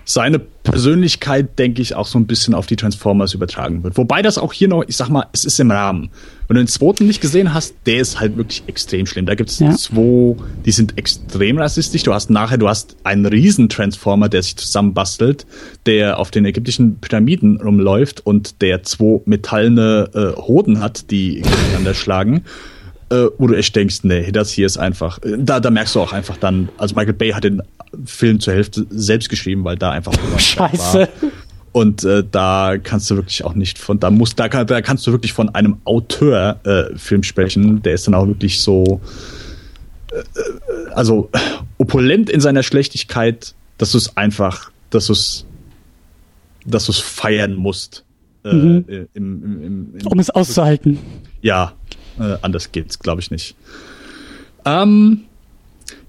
[0.05, 3.99] seine Persönlichkeit, denke ich, auch so ein bisschen auf die Transformers übertragen wird.
[3.99, 6.09] Wobei das auch hier noch, ich sag mal, es ist im Rahmen.
[6.47, 9.27] Wenn du den zweiten nicht gesehen hast, der ist halt wirklich extrem schlimm.
[9.27, 9.71] Da gibt es ja.
[9.77, 12.05] zwei, die sind extrem rassistisch.
[12.05, 15.47] Du hast nachher, du hast einen riesen Transformer, der sich zusammenbastelt,
[15.85, 21.93] der auf den ägyptischen Pyramiden rumläuft und der zwei metallene äh, Hoden hat, die gegeneinander
[21.93, 22.45] schlagen
[23.11, 26.01] äh, wo du echt denkst, nee, das hier ist einfach, äh, da, da merkst du
[26.01, 27.63] auch einfach dann, also Michael Bay hat den
[28.05, 31.01] Film zur Hälfte selbst geschrieben, weil da einfach Scheiße.
[31.01, 31.09] War.
[31.73, 35.07] Und äh, da kannst du wirklich auch nicht von, da muss, da, kann, da kannst
[35.07, 39.01] du wirklich von einem Auteur-Film äh, sprechen, der ist dann auch wirklich so,
[40.11, 41.31] äh, äh also
[41.77, 45.47] opulent in seiner Schlechtigkeit, dass du es einfach, dass du es,
[46.67, 48.05] dass du es feiern musst.
[48.45, 48.85] Äh, mhm.
[48.89, 50.99] Im, im, im, um es auszuhalten.
[51.43, 51.75] Ja,
[52.19, 53.55] äh, anders geht's, glaube ich nicht.
[54.65, 55.23] Ähm,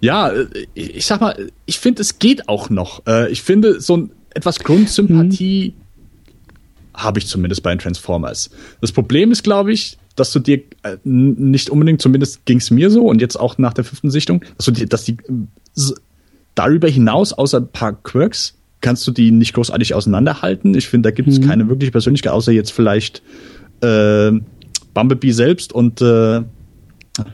[0.01, 3.05] ja, äh, ich sag mal, ich finde, es geht auch noch.
[3.07, 6.99] Äh, ich finde, so ein etwas Grundsympathie mhm.
[6.99, 8.49] habe ich zumindest bei den Transformers.
[8.81, 12.89] Das Problem ist, glaube ich, dass du dir äh, nicht unbedingt, zumindest ging es mir
[12.89, 15.17] so und jetzt auch nach der fünften Sichtung, dass du dir, dass die
[16.55, 20.75] darüber hinaus, außer ein paar Quirks, kannst du die nicht großartig auseinanderhalten.
[20.75, 21.47] Ich finde, da gibt es mhm.
[21.47, 23.21] keine wirkliche Persönlichkeit, außer jetzt vielleicht
[23.81, 24.31] äh,
[24.93, 26.41] Bumblebee selbst und äh,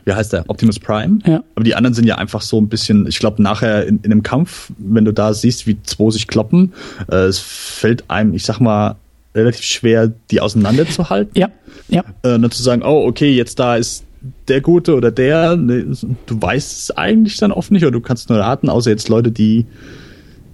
[0.04, 0.44] wie heißt der?
[0.48, 1.18] Optimus Prime.
[1.24, 1.44] Ja.
[1.54, 4.22] Aber die anderen sind ja einfach so ein bisschen, ich glaube, nachher in, in einem
[4.22, 6.72] Kampf, wenn du da siehst, wie zwei sich kloppen,
[7.10, 8.96] äh, es fällt einem, ich sag mal,
[9.34, 11.32] relativ schwer, die auseinanderzuhalten.
[11.36, 11.50] Ja.
[11.88, 12.00] ja.
[12.22, 14.04] Äh, dann zu sagen, oh, okay, jetzt da ist
[14.48, 15.84] der Gute oder der, ne,
[16.26, 19.30] du weißt es eigentlich dann oft nicht oder du kannst nur raten, außer jetzt Leute,
[19.30, 19.66] die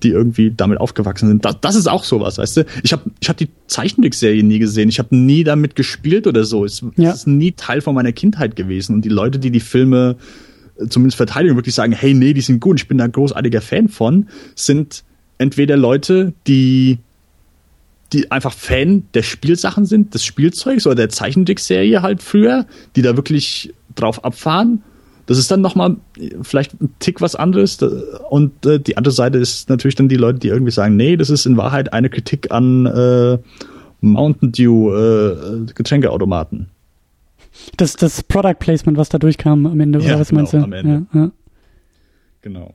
[0.02, 1.44] die irgendwie damit aufgewachsen sind.
[1.44, 2.66] Das, das ist auch sowas, weißt du?
[2.82, 4.88] Ich habe ich hab die Zeichentrickserie nie gesehen.
[4.88, 6.64] Ich habe nie damit gespielt oder so.
[6.64, 7.10] Es, ja.
[7.10, 8.96] es ist nie Teil von meiner Kindheit gewesen.
[8.96, 10.16] Und die Leute, die die Filme
[10.76, 13.88] äh, zumindest verteidigen, wirklich sagen, hey, nee, die sind gut, ich bin da großartiger Fan
[13.88, 15.04] von, sind
[15.38, 16.98] entweder Leute, die
[18.12, 23.16] die einfach Fan der Spielsachen sind, des Spielzeugs oder der Zeichentrickserie halt früher, die da
[23.16, 24.82] wirklich drauf abfahren
[25.26, 25.96] das ist dann nochmal
[26.42, 27.78] vielleicht ein Tick was anderes.
[28.30, 31.30] Und äh, die andere Seite ist natürlich dann die Leute, die irgendwie sagen, nee, das
[31.30, 33.38] ist in Wahrheit eine Kritik an äh,
[34.00, 36.68] Mountain Dew äh, Getränkeautomaten.
[37.76, 40.58] Das, das Product Placement, was da durchkam am Ende, Ja, oder was genau, meinst du?
[40.58, 41.06] am Ende.
[41.12, 41.30] Ja, ja.
[42.40, 42.74] Genau.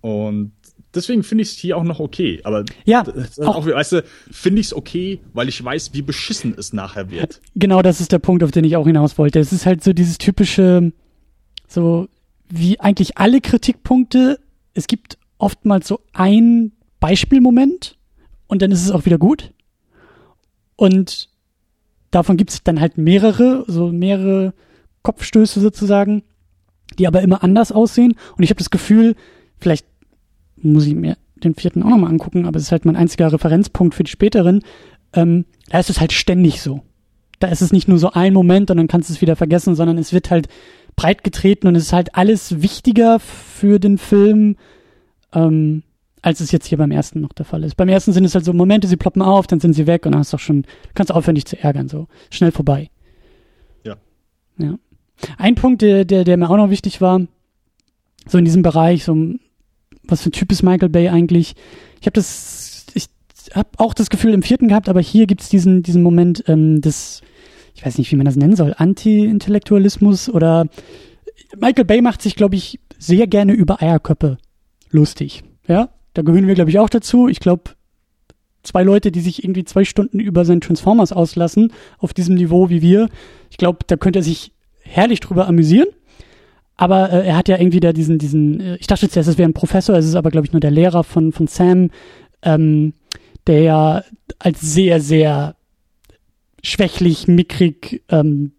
[0.00, 0.52] Und
[0.94, 2.40] deswegen finde ich es hier auch noch okay.
[2.44, 3.04] Aber Ja,
[3.38, 7.10] auch- auch, weißt du, finde ich es okay, weil ich weiß, wie beschissen es nachher
[7.10, 7.40] wird.
[7.54, 9.38] Genau, das ist der Punkt, auf den ich auch hinaus wollte.
[9.38, 10.92] Es ist halt so dieses typische,
[11.70, 12.08] so
[12.48, 14.40] wie eigentlich alle Kritikpunkte.
[14.74, 17.96] Es gibt oftmals so ein Beispielmoment
[18.48, 19.52] und dann ist es auch wieder gut.
[20.76, 21.28] Und
[22.10, 24.52] davon gibt es dann halt mehrere, so mehrere
[25.02, 26.22] Kopfstöße sozusagen,
[26.98, 28.16] die aber immer anders aussehen.
[28.36, 29.14] Und ich habe das Gefühl,
[29.58, 29.86] vielleicht
[30.56, 33.94] muss ich mir den vierten auch nochmal angucken, aber es ist halt mein einziger Referenzpunkt
[33.94, 34.62] für die späteren.
[35.14, 36.82] Ähm, da ist es halt ständig so.
[37.38, 39.74] Da ist es nicht nur so ein Moment und dann kannst du es wieder vergessen,
[39.74, 40.48] sondern es wird halt
[40.96, 44.56] breit getreten und es ist halt alles wichtiger für den Film,
[45.32, 45.82] ähm,
[46.22, 47.76] als es jetzt hier beim ersten noch der Fall ist.
[47.76, 50.12] Beim ersten sind es halt so Momente, sie ploppen auf, dann sind sie weg und
[50.12, 50.64] dann hast du auch schon,
[50.94, 52.08] kannst du aufhören, dich zu ärgern, so.
[52.30, 52.90] Schnell vorbei.
[53.84, 53.96] Ja.
[54.58, 54.78] Ja.
[55.38, 57.20] Ein Punkt, der, der, der mir auch noch wichtig war,
[58.26, 59.16] so in diesem Bereich, so,
[60.02, 61.54] was für ein Typ ist Michael Bay eigentlich?
[62.00, 63.08] Ich habe das, ich
[63.54, 66.80] habe auch das Gefühl im vierten gehabt, aber hier gibt es diesen, diesen Moment ähm,
[66.80, 67.22] des,
[67.80, 70.66] ich weiß nicht, wie man das nennen soll, Anti-Intellektualismus oder
[71.58, 74.36] Michael Bay macht sich, glaube ich, sehr gerne über Eierköpfe
[74.90, 75.44] lustig.
[75.66, 77.26] Ja, da gehören wir, glaube ich, auch dazu.
[77.26, 77.70] Ich glaube,
[78.62, 82.82] zwei Leute, die sich irgendwie zwei Stunden über seinen Transformers auslassen, auf diesem Niveau wie
[82.82, 83.08] wir,
[83.48, 84.52] ich glaube, da könnte er sich
[84.82, 85.88] herrlich drüber amüsieren.
[86.76, 89.48] Aber äh, er hat ja irgendwie da diesen, diesen, äh, ich dachte zuerst, es wäre
[89.48, 91.90] ein Professor, es ist aber, glaube ich, nur der Lehrer von, von Sam,
[92.42, 92.92] ähm,
[93.46, 94.04] der ja
[94.38, 95.56] als sehr, sehr
[96.62, 98.52] schwächlich, mickrig, ähm,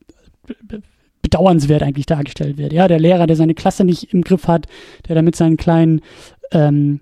[0.68, 0.82] be-
[1.22, 2.74] bedauernswert eigentlich dargestellt wird.
[2.74, 4.68] Ja, der Lehrer, der seine Klasse nicht im Griff hat,
[5.08, 6.02] der da mit seinen kleinen
[6.52, 7.00] ähm,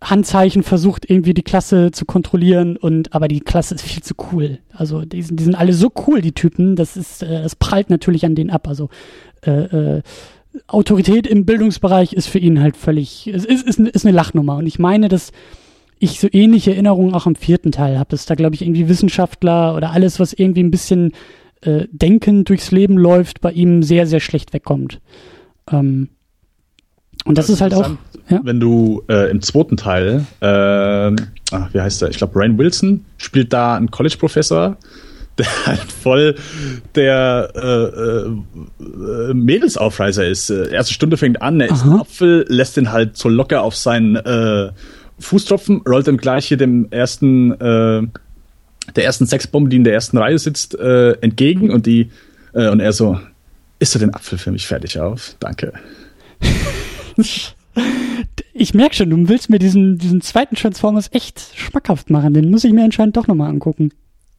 [0.00, 4.58] Handzeichen versucht, irgendwie die Klasse zu kontrollieren und aber die Klasse ist viel zu cool.
[4.72, 7.90] Also die sind, die sind alle so cool, die Typen, das ist, äh, das prallt
[7.90, 8.66] natürlich an denen ab.
[8.66, 8.88] Also
[9.44, 9.50] äh,
[9.96, 10.02] äh,
[10.66, 14.56] Autorität im Bildungsbereich ist für ihn halt völlig, es ist, ist, ist eine Lachnummer.
[14.56, 15.32] Und ich meine, dass
[16.02, 19.76] ich so ähnliche Erinnerungen auch am vierten Teil habe, dass da, glaube ich, irgendwie Wissenschaftler
[19.76, 21.12] oder alles, was irgendwie ein bisschen
[21.60, 25.00] äh, denkend durchs Leben läuft, bei ihm sehr, sehr schlecht wegkommt.
[25.70, 26.08] Ähm,
[27.24, 27.90] und das, ist halt auch,
[28.28, 28.40] ja.
[28.42, 32.08] Wenn du äh, im zweiten Teil, äh, ach, wie heißt der?
[32.10, 34.76] Ich glaube, Rain Wilson spielt da einen College-Professor,
[35.38, 36.34] der halt voll
[36.96, 40.50] der äh, äh, Mädelsaufreißer ist.
[40.50, 41.90] Äh, erste Stunde fängt an, er isst Aha.
[41.90, 44.16] einen Apfel, lässt den halt so locker auf seinen
[45.22, 48.02] äh, Fuß tropfen, rollt dann gleich hier dem ersten, äh,
[48.96, 52.10] der ersten Sexbombe, die in der ersten Reihe sitzt, äh, entgegen und die
[52.52, 53.18] äh, und er so,
[53.78, 55.36] isst du den Apfel für mich fertig auf?
[55.40, 55.72] Danke.
[58.52, 62.34] ich merke schon, du willst mir diesen, diesen zweiten Transformers echt schmackhaft machen.
[62.34, 63.92] Den muss ich mir anscheinend doch nochmal angucken.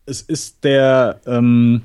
[0.05, 1.81] es ist der ähm,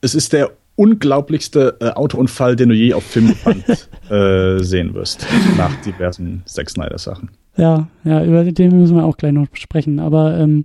[0.00, 3.64] es ist der unglaublichste äh, Autounfall, den du je auf Filmband
[4.10, 5.26] äh, sehen wirst,
[5.56, 7.30] nach diversen Zack Snyder Sachen.
[7.56, 10.00] Ja, ja, über den müssen wir auch gleich noch sprechen.
[10.00, 10.64] Aber ähm,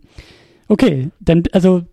[0.67, 1.83] okay, dann, also,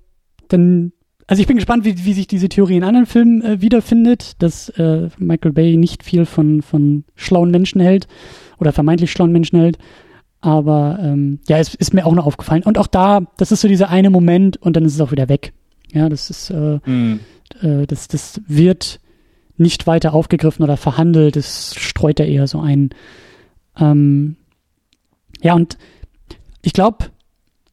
[0.49, 0.93] dann,
[1.27, 4.71] also ich bin gespannt, wie, wie sich diese Theorie in anderen Filmen äh, wiederfindet, dass
[4.71, 8.07] äh, Michael Bay nicht viel von, von schlauen Menschen hält
[8.59, 9.79] oder vermeintlich schlauen Menschen hält.
[10.41, 12.63] Aber ähm, ja, es ist mir auch noch aufgefallen.
[12.63, 15.29] Und auch da, das ist so dieser eine Moment und dann ist es auch wieder
[15.29, 15.53] weg.
[15.93, 16.79] Ja, das ist, äh,
[17.63, 19.01] äh, das, das wird
[19.57, 22.91] nicht weiter aufgegriffen oder verhandelt, das streut er eher so ein.
[23.79, 24.37] Ähm,
[25.43, 25.79] ja, und
[26.63, 27.07] ich glaube,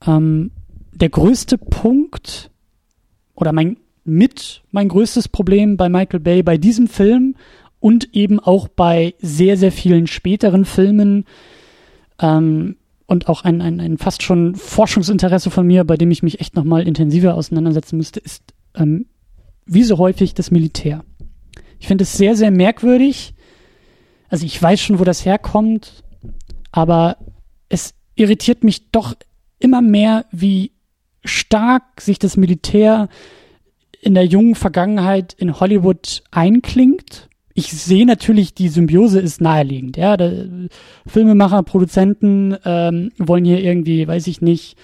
[0.05, 0.51] ähm,
[0.91, 2.51] der größte Punkt
[3.35, 7.35] oder mein mit mein größtes Problem bei Michael Bay bei diesem Film
[7.79, 11.25] und eben auch bei sehr, sehr vielen späteren Filmen
[12.19, 12.75] ähm,
[13.05, 16.55] und auch ein, ein, ein fast schon Forschungsinteresse von mir, bei dem ich mich echt
[16.55, 18.43] nochmal intensiver auseinandersetzen müsste, ist
[18.75, 19.05] ähm,
[19.65, 21.03] wie so häufig das Militär.
[21.79, 23.33] Ich finde es sehr, sehr merkwürdig.
[24.29, 26.03] Also ich weiß schon, wo das herkommt,
[26.71, 27.17] aber
[27.69, 29.15] es irritiert mich doch
[29.59, 30.71] immer mehr, wie
[31.25, 33.09] stark sich das Militär
[34.01, 37.29] in der jungen Vergangenheit in Hollywood einklingt.
[37.53, 39.95] Ich sehe natürlich, die Symbiose ist naheliegend.
[39.95, 40.47] Ja, der,
[41.05, 44.77] Filmemacher, Produzenten ähm, wollen hier irgendwie, weiß ich nicht,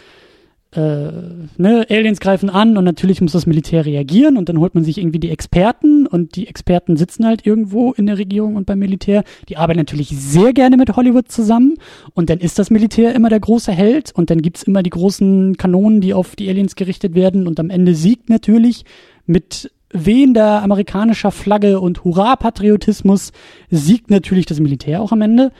[0.71, 1.11] äh,
[1.57, 4.99] ne, Aliens greifen an und natürlich muss das Militär reagieren und dann holt man sich
[4.99, 9.23] irgendwie die Experten und die Experten sitzen halt irgendwo in der Regierung und beim Militär.
[9.47, 11.75] Die arbeiten natürlich sehr gerne mit Hollywood zusammen
[12.13, 15.57] und dann ist das Militär immer der große Held und dann gibt's immer die großen
[15.57, 18.85] Kanonen, die auf die Aliens gerichtet werden und am Ende siegt natürlich
[19.25, 23.31] mit wehender amerikanischer Flagge und Hurra-Patriotismus
[23.71, 25.51] siegt natürlich das Militär auch am Ende.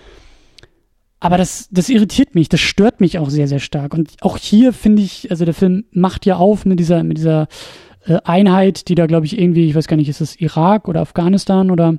[1.20, 3.94] Aber das, das irritiert mich, das stört mich auch sehr, sehr stark.
[3.94, 7.48] Und auch hier finde ich, also der Film macht ja auf mit dieser, mit dieser
[8.06, 11.02] äh, Einheit, die da, glaube ich, irgendwie, ich weiß gar nicht, ist es Irak oder
[11.02, 11.96] Afghanistan oder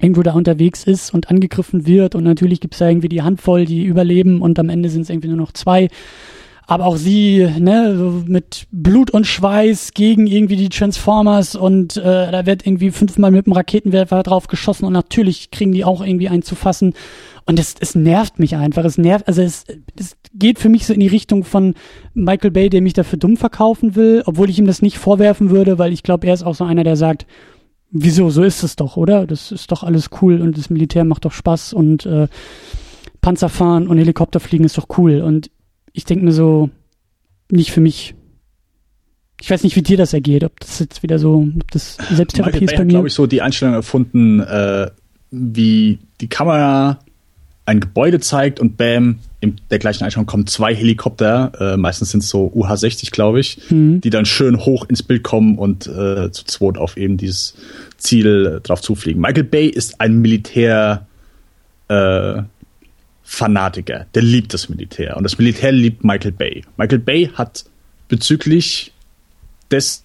[0.00, 2.14] irgendwo da unterwegs ist und angegriffen wird.
[2.14, 5.10] Und natürlich gibt es da irgendwie die Handvoll, die überleben und am Ende sind es
[5.10, 5.88] irgendwie nur noch zwei
[6.66, 12.46] aber auch sie, ne, mit Blut und Schweiß gegen irgendwie die Transformers und äh, da
[12.46, 16.42] wird irgendwie fünfmal mit dem Raketenwerfer drauf geschossen und natürlich kriegen die auch irgendwie einen
[16.42, 16.94] zu fassen.
[17.46, 18.84] Und es, es nervt mich einfach.
[18.84, 19.64] Es nervt, also es,
[19.98, 21.74] es geht für mich so in die Richtung von
[22.14, 25.78] Michael Bay, der mich dafür dumm verkaufen will, obwohl ich ihm das nicht vorwerfen würde,
[25.78, 27.26] weil ich glaube, er ist auch so einer, der sagt,
[27.90, 29.26] wieso, so ist es doch, oder?
[29.26, 32.28] Das ist doch alles cool und das Militär macht doch Spaß und äh,
[33.20, 35.20] Panzerfahren und Helikopterfliegen ist doch cool.
[35.20, 35.50] Und
[35.94, 36.68] ich denke mir so,
[37.50, 38.14] nicht für mich.
[39.40, 42.64] Ich weiß nicht, wie dir das ergeht, ob das jetzt wieder so, ob das Selbsttherapie
[42.64, 42.90] ist bei mir.
[42.90, 44.90] glaube ich, so die Einstellung erfunden, äh,
[45.30, 46.98] wie die Kamera
[47.66, 52.22] ein Gebäude zeigt und bam, in der gleichen Einstellung kommen zwei Helikopter, äh, meistens sind
[52.22, 54.00] es so UH-60, glaube ich, mhm.
[54.00, 57.54] die dann schön hoch ins Bild kommen und äh, zu zweit auf eben dieses
[57.98, 59.20] Ziel äh, drauf zufliegen.
[59.20, 61.06] Michael Bay ist ein Militär,
[61.88, 62.42] äh,
[63.24, 66.62] Fanatiker, der liebt das Militär und das Militär liebt Michael Bay.
[66.76, 67.64] Michael Bay hat
[68.08, 68.92] bezüglich
[69.70, 70.04] dessen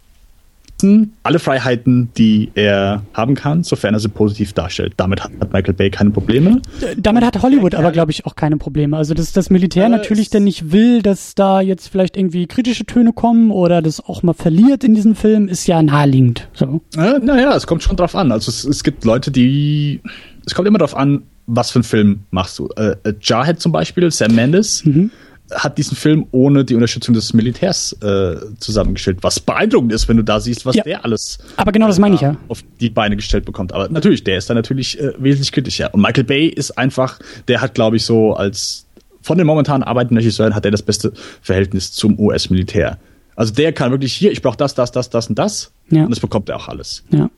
[1.24, 4.94] alle Freiheiten, die er haben kann, sofern er sie positiv darstellt.
[4.96, 6.62] Damit hat, Michael Bay keine Probleme.
[6.98, 8.96] Damit hat Hollywood aber, glaube ich, auch keine Probleme.
[8.96, 12.86] Also, dass das Militär äh, natürlich denn nicht will, dass da jetzt vielleicht irgendwie kritische
[12.86, 16.48] Töne kommen oder das auch mal verliert in diesem Film, ist ja naheliegend.
[16.54, 16.82] So.
[16.96, 18.32] Naja, es kommt schon drauf an.
[18.32, 20.00] Also, es, es gibt Leute, die.
[20.46, 22.70] Es kommt immer drauf an, was für einen Film machst du?
[22.76, 25.12] Äh, äh, Jarhead zum Beispiel, Sam Mendes, mhm.
[25.52, 30.24] hat diesen Film ohne die Unterstützung des Militärs äh, zusammengestellt, was beeindruckend ist, wenn du
[30.24, 30.84] da siehst, was ja.
[30.84, 32.38] der alles Aber genau das meine ich ja.
[32.48, 33.74] auf die Beine gestellt bekommt.
[33.74, 35.94] Aber natürlich, der ist da natürlich äh, wesentlich kritischer.
[35.94, 38.86] Und Michael Bay ist einfach, der hat, glaube ich, so als
[39.22, 41.12] von den momentan arbeitenden Regisseuren hat er das beste
[41.42, 43.00] Verhältnis zum US-Militär.
[43.36, 45.72] Also der kann wirklich hier, ich brauche das, das, das, das und das.
[45.90, 46.04] Ja.
[46.04, 47.04] Und das bekommt er auch alles.
[47.10, 47.30] Ja.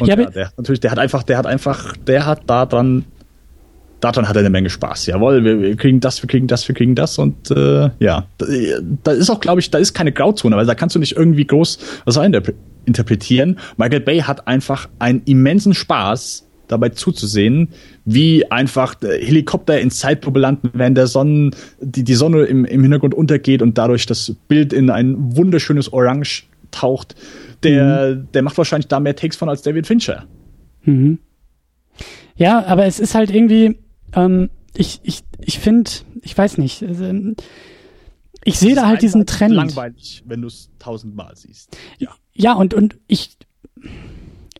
[0.00, 3.04] Und ja, ja, der natürlich, der hat einfach, der hat einfach, der hat da dran,
[4.00, 5.06] daran hat er eine Menge Spaß.
[5.06, 8.46] Jawohl, wir, wir kriegen das, wir kriegen das, wir kriegen das und äh, ja, da,
[9.04, 11.46] da ist auch, glaube ich, da ist keine Grauzone, weil da kannst du nicht irgendwie
[11.46, 12.18] groß was
[12.84, 13.58] interpretieren.
[13.76, 17.68] Michael Bay hat einfach einen immensen Spaß dabei zuzusehen,
[18.04, 23.14] wie einfach Helikopter in Zeitlupe landen, wenn der Sonnen, die, die Sonne im, im Hintergrund
[23.14, 27.14] untergeht und dadurch das Bild in ein wunderschönes Orange taucht
[27.62, 28.28] der, mhm.
[28.32, 30.26] der macht wahrscheinlich da mehr Takes von als David Fincher.
[30.84, 31.18] Mhm.
[32.36, 33.78] Ja, aber es ist halt irgendwie,
[34.14, 35.90] ähm, ich, ich, ich finde,
[36.22, 37.04] ich weiß nicht, also,
[38.44, 39.54] ich sehe da halt diesen Trend.
[39.54, 41.76] Langweilig, wenn du es tausendmal siehst.
[41.98, 42.10] Ja.
[42.34, 43.36] Ja, und, und ich,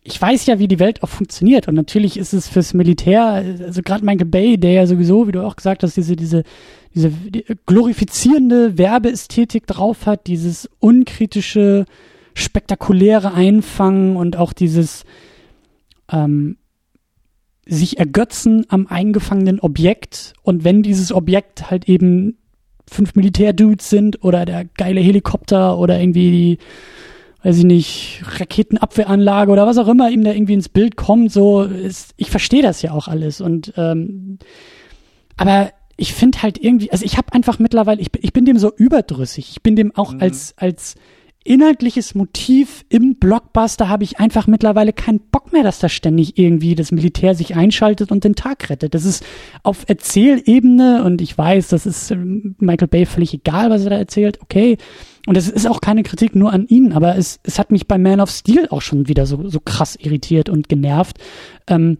[0.03, 1.67] ich weiß ja, wie die Welt auch funktioniert.
[1.67, 5.45] Und natürlich ist es fürs Militär, also gerade Michael Bay, der ja sowieso, wie du
[5.45, 6.43] auch gesagt hast, diese, diese,
[6.93, 7.11] diese
[7.65, 11.85] glorifizierende Werbeästhetik drauf hat, dieses unkritische,
[12.33, 15.03] spektakuläre Einfangen und auch dieses
[16.11, 16.57] ähm,
[17.65, 20.33] sich ergötzen am eingefangenen Objekt.
[20.41, 22.37] Und wenn dieses Objekt halt eben
[22.89, 26.57] fünf Militärdudes sind oder der geile Helikopter oder irgendwie die,
[27.43, 31.63] weiß ich nicht, Raketenabwehranlage oder was auch immer ihm da irgendwie ins Bild kommt, so
[31.63, 33.41] ist, ich verstehe das ja auch alles.
[33.41, 34.39] Und ähm,
[35.37, 38.57] aber ich finde halt irgendwie, also ich habe einfach mittlerweile, ich bin, ich bin dem
[38.57, 40.21] so überdrüssig, ich bin dem auch mhm.
[40.21, 40.95] als als
[41.43, 46.75] inhaltliches Motiv im Blockbuster habe ich einfach mittlerweile keinen Bock mehr, dass da ständig irgendwie
[46.75, 48.93] das Militär sich einschaltet und den Tag rettet.
[48.93, 49.25] Das ist
[49.61, 53.97] auf Erzählebene und ich weiß, das ist ähm, Michael Bay völlig egal, was er da
[53.97, 54.77] erzählt, okay.
[55.25, 57.97] Und es ist auch keine Kritik nur an ihn, aber es, es hat mich bei
[57.97, 61.17] Man of Steel auch schon wieder so, so krass irritiert und genervt.
[61.67, 61.97] Ähm,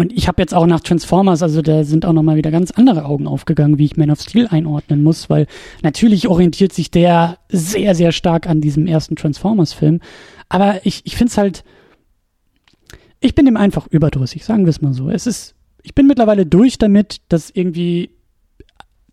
[0.00, 3.04] und ich habe jetzt auch nach Transformers, also da sind auch nochmal wieder ganz andere
[3.04, 5.48] Augen aufgegangen, wie ich Man of Steel einordnen muss, weil
[5.82, 9.98] natürlich orientiert sich der sehr, sehr stark an diesem ersten Transformers-Film.
[10.48, 11.64] Aber ich, ich finde es halt,
[13.18, 15.10] ich bin dem einfach überdrüssig, sagen wir es mal so.
[15.10, 18.10] Es ist, ich bin mittlerweile durch damit, dass irgendwie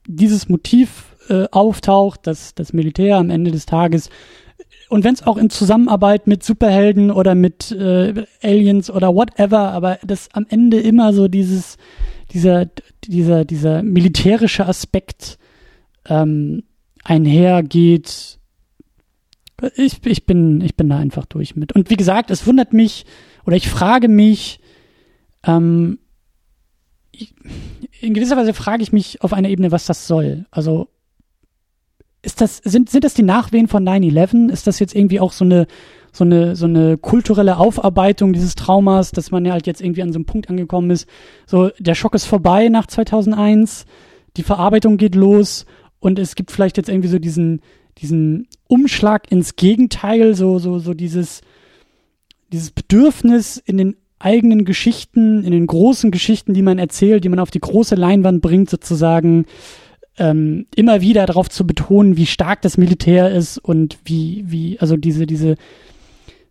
[0.07, 4.12] dieses Motiv äh, auftaucht, dass das Militär am Ende des Tages
[4.90, 9.98] und wenn es auch in Zusammenarbeit mit Superhelden oder mit äh, Aliens oder whatever, aber
[10.03, 11.78] das am Ende immer so dieses,
[12.32, 12.68] dieser,
[13.03, 15.38] dieser, dieser militärische Aspekt
[16.07, 16.64] ähm,
[17.03, 18.40] einhergeht.
[19.76, 21.72] Ich, ich, bin, ich bin da einfach durch mit.
[21.72, 23.06] Und wie gesagt, es wundert mich
[23.45, 24.60] oder ich frage mich,
[25.44, 25.99] ähm,
[27.12, 27.34] ich,
[28.02, 30.45] in gewisser Weise frage ich mich auf einer Ebene, was das soll.
[30.52, 30.90] Also
[32.26, 34.52] ist das, sind, sind das die Nachwehen von 9-11?
[34.52, 35.68] Ist das jetzt irgendwie auch so eine,
[36.11, 40.11] so eine, so eine kulturelle Aufarbeitung dieses Traumas, dass man ja halt jetzt irgendwie an
[40.11, 41.07] so einem Punkt angekommen ist.
[41.45, 43.85] So, der Schock ist vorbei nach 2001,
[44.38, 45.65] die Verarbeitung geht los
[45.99, 47.61] und es gibt vielleicht jetzt irgendwie so diesen,
[47.99, 51.41] diesen Umschlag ins Gegenteil, so, so, so dieses,
[52.52, 57.39] dieses Bedürfnis in den eigenen Geschichten, in den großen Geschichten, die man erzählt, die man
[57.39, 59.45] auf die große Leinwand bringt, sozusagen,
[60.17, 64.95] ähm, immer wieder darauf zu betonen, wie stark das Militär ist und wie, wie, also
[64.97, 65.55] diese, diese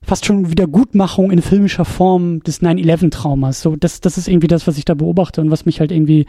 [0.03, 3.63] fast schon Wiedergutmachung in filmischer Form des 9-11-Traumas.
[3.63, 6.27] So, das, das ist irgendwie das, was ich da beobachte und was mich halt irgendwie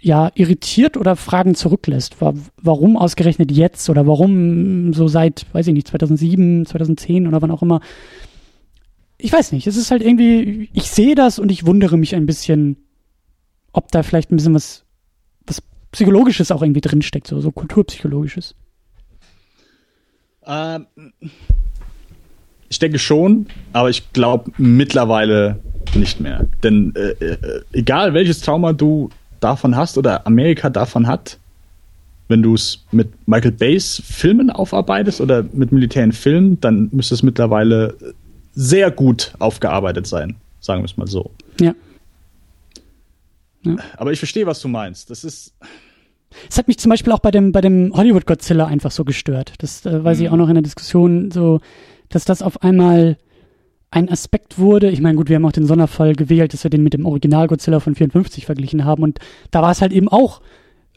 [0.00, 2.16] ja irritiert oder Fragen zurücklässt.
[2.20, 7.62] Warum ausgerechnet jetzt oder warum so seit, weiß ich nicht, 2007, 2010 oder wann auch
[7.62, 7.80] immer.
[9.18, 9.66] Ich weiß nicht.
[9.66, 12.76] Es ist halt irgendwie, ich sehe das und ich wundere mich ein bisschen,
[13.72, 14.85] ob da vielleicht ein bisschen was
[15.92, 18.54] Psychologisches auch irgendwie drinsteckt, so, so Kulturpsychologisches.
[20.46, 20.86] Ähm,
[22.68, 25.60] ich denke schon, aber ich glaube mittlerweile
[25.94, 26.46] nicht mehr.
[26.62, 29.10] Denn äh, äh, egal welches Trauma du
[29.40, 31.38] davon hast oder Amerika davon hat,
[32.28, 37.22] wenn du es mit Michael Bays Filmen aufarbeitest oder mit militären Filmen, dann müsste es
[37.22, 37.94] mittlerweile
[38.52, 41.30] sehr gut aufgearbeitet sein, sagen wir es mal so.
[41.60, 41.74] Ja.
[43.66, 43.76] Ja.
[43.96, 45.10] Aber ich verstehe, was du meinst.
[45.10, 45.54] Das ist
[46.48, 49.54] es hat mich zum Beispiel auch bei dem, bei dem Hollywood Godzilla einfach so gestört.
[49.58, 50.24] Das äh, weiß mhm.
[50.24, 51.60] ich auch noch in der Diskussion, so,
[52.08, 53.16] dass das auf einmal
[53.90, 54.90] ein Aspekt wurde.
[54.90, 57.46] Ich meine, gut, wir haben auch den Sonderfall gewählt, dass wir den mit dem Original
[57.46, 59.02] Godzilla von 54 verglichen haben.
[59.02, 59.18] Und
[59.50, 60.40] da war es halt eben auch,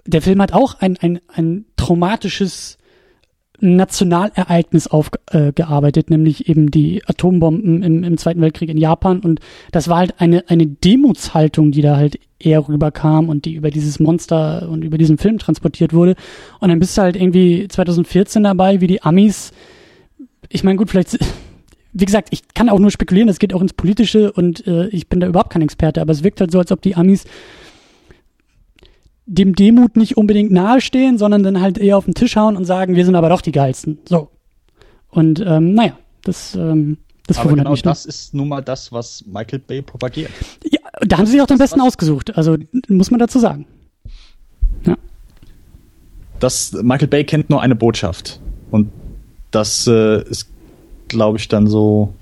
[0.06, 2.78] der Film hat auch ein, ein, ein traumatisches
[3.62, 9.20] Nationalereignis aufgearbeitet, äh, nämlich eben die Atombomben im, im Zweiten Weltkrieg in Japan.
[9.20, 9.40] Und
[9.72, 14.00] das war halt eine, eine Demutshaltung, die da halt eher rüberkam und die über dieses
[14.00, 16.16] Monster und über diesen Film transportiert wurde.
[16.60, 19.52] Und dann bist du halt irgendwie 2014 dabei, wie die Amis.
[20.48, 21.20] Ich meine, gut, vielleicht,
[21.94, 25.10] wie gesagt, ich kann auch nur spekulieren, das geht auch ins Politische und äh, ich
[25.10, 27.26] bin da überhaupt kein Experte, aber es wirkt halt so, als ob die Amis
[29.32, 32.96] dem Demut nicht unbedingt nahestehen, sondern dann halt eher auf den Tisch hauen und sagen,
[32.96, 34.00] wir sind aber doch die geilsten.
[34.08, 34.30] So.
[35.12, 36.98] Und ähm, naja, das, ähm,
[37.28, 37.84] das aber verwundert genau mich.
[37.84, 40.32] Genau das ist nun mal das, was Michael Bay propagiert.
[40.64, 42.36] Ja, da haben sie sich auch den besten ausgesucht.
[42.36, 42.58] Also
[42.88, 43.68] muss man dazu sagen.
[44.88, 44.98] Ja.
[46.40, 48.40] Das Michael Bay kennt nur eine Botschaft
[48.72, 48.90] und
[49.52, 50.50] das äh, ist,
[51.08, 52.14] glaube ich, dann so.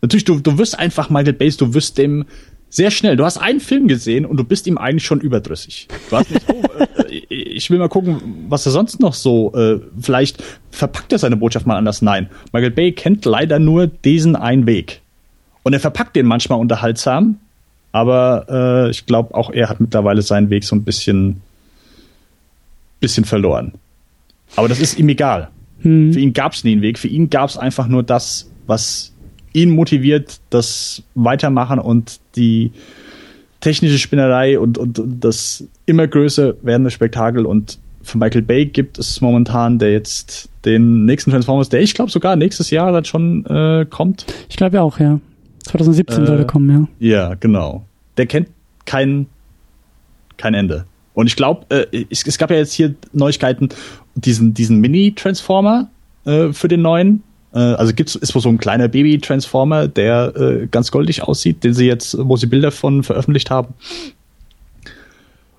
[0.00, 2.24] Natürlich, du, du wirst einfach Michael Bay, du wirst dem
[2.70, 3.16] sehr schnell.
[3.16, 5.88] Du hast einen Film gesehen und du bist ihm eigentlich schon überdrüssig.
[6.08, 6.62] Du hast nicht, oh,
[7.02, 11.36] äh, ich will mal gucken, was er sonst noch so, äh, vielleicht verpackt er seine
[11.36, 12.00] Botschaft mal anders.
[12.00, 15.02] Nein, Michael Bay kennt leider nur diesen einen Weg.
[15.64, 17.38] Und er verpackt den manchmal unterhaltsam,
[17.92, 21.42] aber äh, ich glaube auch er hat mittlerweile seinen Weg so ein bisschen,
[23.00, 23.72] bisschen verloren.
[24.54, 25.50] Aber das ist ihm egal.
[25.80, 26.12] Hm.
[26.12, 26.98] Für ihn gab es nie einen Weg.
[26.98, 29.09] Für ihn gab es einfach nur das, was
[29.52, 32.72] ihn motiviert, das Weitermachen und die
[33.60, 37.46] technische Spinnerei und, und, und das immer größer werdende Spektakel.
[37.46, 42.10] Und für Michael Bay gibt es momentan, der jetzt den nächsten Transformers, der ich glaube
[42.10, 44.26] sogar nächstes Jahr dann schon äh, kommt.
[44.48, 45.20] Ich glaube ja auch, ja.
[45.64, 47.08] 2017 äh, soll der kommen, ja.
[47.08, 47.84] Ja, genau.
[48.16, 48.48] Der kennt
[48.86, 49.26] kein,
[50.36, 50.86] kein Ende.
[51.14, 53.68] Und ich glaube, äh, es, es, gab ja jetzt hier Neuigkeiten,
[54.14, 55.90] diesen, diesen Mini-Transformer
[56.24, 57.20] äh, für den neuen, äh,
[57.58, 61.86] also gibt's, ist wohl so ein kleiner Baby-Transformer, der äh, ganz goldig aussieht, den sie
[61.86, 63.74] jetzt, wo sie Bilder von veröffentlicht haben.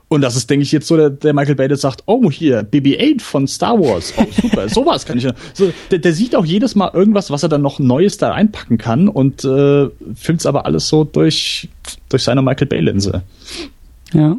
[0.08, 2.64] Und das ist, denke ich, jetzt so der, der Michael Bay, der sagt, oh, hier,
[2.64, 4.14] BB-8 von Star Wars.
[4.18, 5.28] Oh, super, sowas kann ich.
[5.54, 8.78] So, der, der sieht auch jedes Mal irgendwas, was er dann noch Neues da einpacken
[8.78, 11.70] kann und äh, filmt es aber alles so durch,
[12.10, 13.24] durch seine Michael Bay-Linse.
[14.14, 14.38] Ja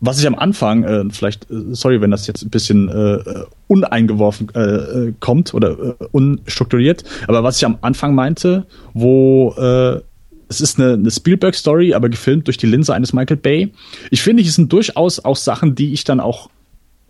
[0.00, 4.48] was ich am Anfang, äh, vielleicht, äh, sorry, wenn das jetzt ein bisschen äh, uneingeworfen
[4.54, 10.00] äh, äh, kommt oder äh, unstrukturiert, aber was ich am Anfang meinte, wo äh,
[10.48, 13.72] es ist eine, eine Spielberg-Story, aber gefilmt durch die Linse eines Michael Bay.
[14.10, 16.50] Ich finde, es sind durchaus auch Sachen, die ich dann auch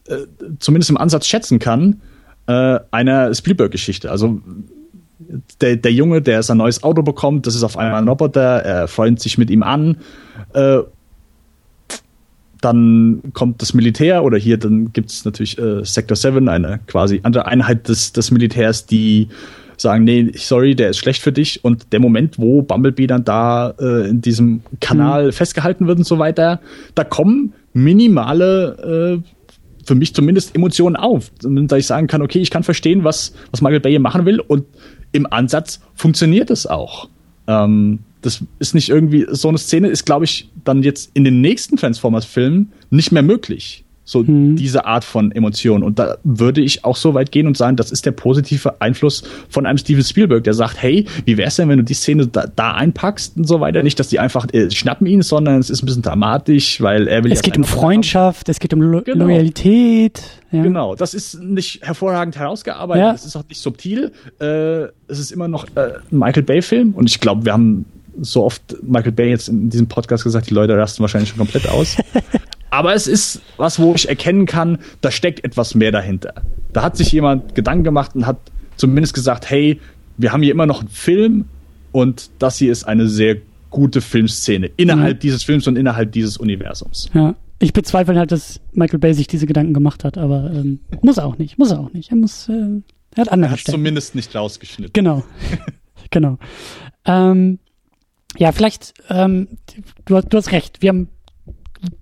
[0.06, 0.18] äh,
[0.60, 2.00] zumindest im Ansatz schätzen kann,
[2.46, 4.10] äh, einer Spielberg-Geschichte.
[4.10, 4.40] Also
[5.60, 8.88] der, der Junge, der sein neues Auto bekommt, das ist auf einmal ein Roboter, er
[8.88, 9.98] freut sich mit ihm an
[10.52, 10.78] äh,
[12.64, 17.20] dann kommt das Militär oder hier, dann gibt es natürlich äh, Sector 7, eine quasi
[17.22, 19.28] andere Einheit des, des Militärs, die
[19.76, 21.64] sagen, nee, sorry, der ist schlecht für dich.
[21.64, 25.32] Und der Moment, wo Bumblebee dann da äh, in diesem Kanal mhm.
[25.32, 26.60] festgehalten wird und so weiter,
[26.94, 32.50] da kommen minimale, äh, für mich zumindest Emotionen auf, dass ich sagen kann, okay, ich
[32.50, 34.64] kann verstehen, was, was Michael Bay hier machen will und
[35.12, 37.08] im Ansatz funktioniert es auch.
[37.46, 41.42] Ähm, das ist nicht irgendwie, so eine Szene ist, glaube ich, dann jetzt in den
[41.42, 43.84] nächsten Transformers-Filmen nicht mehr möglich.
[44.06, 44.56] So mhm.
[44.56, 45.82] diese Art von Emotion.
[45.82, 49.24] Und da würde ich auch so weit gehen und sagen, das ist der positive Einfluss
[49.48, 52.46] von einem Steven Spielberg, der sagt, hey, wie wär's denn, wenn du die Szene da,
[52.46, 53.82] da einpackst und so weiter?
[53.82, 57.24] Nicht, dass die einfach äh, schnappen ihn, sondern es ist ein bisschen dramatisch, weil er
[57.24, 58.52] will Es geht um Freundschaft, haben.
[58.52, 59.24] es geht um Lo genau.
[59.24, 60.22] Loyalität.
[60.50, 60.62] Ja.
[60.62, 63.14] Genau, das ist nicht hervorragend herausgearbeitet, ja.
[63.14, 64.12] es ist auch nicht subtil.
[64.38, 67.86] Äh, es ist immer noch äh, ein Michael Bay-Film und ich glaube, wir haben
[68.20, 71.68] so oft Michael Bay jetzt in diesem Podcast gesagt, die Leute rasten wahrscheinlich schon komplett
[71.68, 71.96] aus.
[72.70, 76.34] Aber es ist was, wo ich erkennen kann, da steckt etwas mehr dahinter.
[76.72, 78.38] Da hat sich jemand Gedanken gemacht und hat
[78.76, 79.80] zumindest gesagt, hey,
[80.16, 81.44] wir haben hier immer noch einen Film
[81.92, 83.36] und das hier ist eine sehr
[83.70, 85.20] gute Filmszene innerhalb mhm.
[85.20, 87.10] dieses Films und innerhalb dieses Universums.
[87.14, 87.34] Ja.
[87.60, 91.26] Ich bezweifle halt, dass Michael Bay sich diese Gedanken gemacht hat, aber ähm, muss er
[91.26, 92.10] auch nicht, muss er auch nicht.
[92.10, 92.52] Er muss, äh,
[93.14, 94.92] er hat andere Er hat zumindest nicht rausgeschnitten.
[94.92, 95.24] Genau,
[96.10, 96.38] genau.
[97.04, 97.58] Ähm,
[98.36, 99.48] ja, vielleicht, ähm,
[100.04, 100.82] du, du hast recht.
[100.82, 101.08] Wir haben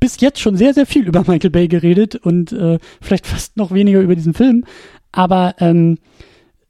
[0.01, 3.73] bis jetzt schon sehr, sehr viel über Michael Bay geredet und äh, vielleicht fast noch
[3.73, 4.65] weniger über diesen Film.
[5.13, 5.99] Aber ähm,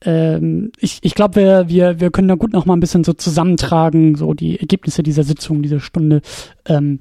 [0.04, 3.12] ähm, ich, ich glaube, wir, wir, wir können da gut noch mal ein bisschen so
[3.12, 6.22] zusammentragen, so die Ergebnisse dieser Sitzung, dieser Stunde.
[6.66, 7.00] Ähm,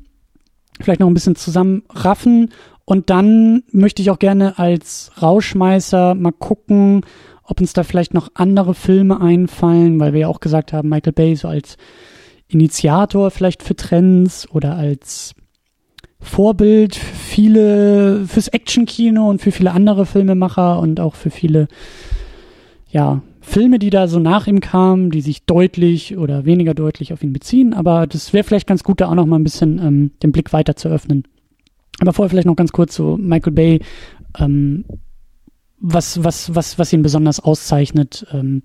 [0.79, 2.49] vielleicht noch ein bisschen zusammenraffen.
[2.85, 7.01] Und dann möchte ich auch gerne als Rauschmeißer mal gucken,
[7.43, 11.13] ob uns da vielleicht noch andere Filme einfallen, weil wir ja auch gesagt haben, Michael
[11.13, 11.77] Bay so als
[12.53, 15.33] Initiator vielleicht für Trends oder als
[16.19, 21.67] Vorbild für viele, fürs Actionkino und für viele andere Filmemacher und auch für viele,
[22.89, 27.23] ja, Filme, die da so nach ihm kamen, die sich deutlich oder weniger deutlich auf
[27.23, 27.73] ihn beziehen.
[27.73, 30.53] Aber das wäre vielleicht ganz gut, da auch noch mal ein bisschen ähm, den Blick
[30.53, 31.23] weiter zu öffnen.
[31.99, 33.79] Aber vorher vielleicht noch ganz kurz so Michael Bay,
[34.37, 34.85] ähm,
[35.79, 38.27] was, was, was, was ihn besonders auszeichnet.
[38.31, 38.61] Ähm,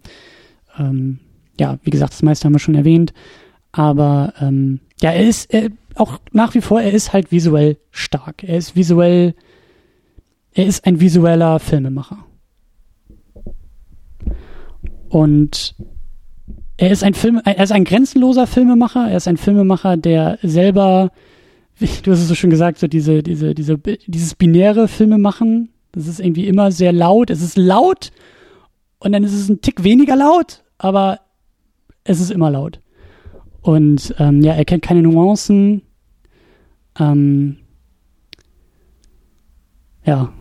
[0.78, 1.20] ähm,
[1.58, 3.14] ja, wie gesagt, das meiste haben wir schon erwähnt.
[3.76, 8.42] Aber ähm, ja, er ist er, auch nach wie vor, er ist halt visuell stark.
[8.42, 9.34] Er ist visuell,
[10.54, 12.24] er ist ein visueller Filmemacher.
[15.10, 15.74] Und
[16.78, 19.10] er ist ein Film, er ist ein grenzenloser Filmemacher.
[19.10, 21.12] Er ist ein Filmemacher, der selber,
[21.78, 25.68] du hast es so schön gesagt, so diese, diese, diese, dieses binäre Filme machen.
[25.92, 27.28] Das ist irgendwie immer sehr laut.
[27.28, 28.10] Es ist laut
[29.00, 31.20] und dann ist es ein Tick weniger laut, aber
[32.04, 32.80] es ist immer laut.
[33.66, 35.82] Und ähm, ja, er kennt keine Nuancen.
[37.00, 37.56] Ähm,
[40.04, 40.32] ja.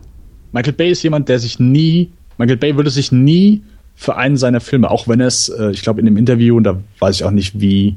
[0.52, 3.64] Michael Bay ist jemand, der sich nie, Michael Bay würde sich nie
[3.96, 6.80] für einen seiner Filme, auch wenn es, äh, ich glaube, in dem Interview, und da
[7.00, 7.96] weiß ich auch nicht, wie,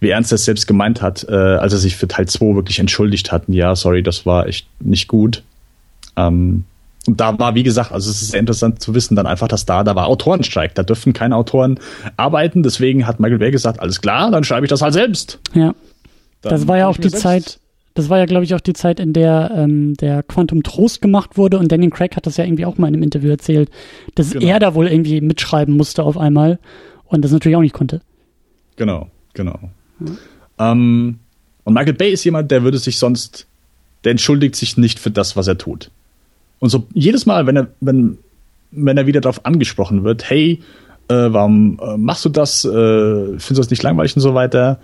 [0.00, 2.80] wie ernst er es selbst gemeint hat, äh, als er sich für Teil 2 wirklich
[2.80, 3.44] entschuldigt hat.
[3.46, 5.44] Ja, sorry, das war echt nicht gut.
[6.16, 6.64] Ähm,
[7.08, 9.66] und da war, wie gesagt, also es ist sehr interessant zu wissen, dann einfach, dass
[9.66, 10.74] da, da war Autorenstreik.
[10.74, 11.78] Da dürfen keine Autoren
[12.16, 12.62] arbeiten.
[12.62, 15.38] Deswegen hat Michael Bay gesagt, alles klar, dann schreibe ich das halt selbst.
[15.54, 15.74] Ja.
[16.42, 17.60] Dann das war ja auch die Zeit,
[17.94, 21.36] das war ja, glaube ich, auch die Zeit, in der ähm, der Quantum Trost gemacht
[21.36, 23.70] wurde und Daniel Craig hat das ja irgendwie auch mal in einem Interview erzählt,
[24.14, 24.46] dass genau.
[24.46, 26.58] er da wohl irgendwie mitschreiben musste auf einmal
[27.04, 28.00] und das natürlich auch nicht konnte.
[28.76, 29.58] Genau, genau.
[29.98, 30.18] Mhm.
[30.58, 31.18] Ähm,
[31.64, 33.46] und Michael Bay ist jemand, der würde sich sonst,
[34.04, 35.90] der entschuldigt sich nicht für das, was er tut.
[36.58, 38.18] Und so jedes Mal, wenn er, wenn,
[38.70, 40.60] wenn er wieder darauf angesprochen wird, hey,
[41.08, 42.64] äh, warum äh, machst du das?
[42.64, 44.80] Äh, findest du das nicht langweilig und so weiter?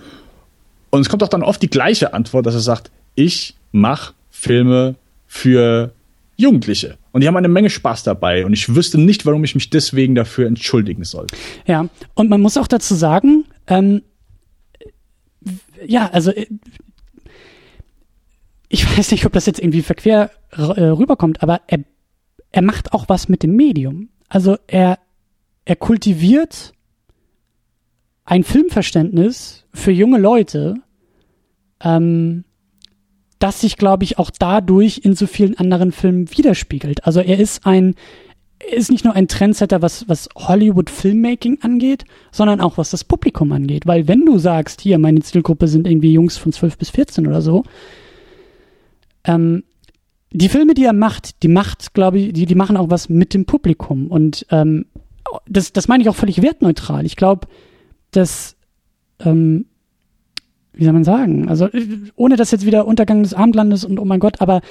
[0.91, 4.95] Und es kommt auch dann oft die gleiche Antwort, dass er sagt, ich mache Filme
[5.27, 5.93] für
[6.37, 6.99] Jugendliche.
[7.13, 8.45] Und die haben eine Menge Spaß dabei.
[8.45, 11.27] Und ich wüsste nicht, warum ich mich deswegen dafür entschuldigen soll.
[11.67, 14.03] Ja, und man muss auch dazu sagen, ähm,
[15.87, 16.47] ja, also äh,
[18.73, 21.81] ich weiß nicht, ob das jetzt irgendwie verquer äh, rüberkommt, aber er,
[22.53, 24.09] er macht auch was mit dem Medium.
[24.31, 24.99] Also er,
[25.67, 26.73] er kultiviert
[28.25, 30.77] ein Filmverständnis für junge Leute,
[31.85, 32.45] ähm,
[33.39, 37.05] das sich, glaube ich, auch dadurch in so vielen anderen Filmen widerspiegelt.
[37.05, 37.95] Also er ist ein,
[38.59, 43.05] er ist nicht nur ein Trendsetter, was, was Hollywood Filmmaking angeht, sondern auch was das
[43.05, 43.87] Publikum angeht.
[43.87, 47.43] Weil wenn du sagst, hier, meine Zielgruppe sind irgendwie Jungs von 12 bis 14 oder
[47.43, 47.65] so,
[49.25, 49.65] ähm,
[50.33, 53.35] die Filme, die er macht, die macht, glaube ich, die, die machen auch was mit
[53.35, 54.07] dem Publikum.
[54.09, 54.87] Und ähm,
[55.47, 57.05] das, das meine ich auch völlig wertneutral.
[57.05, 57.49] Ich glaube,
[58.11, 58.57] dass,
[59.21, 59.67] ähm,
[60.73, 61.69] wie soll man sagen, also
[62.17, 64.63] ohne dass jetzt wieder Untergang des Abendlandes und oh mein Gott, aber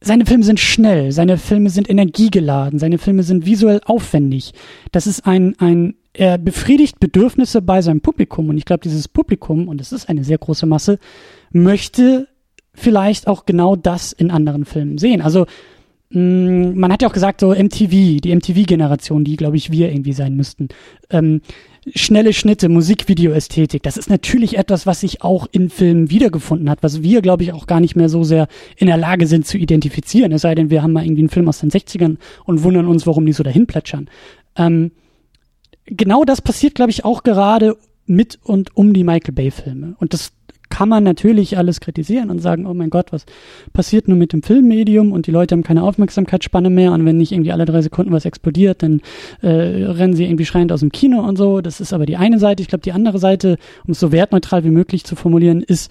[0.00, 4.52] seine Filme sind schnell, seine Filme sind energiegeladen, seine Filme sind visuell aufwendig.
[4.92, 9.66] Das ist ein, ein, er befriedigt Bedürfnisse bei seinem Publikum und ich glaube, dieses Publikum,
[9.66, 11.00] und es ist eine sehr große Masse,
[11.50, 12.28] möchte
[12.78, 15.20] vielleicht auch genau das in anderen Filmen sehen.
[15.20, 15.46] Also
[16.10, 19.90] mh, mm, man hat ja auch gesagt, so MTV, die MTV-Generation, die, glaube ich, wir
[19.90, 20.68] irgendwie sein müssten.
[21.10, 21.40] Ähm,
[21.94, 27.02] schnelle Schnitte, Musikvideo-Ästhetik, das ist natürlich etwas, was sich auch in Filmen wiedergefunden hat, was
[27.02, 30.32] wir, glaube ich, auch gar nicht mehr so sehr in der Lage sind zu identifizieren.
[30.32, 33.06] Es sei denn, wir haben mal irgendwie einen Film aus den 60ern und wundern uns,
[33.06, 34.08] warum die so dahin plätschern.
[34.56, 34.92] Ähm,
[35.86, 37.76] genau das passiert, glaube ich, auch gerade
[38.06, 39.94] mit und um die Michael Bay-Filme.
[39.98, 40.32] Und das
[40.70, 43.24] kann man natürlich alles kritisieren und sagen, oh mein Gott, was
[43.72, 47.32] passiert nur mit dem Filmmedium und die Leute haben keine Aufmerksamkeitsspanne mehr und wenn nicht
[47.32, 49.00] irgendwie alle drei Sekunden was explodiert, dann
[49.40, 51.60] äh, rennen sie irgendwie schreiend aus dem Kino und so.
[51.60, 52.62] Das ist aber die eine Seite.
[52.62, 55.90] Ich glaube, die andere Seite, um es so wertneutral wie möglich zu formulieren, ist,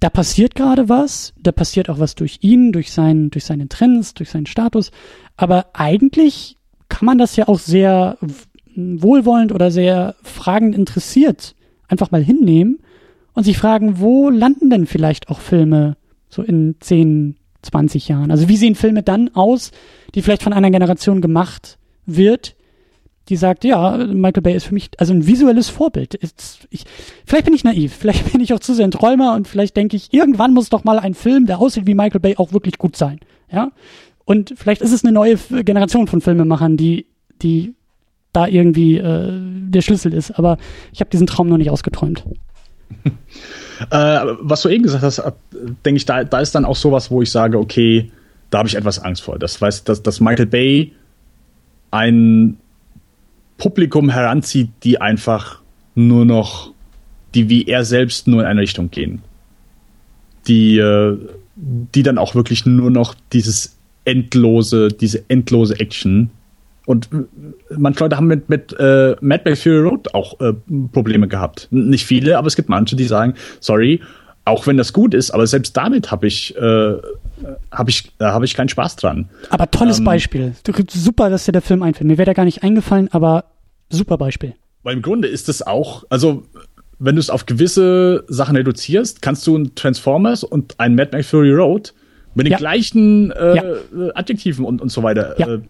[0.00, 4.14] da passiert gerade was, da passiert auch was durch ihn, durch seinen, durch seine Trends,
[4.14, 4.90] durch seinen Status.
[5.36, 6.56] Aber eigentlich
[6.88, 8.18] kann man das ja auch sehr
[8.74, 11.54] wohlwollend oder sehr fragend interessiert
[11.88, 12.78] einfach mal hinnehmen
[13.36, 15.96] und sich fragen, wo landen denn vielleicht auch Filme
[16.28, 18.30] so in 10, 20 Jahren?
[18.30, 19.70] Also wie sehen Filme dann aus,
[20.14, 22.56] die vielleicht von einer Generation gemacht wird,
[23.28, 26.18] die sagt, ja, Michael Bay ist für mich also ein visuelles Vorbild.
[26.70, 26.84] Ich,
[27.26, 29.96] vielleicht bin ich naiv, vielleicht bin ich auch zu sehr ein Träumer und vielleicht denke
[29.96, 32.96] ich, irgendwann muss doch mal ein Film, der aussieht wie Michael Bay, auch wirklich gut
[32.96, 33.20] sein.
[33.52, 33.70] Ja?
[34.24, 37.06] Und vielleicht ist es eine neue Generation von Filmemachern, die,
[37.42, 37.74] die
[38.32, 39.30] da irgendwie äh,
[39.68, 40.30] der Schlüssel ist.
[40.38, 40.56] Aber
[40.92, 42.24] ich habe diesen Traum noch nicht ausgeträumt.
[43.90, 45.22] Äh, was du eben gesagt hast,
[45.84, 48.10] denke ich, da, da ist dann auch sowas, wo ich sage, okay,
[48.50, 49.38] da habe ich etwas Angst vor.
[49.38, 50.92] Das heißt, dass, dass Michael Bay
[51.90, 52.58] ein
[53.58, 55.60] Publikum heranzieht, die einfach
[55.94, 56.72] nur noch,
[57.34, 59.22] die wie er selbst nur in eine Richtung gehen.
[60.46, 61.18] Die, äh,
[61.56, 66.30] die dann auch wirklich nur noch dieses endlose, diese endlose Action
[66.86, 70.54] und äh, manche Leute haben mit, mit äh, Mad Max Fury Road auch äh,
[70.92, 71.68] Probleme gehabt.
[71.70, 74.00] Nicht viele, aber es gibt manche, die sagen, sorry,
[74.46, 76.94] auch wenn das gut ist, aber selbst damit habe ich, äh,
[77.72, 79.28] hab ich, äh, hab ich keinen Spaß dran.
[79.50, 80.54] Aber tolles ähm, Beispiel.
[80.88, 82.06] Super, dass dir der Film einfällt.
[82.06, 83.44] Mir wäre der gar nicht eingefallen, aber
[83.90, 84.54] super Beispiel.
[84.84, 86.44] Weil im Grunde ist es auch, also
[87.00, 91.28] wenn du es auf gewisse Sachen reduzierst, kannst du ein Transformers und ein Mad Max
[91.28, 91.92] Fury Road
[92.36, 92.58] mit den ja.
[92.58, 93.64] gleichen äh, ja.
[94.14, 95.54] Adjektiven und, und so weiter ja.
[95.54, 95.60] äh,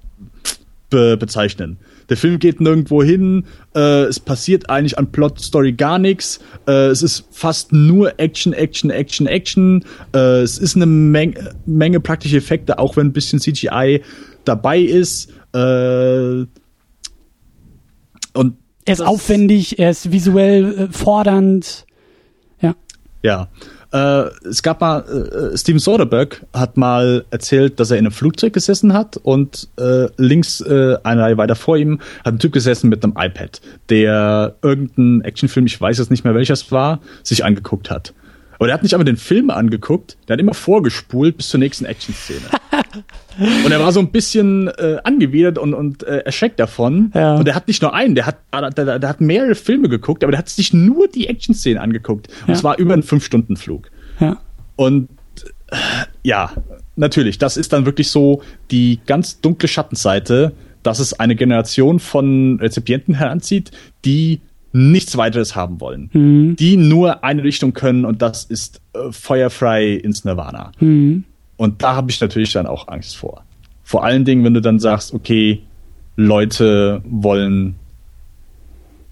[0.90, 1.78] be bezeichnen.
[2.08, 3.44] Der Film geht nirgendwo hin,
[3.74, 8.52] äh, es passiert eigentlich an Plot Story gar nichts, äh, es ist fast nur Action,
[8.52, 9.84] Action, Action, Action,
[10.14, 11.34] äh, es ist eine Meng
[11.66, 14.02] Menge praktische Effekte, auch wenn ein bisschen CGI
[14.44, 15.30] dabei ist.
[15.52, 16.46] Äh,
[18.34, 21.86] und er ist aufwendig, er ist visuell äh, fordernd.
[22.60, 22.76] Ja.
[23.22, 23.48] Ja.
[23.92, 25.00] Äh, es gab mal,
[25.52, 30.08] äh, Steven Soderbergh hat mal erzählt, dass er in einem Flugzeug gesessen hat und äh,
[30.16, 34.56] links äh, eine Reihe weiter vor ihm hat ein Typ gesessen mit einem iPad, der
[34.62, 38.12] irgendeinen Actionfilm, ich weiß jetzt nicht mehr welches war, sich angeguckt hat.
[38.58, 41.84] Aber der hat nicht einmal den Film angeguckt, der hat immer vorgespult bis zur nächsten
[41.84, 42.40] Action-Szene.
[43.64, 47.12] und er war so ein bisschen äh, angewidert und, und äh, erschreckt davon.
[47.14, 47.36] Ja.
[47.36, 50.24] Und er hat nicht nur einen, der hat, der, der, der hat mehrere Filme geguckt,
[50.24, 52.28] aber der hat sich nur die Action-Szenen angeguckt.
[52.46, 53.90] Und es war über einen Fünf-Stunden-Flug.
[54.20, 54.38] Ja.
[54.76, 55.08] Und
[55.70, 55.76] äh,
[56.22, 56.52] ja,
[56.96, 60.52] natürlich, das ist dann wirklich so die ganz dunkle Schattenseite,
[60.82, 63.72] dass es eine Generation von Rezipienten heranzieht,
[64.04, 64.40] die
[64.76, 66.10] nichts weiteres haben wollen.
[66.12, 66.56] Mhm.
[66.56, 70.72] Die nur eine Richtung können und das ist äh, feuerfrei ins Nirvana.
[70.80, 71.24] Mhm.
[71.56, 73.42] Und da habe ich natürlich dann auch Angst vor.
[73.82, 75.62] Vor allen Dingen, wenn du dann sagst, okay,
[76.16, 77.76] Leute wollen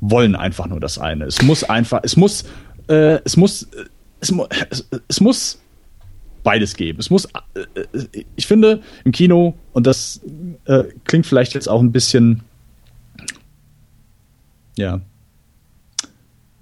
[0.00, 1.24] wollen einfach nur das eine.
[1.24, 2.44] Es muss einfach, es muss,
[2.88, 3.66] äh, es muss,
[4.20, 5.62] es, mu es, es muss
[6.42, 7.00] beides geben.
[7.00, 10.20] Es muss, äh, äh, ich finde, im Kino, und das
[10.66, 12.42] äh, klingt vielleicht jetzt auch ein bisschen,
[14.76, 15.00] ja,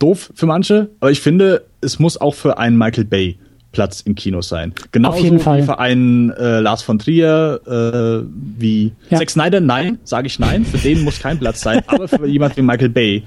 [0.02, 3.38] doof für manche, aber ich finde, es muss auch für einen Michael Bay
[3.72, 4.74] Platz im Kino sein.
[4.92, 5.62] Genauso Auf jeden Fall.
[5.62, 8.26] wie für einen äh, Lars von Trier, äh,
[8.58, 9.18] wie ja.
[9.18, 12.56] Zack Snyder, nein, sage ich nein, für den muss kein Platz sein, aber für jemand
[12.56, 13.22] wie Michael Bay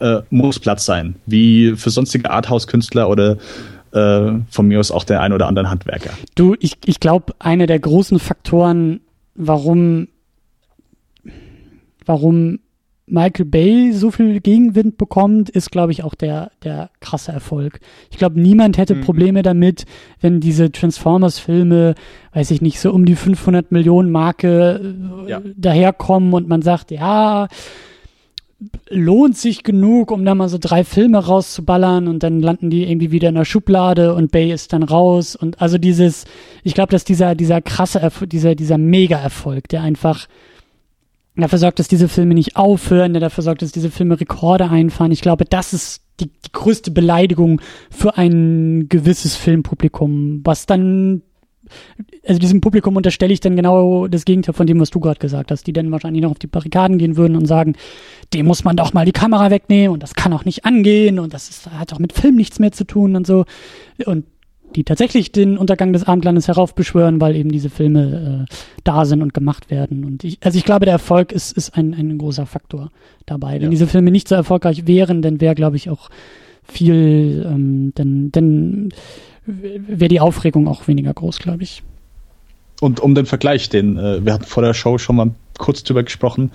[0.00, 3.36] äh, muss Platz sein, wie für sonstige Arthouse-Künstler oder
[3.92, 6.10] äh, von mir aus auch der ein oder anderen Handwerker.
[6.34, 9.00] Du, ich, ich glaube, einer der großen Faktoren,
[9.34, 10.08] warum,
[12.06, 12.60] warum
[13.10, 17.80] Michael Bay so viel Gegenwind bekommt, ist, glaube ich, auch der, der krasse Erfolg.
[18.10, 19.00] Ich glaube, niemand hätte mhm.
[19.02, 19.84] Probleme damit,
[20.20, 21.94] wenn diese Transformers-Filme,
[22.32, 24.94] weiß ich nicht, so um die 500 Millionen Marke
[25.26, 25.42] äh, ja.
[25.56, 27.48] daherkommen und man sagt, ja,
[28.88, 33.10] lohnt sich genug, um da mal so drei Filme rauszuballern und dann landen die irgendwie
[33.10, 36.26] wieder in der Schublade und Bay ist dann raus und also dieses,
[36.62, 40.26] ich glaube, dass dieser, dieser krasse, Erfolg, dieser, dieser Mega-Erfolg, der einfach
[41.40, 45.12] dafür sorgt, dass diese Filme nicht aufhören, der dafür sorgt, dass diese Filme Rekorde einfahren.
[45.12, 47.60] Ich glaube, das ist die, die größte Beleidigung
[47.90, 51.22] für ein gewisses Filmpublikum, was dann
[52.26, 55.50] also diesem Publikum unterstelle ich dann genau das Gegenteil von dem, was du gerade gesagt
[55.50, 57.74] hast, die dann wahrscheinlich noch auf die Barrikaden gehen würden und sagen,
[58.34, 61.32] dem muss man doch mal die Kamera wegnehmen und das kann auch nicht angehen und
[61.34, 63.44] das ist, hat auch mit Film nichts mehr zu tun und so.
[64.04, 64.24] Und
[64.74, 69.34] die tatsächlich den Untergang des Abendlandes heraufbeschwören, weil eben diese Filme äh, da sind und
[69.34, 70.04] gemacht werden.
[70.04, 72.90] Und ich, also ich glaube, der Erfolg ist, ist ein, ein großer Faktor
[73.26, 73.54] dabei.
[73.54, 73.70] Wenn ja.
[73.70, 76.10] diese Filme nicht so erfolgreich wären, dann wäre, glaube ich, auch
[76.64, 78.88] viel, ähm, dann, dann
[79.46, 81.82] wäre die Aufregung auch weniger groß, glaube ich.
[82.80, 86.02] Und um den Vergleich, den äh, wir hatten vor der Show schon mal kurz drüber
[86.02, 86.50] gesprochen,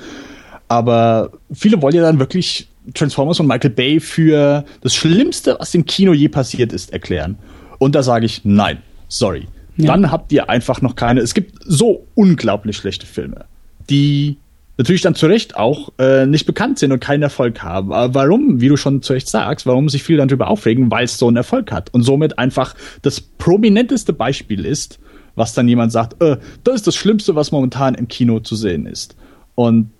[0.68, 5.86] aber viele wollen ja dann wirklich Transformers und Michael Bay für das Schlimmste, was im
[5.86, 7.38] Kino je passiert ist, erklären.
[7.78, 9.48] Und da sage ich, nein, sorry.
[9.78, 9.88] Ja.
[9.88, 11.20] Dann habt ihr einfach noch keine.
[11.22, 13.46] Es gibt so unglaublich schlechte Filme,
[13.90, 14.38] die
[14.78, 17.94] natürlich dann zu Recht auch äh, nicht bekannt sind und keinen Erfolg haben.
[17.94, 21.06] Aber warum, wie du schon zu Recht sagst, warum sich viele dann darüber aufregen, weil
[21.06, 25.00] es so einen Erfolg hat und somit einfach das prominenteste Beispiel ist,
[25.36, 28.86] was dann jemand sagt, äh, das ist das Schlimmste, was momentan im Kino zu sehen
[28.86, 29.16] ist.
[29.56, 29.92] Und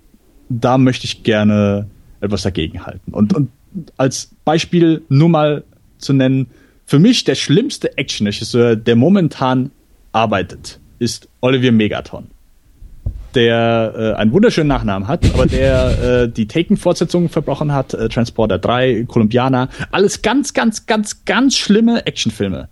[0.48, 1.88] da möchte ich gerne
[2.20, 3.12] etwas dagegen halten.
[3.12, 3.50] Und, und
[3.96, 5.64] als Beispiel nur mal
[5.98, 6.48] zu nennen,
[6.86, 9.70] für mich der schlimmste Actionregisseur, der momentan
[10.12, 12.28] arbeitet, ist Olivier Megaton
[13.36, 18.58] der äh, einen wunderschönen Nachnamen hat, aber der äh, die Taken-Fortsetzungen verbrochen hat, äh, Transporter
[18.58, 22.68] 3, Columbiana, alles ganz, ganz, ganz, ganz schlimme Actionfilme.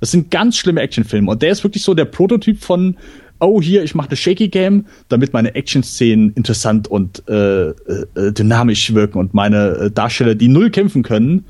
[0.00, 1.30] Das sind ganz schlimme Actionfilme.
[1.30, 2.96] Und der ist wirklich so der Prototyp von,
[3.40, 7.74] oh, hier, ich mache eine Shaky Game, damit meine Action-Szenen interessant und äh, äh,
[8.14, 11.44] dynamisch wirken und meine äh, Darsteller, die null kämpfen können,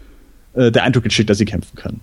[0.54, 2.00] äh, der Eindruck entsteht, dass sie kämpfen können.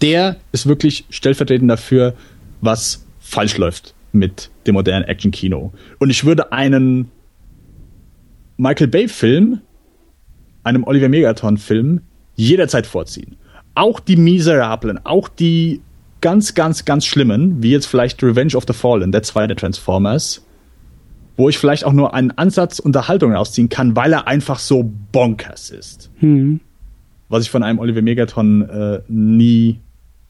[0.00, 2.14] Der ist wirklich stellvertretend dafür,
[2.60, 5.72] was falsch läuft mit dem modernen Action-Kino.
[5.98, 7.10] Und ich würde einen
[8.56, 9.60] Michael Bay-Film,
[10.64, 12.00] einem Oliver Megaton-Film,
[12.36, 13.36] jederzeit vorziehen.
[13.74, 15.80] Auch die Miserablen, auch die
[16.20, 20.44] ganz, ganz, ganz schlimmen, wie jetzt vielleicht Revenge of the Fallen, der zweite Transformers,
[21.36, 25.70] wo ich vielleicht auch nur einen Ansatz Unterhaltung rausziehen kann, weil er einfach so bonkers
[25.70, 26.10] ist.
[26.18, 26.60] Hm.
[27.32, 29.80] Was ich von einem Oliver Megaton äh, nie,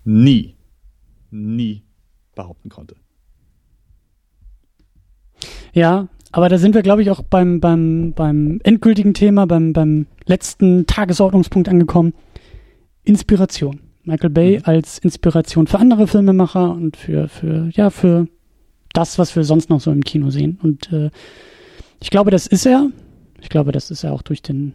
[0.04, 0.54] nie,
[1.32, 1.82] nie
[2.36, 2.94] behaupten konnte.
[5.72, 10.06] Ja, aber da sind wir, glaube ich, auch beim, beim, beim endgültigen Thema, beim, beim
[10.26, 12.14] letzten Tagesordnungspunkt angekommen.
[13.02, 13.80] Inspiration.
[14.04, 14.62] Michael Bay mhm.
[14.66, 18.28] als Inspiration für andere Filmemacher und für, für, ja, für
[18.92, 20.60] das, was wir sonst noch so im Kino sehen.
[20.62, 21.10] Und äh,
[22.00, 22.90] ich glaube, das ist er.
[23.40, 24.74] Ich glaube, das ist er auch durch den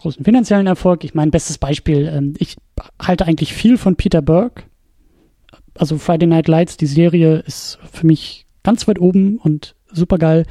[0.00, 1.04] großen finanziellen Erfolg.
[1.04, 2.56] Ich meine, bestes Beispiel, ähm, ich
[3.00, 4.64] halte eigentlich viel von Peter Burke.
[5.74, 10.46] Also Friday Night Lights, die Serie ist für mich ganz weit oben und super geil.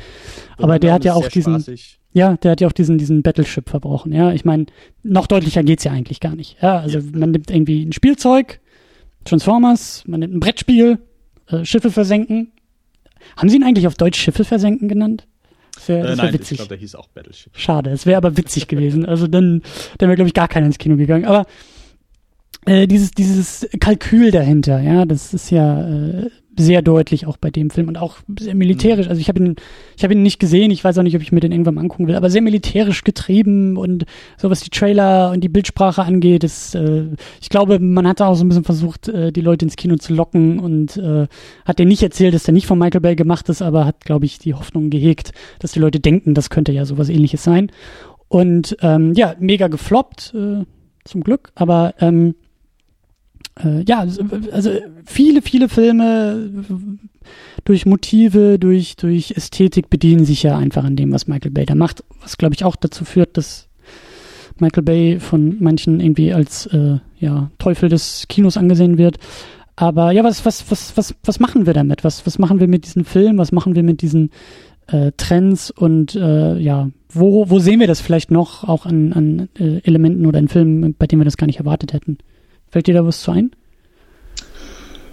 [0.58, 2.00] Aber der hat ja auch diesen, spaßig.
[2.14, 4.14] ja, der hat ja auch diesen, diesen Battleship verbrochen.
[4.14, 4.68] Ja, ich meine,
[5.04, 6.58] noch deutlicher geht's ja eigentlich gar nicht.
[6.62, 7.06] Ja, also ja.
[7.14, 8.60] man nimmt irgendwie ein Spielzeug,
[9.26, 11.00] Transformers, man nimmt ein Brettspiel,
[11.48, 12.52] äh, Schiffe versenken.
[13.36, 15.28] Haben sie ihn eigentlich auf Deutsch Schiffe versenken genannt?
[15.80, 16.52] Das wär, das wär nein, witzig.
[16.52, 17.58] ich glaube, der hieß auch Battleship.
[17.58, 19.06] Schade, es wäre aber witzig gewesen.
[19.06, 19.62] Also dann,
[19.98, 21.26] dann wäre, glaube ich, gar keiner ins Kino gegangen.
[21.26, 21.46] Aber
[22.66, 26.30] äh, dieses, dieses Kalkül dahinter, ja, das ist ja äh,
[26.60, 29.08] sehr deutlich auch bei dem Film und auch sehr militärisch.
[29.08, 29.56] Also ich habe ihn,
[29.98, 30.72] ich habe ihn nicht gesehen.
[30.72, 33.04] Ich weiß auch nicht, ob ich mir den irgendwann mal angucken will, aber sehr militärisch
[33.04, 34.06] getrieben und
[34.38, 37.08] so was die Trailer und die Bildsprache angeht, ist, äh,
[37.42, 39.96] ich glaube, man hat da auch so ein bisschen versucht, äh, die Leute ins Kino
[39.96, 41.28] zu locken und äh,
[41.66, 44.26] hat denen nicht erzählt, dass der nicht von Michael Bay gemacht ist, aber hat, glaube
[44.26, 47.72] ich, die Hoffnung gehegt, dass die Leute denken, das könnte ja sowas ähnliches sein.
[48.28, 50.66] Und ähm, ja, mega gefloppt, äh,
[51.04, 52.36] zum Glück, aber ähm,
[53.64, 54.06] äh, ja,
[54.52, 54.72] also
[55.06, 56.50] viele, viele Filme
[57.66, 61.76] durch Motive, durch, durch Ästhetik bedienen sich ja einfach an dem, was Michael Bay da
[61.76, 63.68] macht, was glaube ich auch dazu führt, dass
[64.60, 69.18] Michael Bay von manchen irgendwie als äh, ja, Teufel des Kinos angesehen wird.
[69.76, 72.04] Aber ja, was, was, was, was, was machen wir damit?
[72.04, 73.38] Was, was machen wir mit diesen Filmen?
[73.38, 74.32] Was machen wir mit diesen
[74.88, 75.72] äh, Trends?
[75.72, 80.26] Und äh, ja, wo, wo sehen wir das vielleicht noch auch an, an äh, Elementen
[80.26, 82.18] oder in Filmen, bei denen wir das gar nicht erwartet hätten?
[82.72, 83.52] Fällt dir da was zu ein?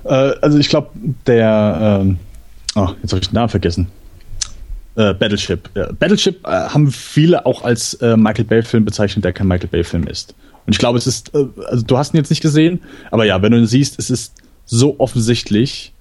[0.04, 0.08] Äh,
[0.40, 0.90] also ich glaube,
[1.26, 2.18] der, ähm,
[2.74, 3.88] oh, jetzt habe ich den Namen vergessen.
[4.96, 5.68] Äh, Battleship.
[5.74, 10.06] Ja, Battleship äh, haben viele auch als äh, Michael Bay-Film bezeichnet, der kein Michael Bay-Film
[10.06, 10.34] ist.
[10.66, 12.80] Und ich glaube, es ist, äh, also du hast ihn jetzt nicht gesehen,
[13.10, 14.34] aber ja, wenn du ihn siehst, es ist
[14.64, 15.92] so offensichtlich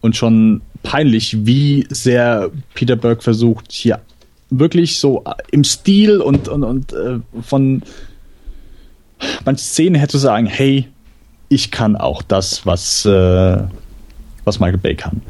[0.00, 4.00] und schon peinlich, wie sehr Peter Burke versucht, hier
[4.50, 7.82] wirklich so äh, im Stil und, und, und äh, von
[9.44, 10.88] manchen Szenen her zu sagen, hey,
[11.48, 13.58] ich kann auch das, was, äh,
[14.44, 15.22] was Michael Bay kann.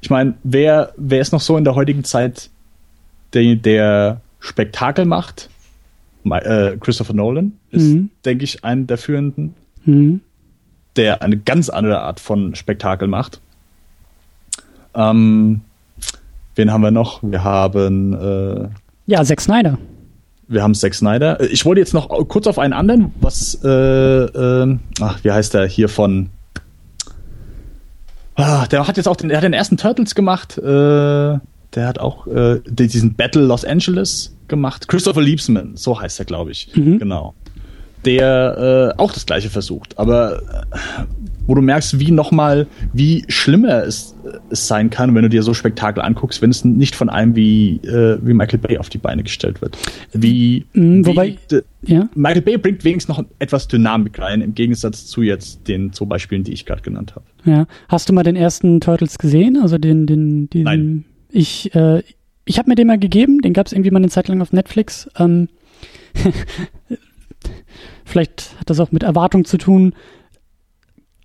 [0.00, 2.50] Ich meine, wer, wer ist noch so in der heutigen Zeit,
[3.32, 5.48] der, der Spektakel macht?
[6.24, 8.10] Äh, Christopher Nolan ist, mhm.
[8.24, 9.54] denke ich, einer der führenden.
[9.84, 10.20] Mhm.
[10.96, 13.40] der eine ganz andere Art von Spektakel macht.
[14.94, 15.60] Ähm,
[16.56, 17.22] wen haben wir noch?
[17.22, 18.68] Wir haben äh,
[19.06, 19.78] ja Zack Snyder.
[20.48, 21.40] Wir haben Zack Snyder.
[21.50, 25.66] Ich wollte jetzt noch kurz auf einen anderen, was, äh, äh, ach, wie heißt der
[25.66, 26.30] hier von?
[28.36, 30.58] Ah, der hat jetzt auch den, der hat den ersten Turtles gemacht.
[30.58, 31.40] Äh, der
[31.76, 34.88] hat auch äh, diesen Battle Los Angeles gemacht.
[34.88, 36.70] Christopher Liebsman, so heißt er, glaube ich.
[36.74, 36.98] Mhm.
[36.98, 37.34] Genau
[38.06, 39.98] der äh, auch das gleiche versucht.
[39.98, 41.04] Aber äh,
[41.46, 44.14] wo du merkst, wie nochmal, wie schlimmer es,
[44.50, 47.76] es sein kann, wenn du dir so Spektakel anguckst, wenn es nicht von einem wie,
[47.84, 49.76] äh, wie Michael Bay auf die Beine gestellt wird.
[50.12, 52.08] Wie, mhm, wobei, wie ja?
[52.14, 56.44] Michael Bay bringt wenigstens noch etwas Dynamik rein, im Gegensatz zu jetzt den zwei Beispielen,
[56.44, 57.26] die ich gerade genannt habe.
[57.44, 57.66] Ja.
[57.88, 59.58] Hast du mal den ersten Turtles gesehen?
[59.60, 61.04] Also den, den, den Nein.
[61.30, 62.02] Ich, äh,
[62.44, 64.52] ich habe mir den mal gegeben, den gab es irgendwie mal eine Zeit lang auf
[64.52, 65.08] Netflix.
[65.18, 65.48] Ähm,
[68.04, 69.94] Vielleicht hat das auch mit Erwartung zu tun.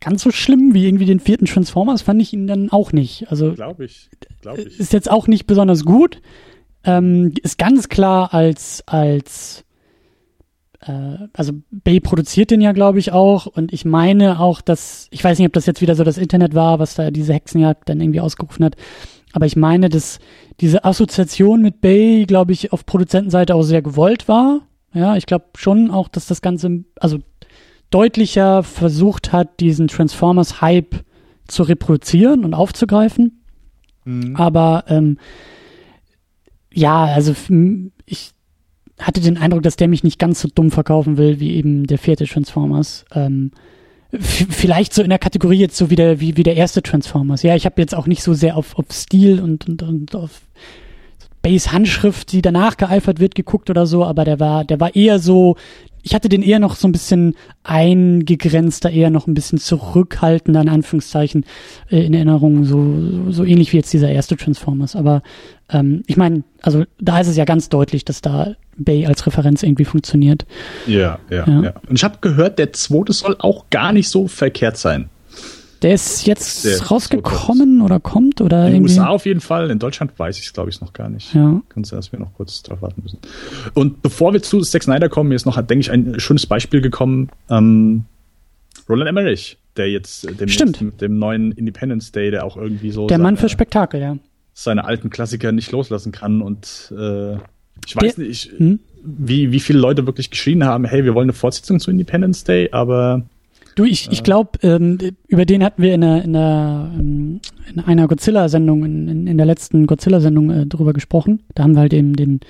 [0.02, 3.30] Ganz so schlimm wie irgendwie den vierten Transformers fand ich ihn dann auch nicht.
[3.30, 4.10] Also glaube ich,
[4.42, 4.80] glaube ich.
[4.80, 6.22] Ist jetzt auch nicht besonders gut.
[6.84, 9.64] Ähm, ist ganz klar als als
[10.82, 13.46] äh, also Bay produziert den ja, glaube ich, auch.
[13.46, 16.56] Und ich meine auch, dass, ich weiß nicht, ob das jetzt wieder so das Internet
[16.56, 18.76] war, was da diese Hexenjagd dann irgendwie ausgerufen hat.
[19.34, 20.20] Aber ich meine, dass
[20.60, 24.62] diese Assoziation mit Bay, glaube ich, auf Produzentenseite auch sehr gewollt war.
[24.94, 27.20] Ja, ich glaube schon auch, dass das Ganze, also
[27.92, 31.04] deutlicher versucht hat, diesen Transformers-Hype
[31.48, 33.44] zu reproduzieren und aufzugreifen.
[34.06, 34.36] Mhm.
[34.36, 35.18] Aber ähm,
[36.74, 37.36] ja, also
[38.06, 38.32] ich
[39.00, 41.98] hatte den Eindruck, dass der mich nicht ganz so dumm verkaufen will wie eben der
[41.98, 43.06] vierte Transformers.
[43.14, 43.52] Ähm,
[44.20, 47.44] vielleicht so in der Kategorie jetzt so wie der, wie, wie der erste Transformers.
[47.44, 50.42] Ja, ich habe jetzt auch nicht so sehr auf, auf Stil und, und, und auf
[51.42, 55.18] Base Handschrift, die danach geeifert wird, geguckt oder so, aber der war, der war eher
[55.18, 55.56] so,
[56.04, 60.70] ich hatte den eher noch so ein bisschen eingegrenzter, eher noch ein bisschen zurückhaltender, in
[60.70, 61.46] Anführungszeichen,
[61.90, 64.96] äh, in Erinnerung, so, so ähnlich wie jetzt dieser erste Transformers.
[64.96, 65.22] Aber
[65.70, 69.64] ähm, ich meine, also da ist es ja ganz deutlich, dass da Bay als Referenz
[69.64, 70.46] irgendwie funktioniert.
[70.88, 71.64] Ja, ja, ja.
[71.64, 71.74] ja.
[71.88, 75.10] Und ich habe gehört, der zweite soll auch gar nicht so verkehrt sein.
[75.82, 79.72] Der ist jetzt der rausgekommen so oder kommt oder In den USA auf jeden Fall.
[79.72, 81.34] In Deutschland weiß ich es, glaube ich, noch gar nicht.
[81.34, 81.62] Ja.
[81.70, 83.18] Kann sein, dass wir noch kurz drauf warten müssen.
[83.74, 86.82] Und bevor wir zu Zack Snyder kommen, mir ist noch, denke ich, ein schönes Beispiel
[86.82, 87.30] gekommen.
[87.50, 88.06] Ähm,
[88.88, 90.82] Roland Emmerich, der jetzt dem, Stimmt.
[90.82, 94.18] mit dem neuen Independence Day, der auch irgendwie so der Mann für Spektakel, ja,
[94.54, 97.36] seine alten Klassiker nicht loslassen kann und äh,
[97.86, 98.80] ich weiß der, nicht, hm?
[99.04, 102.70] wie wie viele Leute wirklich geschrien haben, hey, wir wollen eine Fortsetzung zu Independence Day,
[102.72, 103.24] aber
[103.76, 107.42] Du, ich, ich glaube, ähm, über den hatten wir in, einer, in, einer, ähm,
[107.74, 111.44] in einer Godzilla-Sendung, in, in der letzten Godzilla-Sendung äh, drüber gesprochen.
[111.56, 112.42] Da haben wir halt eben den,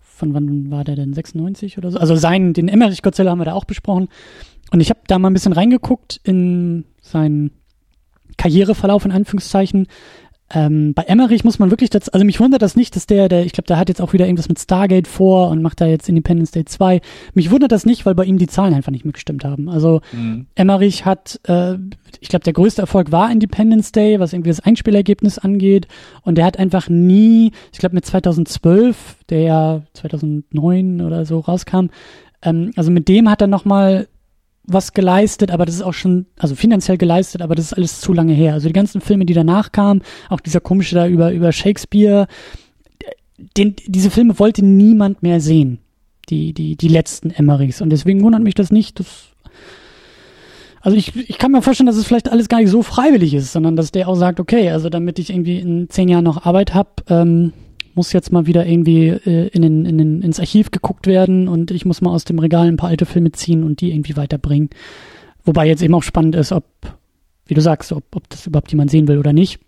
[0.00, 1.98] von wann war der denn, 96 oder so?
[1.98, 4.08] Also seinen, den Emmerich Godzilla haben wir da auch besprochen.
[4.70, 7.50] Und ich habe da mal ein bisschen reingeguckt in seinen
[8.36, 9.88] Karriereverlauf in Anführungszeichen.
[10.50, 13.44] Ähm, bei Emmerich muss man wirklich, das, also mich wundert das nicht, dass der, der,
[13.44, 16.08] ich glaube, der hat jetzt auch wieder irgendwas mit Stargate vor und macht da jetzt
[16.08, 17.00] Independence Day 2.
[17.34, 19.68] Mich wundert das nicht, weil bei ihm die Zahlen einfach nicht mitgestimmt haben.
[19.68, 20.46] Also mhm.
[20.54, 21.74] Emmerich hat, äh,
[22.20, 25.86] ich glaube, der größte Erfolg war Independence Day, was irgendwie das Einspielergebnis angeht.
[26.22, 31.88] Und der hat einfach nie, ich glaube mit 2012, der ja 2009 oder so rauskam,
[32.40, 34.08] ähm, also mit dem hat er nochmal
[34.68, 38.12] was geleistet, aber das ist auch schon, also finanziell geleistet, aber das ist alles zu
[38.12, 38.52] lange her.
[38.52, 42.26] Also die ganzen Filme, die danach kamen, auch dieser komische da über, über Shakespeare,
[43.56, 45.78] den, diese Filme wollte niemand mehr sehen.
[46.28, 47.80] Die, die, die letzten Emmerichs.
[47.80, 49.28] Und deswegen wundert mich das nicht, dass,
[50.82, 53.52] also ich, ich kann mir vorstellen, dass es vielleicht alles gar nicht so freiwillig ist,
[53.52, 56.74] sondern dass der auch sagt, okay, also damit ich irgendwie in zehn Jahren noch Arbeit
[56.74, 57.54] habe, ähm,
[57.98, 61.72] muss jetzt mal wieder irgendwie äh, in den, in den, ins Archiv geguckt werden und
[61.72, 64.70] ich muss mal aus dem Regal ein paar alte Filme ziehen und die irgendwie weiterbringen.
[65.44, 66.64] Wobei jetzt eben auch spannend ist, ob,
[67.46, 69.58] wie du sagst, ob, ob das überhaupt jemand sehen will oder nicht.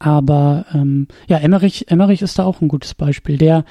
[0.00, 3.38] Aber ähm, ja, Emmerich, Emmerich ist da auch ein gutes Beispiel.
[3.38, 3.64] Der,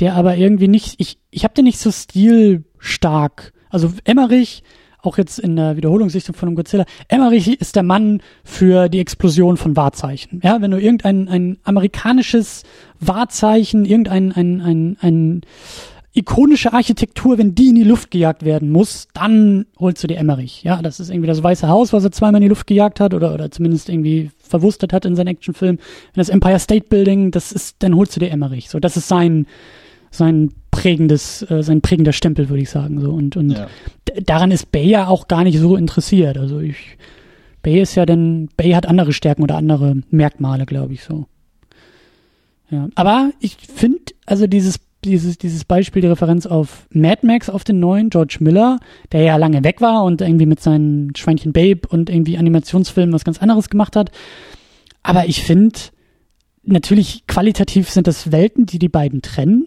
[0.00, 3.52] der aber irgendwie nicht, ich, ich habe den nicht so stilstark.
[3.68, 4.62] Also Emmerich
[5.08, 9.56] auch jetzt in der Wiederholungssichtung von einem Godzilla, Emmerich ist der Mann für die Explosion
[9.56, 10.40] von Wahrzeichen.
[10.44, 12.62] Ja, wenn du irgendein ein amerikanisches
[13.00, 15.40] Wahrzeichen, irgendein ein, ein, ein
[16.12, 20.62] ikonische Architektur, wenn die in die Luft gejagt werden muss, dann holst du dir Emmerich.
[20.62, 23.14] Ja, das ist irgendwie das Weiße Haus, was er zweimal in die Luft gejagt hat
[23.14, 25.76] oder, oder zumindest irgendwie verwurstet hat in seinen Actionfilm.
[25.76, 28.68] Wenn das Empire State Building, das ist, dann holst du dir Emmerich.
[28.68, 29.46] So, das ist sein,
[30.10, 33.00] sein prägendes, äh, sein prägender Stempel, würde ich sagen.
[33.00, 33.10] So.
[33.10, 33.66] Und, und ja.
[34.24, 36.38] daran ist Bay ja auch gar nicht so interessiert.
[36.38, 36.96] Also ich,
[37.62, 41.26] Bay ist ja dann, Bay hat andere Stärken oder andere Merkmale, glaube ich so.
[42.70, 42.88] Ja.
[42.94, 47.80] Aber ich finde, also dieses, dieses, dieses Beispiel, die Referenz auf Mad Max, auf den
[47.80, 48.78] neuen, George Miller,
[49.10, 53.24] der ja lange weg war und irgendwie mit seinen Schweinchen Babe und irgendwie Animationsfilmen was
[53.24, 54.12] ganz anderes gemacht hat.
[55.02, 55.78] Aber ich finde,
[56.62, 59.66] natürlich qualitativ sind das Welten, die die beiden trennen.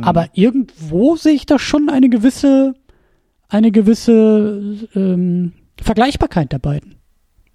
[0.00, 0.04] Mhm.
[0.04, 2.74] Aber irgendwo sehe ich da schon eine gewisse,
[3.48, 6.96] eine gewisse ähm, Vergleichbarkeit der beiden.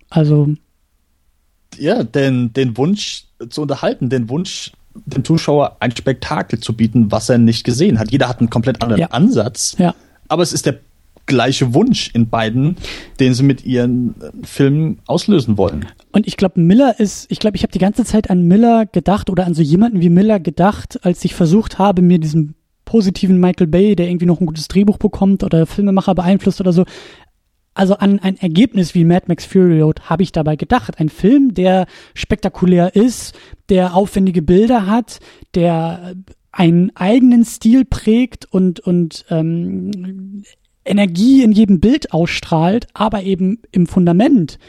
[0.09, 0.53] Also.
[1.77, 7.29] Ja, den, den Wunsch zu unterhalten, den Wunsch, dem Zuschauer ein Spektakel zu bieten, was
[7.29, 8.11] er nicht gesehen hat.
[8.11, 9.07] Jeder hat einen komplett anderen ja.
[9.07, 9.75] Ansatz.
[9.77, 9.93] Ja.
[10.27, 10.79] Aber es ist der
[11.25, 12.77] gleiche Wunsch in beiden,
[13.19, 15.85] den sie mit ihren äh, Filmen auslösen wollen.
[16.11, 19.29] Und ich glaube, Miller ist, ich glaube, ich habe die ganze Zeit an Miller gedacht
[19.29, 23.67] oder an so jemanden wie Miller gedacht, als ich versucht habe, mir diesen positiven Michael
[23.67, 26.85] Bay, der irgendwie noch ein gutes Drehbuch bekommt oder Filmemacher beeinflusst oder so,
[27.73, 30.97] also an ein Ergebnis wie Mad Max Fury Road habe ich dabei gedacht.
[30.97, 33.37] Ein Film, der spektakulär ist,
[33.67, 35.19] der aufwendige Bilder hat,
[35.55, 36.15] der
[36.53, 40.43] einen eigenen Stil prägt und, und ähm,
[40.85, 44.59] Energie in jedem Bild ausstrahlt, aber eben im Fundament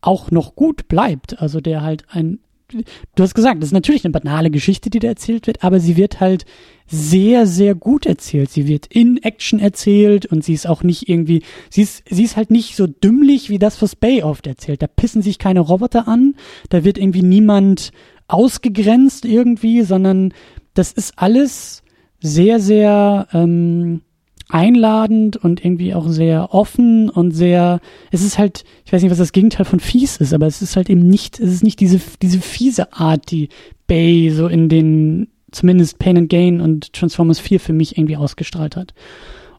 [0.00, 1.40] auch noch gut bleibt.
[1.40, 2.38] Also der halt ein,
[2.68, 5.96] du hast gesagt, das ist natürlich eine banale Geschichte, die da erzählt wird, aber sie
[5.96, 6.46] wird halt
[6.86, 8.50] sehr, sehr gut erzählt.
[8.50, 12.36] Sie wird in Action erzählt und sie ist auch nicht irgendwie, sie ist, sie ist
[12.36, 14.82] halt nicht so dümmlich wie das, was Bay oft erzählt.
[14.82, 16.34] Da pissen sich keine Roboter an,
[16.68, 17.90] da wird irgendwie niemand
[18.28, 20.32] ausgegrenzt irgendwie, sondern
[20.74, 21.82] das ist alles
[22.20, 24.02] sehr, sehr, ähm,
[24.48, 29.18] einladend und irgendwie auch sehr offen und sehr, es ist halt, ich weiß nicht, was
[29.18, 32.00] das Gegenteil von fies ist, aber es ist halt eben nicht, es ist nicht diese,
[32.22, 33.48] diese fiese Art, die
[33.86, 38.76] Bay so in den, zumindest Pain and Gain und Transformers 4 für mich irgendwie ausgestrahlt
[38.76, 38.94] hat.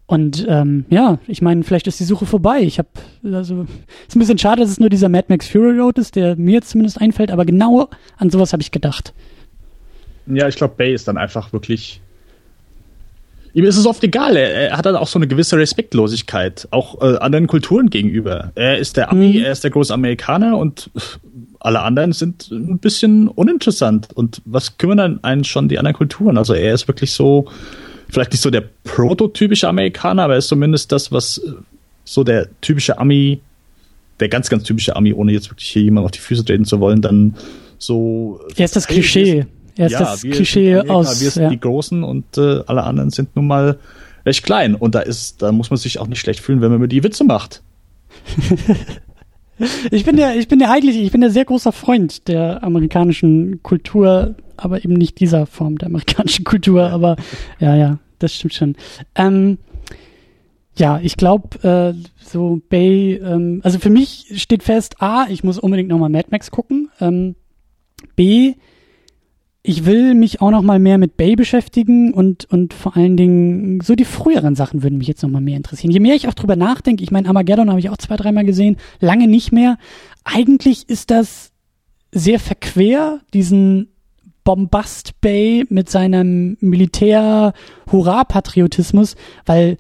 [0.06, 2.62] Und ähm, ja, ich meine, vielleicht ist die Suche vorbei.
[2.62, 2.88] Ich habe,
[3.24, 3.66] also,
[4.08, 6.62] ist ein bisschen schade, dass es nur dieser Mad Max Fury Road ist, der mir
[6.62, 9.14] zumindest einfällt, aber genau an sowas habe ich gedacht.
[10.28, 12.02] Ja, ich glaube, Bay ist dann einfach wirklich
[13.54, 14.36] ihm ist es oft egal.
[14.36, 18.52] Er, er hat dann auch so eine gewisse Respektlosigkeit, auch äh, anderen Kulturen gegenüber.
[18.56, 19.46] Er ist der Ami, mhm.
[19.46, 20.90] er ist der große Amerikaner und
[21.60, 24.10] alle anderen sind ein bisschen uninteressant.
[24.14, 26.38] Und was kümmern dann einen schon die anderen Kulturen?
[26.38, 27.48] Also er ist wirklich so,
[28.10, 31.52] vielleicht nicht so der prototypische Amerikaner, aber er ist zumindest das, was äh,
[32.06, 33.42] so der typische Ami,
[34.20, 36.80] der ganz, ganz typische Ami, ohne jetzt wirklich hier jemand auf die Füße treten zu
[36.80, 37.36] wollen, dann
[37.80, 38.40] so.
[38.56, 39.46] Er ist das Klischee.
[39.78, 41.22] Er ist ja, das Klischee Amerika, aus.
[41.22, 41.50] Wir sind ja.
[41.50, 43.78] die Großen und äh, alle anderen sind nun mal
[44.26, 44.76] recht klein.
[44.76, 47.04] Und da ist, da muss man sich auch nicht schlecht fühlen, wenn man über die
[47.04, 47.64] Witze macht.
[49.92, 53.62] ich bin ja, ich bin ja eigentlich, ich bin ja sehr großer Freund der amerikanischen
[53.64, 56.90] Kultur, aber eben nicht dieser Form der amerikanischen Kultur.
[56.90, 57.16] Aber
[57.60, 58.76] ja, ja, das stimmt schon.
[59.16, 59.58] Ähm,
[60.76, 61.94] ja, ich glaube, äh,
[62.24, 66.52] so Bay, ähm, also für mich steht fest, A, ich muss unbedingt nochmal Mad Max
[66.52, 66.90] gucken.
[67.00, 67.36] Ähm,
[68.16, 68.54] B,
[69.68, 73.82] ich will mich auch noch mal mehr mit Bay beschäftigen und, und vor allen Dingen
[73.82, 75.92] so die früheren Sachen würden mich jetzt noch mal mehr interessieren.
[75.92, 78.78] Je mehr ich auch drüber nachdenke, ich meine, Armageddon habe ich auch zwei, dreimal gesehen,
[79.02, 79.78] lange nicht mehr.
[80.24, 81.52] Eigentlich ist das
[82.14, 83.90] sehr verquer, diesen
[84.46, 89.76] Bombast Bay mit seinem Militär-Hurra-Patriotismus, weil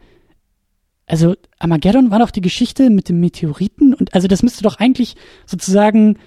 [1.05, 5.15] also Armageddon war doch die Geschichte mit dem Meteoriten und also das müsste doch eigentlich
[5.45, 6.17] sozusagen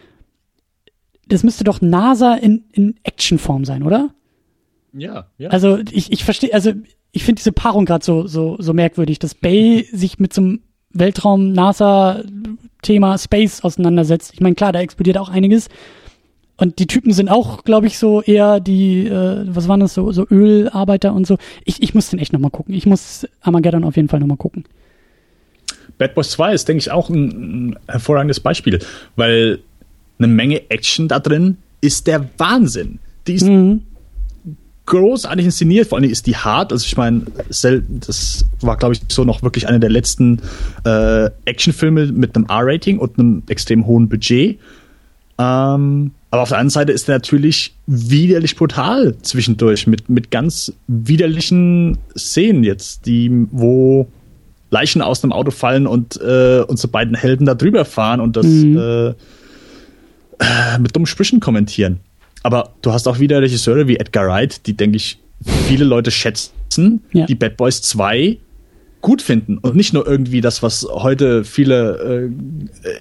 [1.30, 4.10] das müsste doch NASA in, in Actionform sein, oder?
[4.92, 5.48] Ja, ja.
[5.50, 6.72] Also ich, ich verstehe, also
[7.12, 10.60] ich finde diese Paarung gerade so, so, so merkwürdig, dass Bay sich mit so einem
[10.92, 14.32] Weltraum-NASA-Thema Space auseinandersetzt.
[14.34, 15.68] Ich meine, klar, da explodiert auch einiges.
[16.56, 20.12] Und die Typen sind auch, glaube ich, so eher die, äh, was waren das, so,
[20.12, 21.38] so Ölarbeiter und so.
[21.64, 22.74] Ich, ich muss den echt nochmal gucken.
[22.74, 24.66] Ich muss Armageddon auf jeden Fall nochmal gucken.
[25.96, 28.80] Bad Boys 2 ist, denke ich, auch ein, ein hervorragendes Beispiel,
[29.16, 29.60] weil
[30.20, 32.98] eine Menge Action da drin, ist der Wahnsinn.
[33.26, 33.82] Die ist mhm.
[34.86, 36.72] großartig inszeniert, vor allem ist die hart.
[36.72, 40.40] Also ich meine, das war, glaube ich, so noch wirklich einer der letzten
[40.84, 44.58] äh, Actionfilme mit einem R-Rating und einem extrem hohen Budget.
[45.38, 50.72] Ähm, aber auf der anderen Seite ist er natürlich widerlich brutal zwischendurch mit, mit ganz
[50.86, 54.06] widerlichen Szenen jetzt, die, wo
[54.70, 58.46] Leichen aus dem Auto fallen und äh, unsere beiden Helden da drüber fahren und das
[58.46, 58.78] mhm.
[58.78, 59.14] äh,
[60.40, 62.00] äh, mit dummen Sprüchen kommentieren.
[62.42, 65.18] Aber du hast auch wieder Regisseure wie Edgar Wright, die, denke ich,
[65.68, 67.26] viele Leute schätzen, ja.
[67.26, 68.38] die Bad Boys 2
[69.00, 72.30] gut finden und nicht nur irgendwie das, was heute viele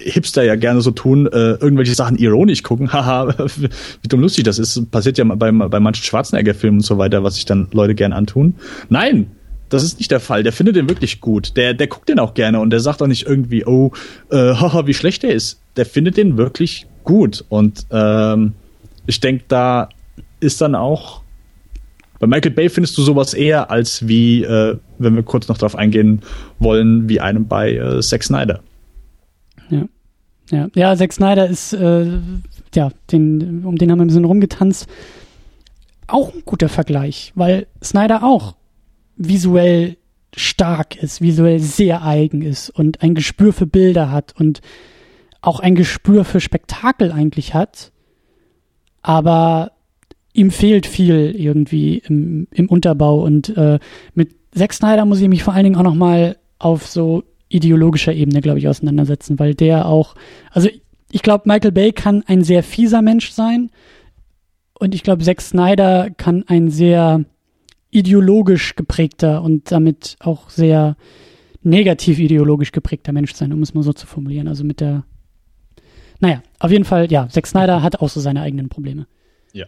[0.01, 2.93] äh, Hipster ja gerne so tun, äh, irgendwelche Sachen ironisch gucken.
[2.93, 4.89] Haha, wie dumm lustig das ist.
[4.91, 8.55] Passiert ja bei, bei manchen Schwarzenegger-Filmen und so weiter, was sich dann Leute gern antun.
[8.87, 9.31] Nein,
[9.67, 10.43] das ist nicht der Fall.
[10.43, 11.55] Der findet den wirklich gut.
[11.57, 13.91] Der, der guckt den auch gerne und der sagt auch nicht irgendwie, oh,
[14.31, 15.59] äh, haha, wie schlecht der ist.
[15.75, 17.43] Der findet den wirklich gut.
[17.49, 18.53] Und ähm,
[19.07, 19.89] ich denke, da
[20.39, 21.23] ist dann auch
[22.19, 25.75] Bei Michael Bay findest du sowas eher als wie, äh, wenn wir kurz noch darauf
[25.75, 26.21] eingehen
[26.59, 28.59] wollen, wie einem bei äh, Zack Snyder.
[29.69, 29.85] Ja.
[30.51, 32.19] Ja, ja Zack Snyder ist, äh,
[32.75, 34.87] ja, den, um den haben wir ein bisschen rumgetanzt.
[36.07, 38.55] Auch ein guter Vergleich, weil Snyder auch
[39.15, 39.95] visuell
[40.35, 44.61] stark ist, visuell sehr eigen ist und ein Gespür für Bilder hat und
[45.41, 47.91] auch ein Gespür für Spektakel eigentlich hat,
[49.01, 49.71] aber
[50.33, 53.79] ihm fehlt viel irgendwie im, im Unterbau und äh,
[54.13, 58.13] mit Zack Snyder muss ich mich vor allen Dingen auch noch mal auf so ideologischer
[58.13, 60.15] Ebene, glaube ich, auseinandersetzen, weil der auch,
[60.51, 60.69] also
[61.11, 63.71] ich glaube, Michael Bay kann ein sehr fieser Mensch sein
[64.73, 67.25] und ich glaube, Zack Snyder kann ein sehr
[67.91, 70.95] ideologisch geprägter und damit auch sehr
[71.63, 74.47] negativ ideologisch geprägter Mensch sein, um es mal so zu formulieren.
[74.47, 75.03] Also mit der,
[76.19, 79.07] naja, auf jeden Fall, ja, Zack Snyder hat auch so seine eigenen Probleme.
[79.53, 79.65] Ja.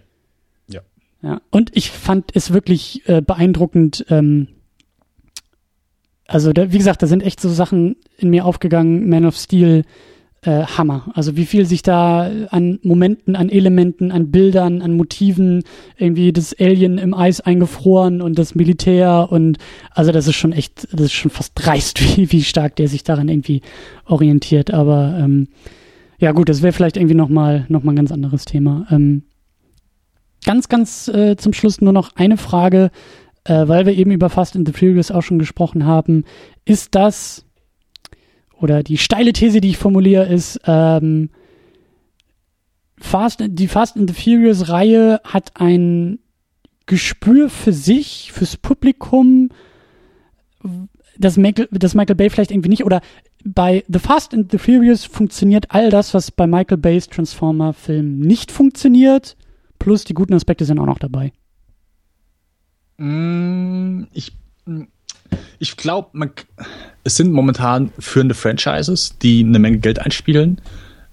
[0.67, 0.81] Ja.
[1.21, 1.41] Ja.
[1.49, 4.47] Und ich fand es wirklich äh, beeindruckend, ähm,
[6.27, 9.83] also da, wie gesagt, da sind echt so Sachen in mir aufgegangen, Man of Steel,
[10.43, 11.11] äh, Hammer.
[11.13, 15.63] Also wie viel sich da an Momenten, an Elementen, an Bildern, an Motiven,
[15.97, 19.57] irgendwie das Alien im Eis eingefroren und das Militär und
[19.91, 23.03] also das ist schon echt, das ist schon fast dreist, wie, wie stark der sich
[23.03, 23.61] daran irgendwie
[24.05, 24.73] orientiert.
[24.73, 25.47] Aber ähm,
[26.21, 28.85] ja gut, das wäre vielleicht irgendwie nochmal noch mal ein ganz anderes Thema.
[28.91, 29.23] Ähm,
[30.45, 32.91] ganz, ganz äh, zum Schluss nur noch eine Frage,
[33.43, 36.23] äh, weil wir eben über Fast and the Furious auch schon gesprochen haben.
[36.63, 37.45] Ist das
[38.53, 41.31] oder die steile These, die ich formuliere, ist, ähm,
[42.99, 46.19] Fast, die Fast and the Furious Reihe hat ein
[46.85, 49.49] Gespür für sich, fürs Publikum,
[51.17, 53.01] das Michael, das Michael Bay vielleicht irgendwie nicht, oder
[53.43, 58.51] bei The Fast and the Furious funktioniert all das, was bei Michael Bays Transformer-Film nicht
[58.51, 59.35] funktioniert,
[59.79, 61.31] plus die guten Aspekte sind auch noch dabei.
[62.97, 64.33] Mm, ich
[65.59, 66.31] ich glaube,
[67.03, 70.59] es sind momentan führende Franchises, die eine Menge Geld einspielen,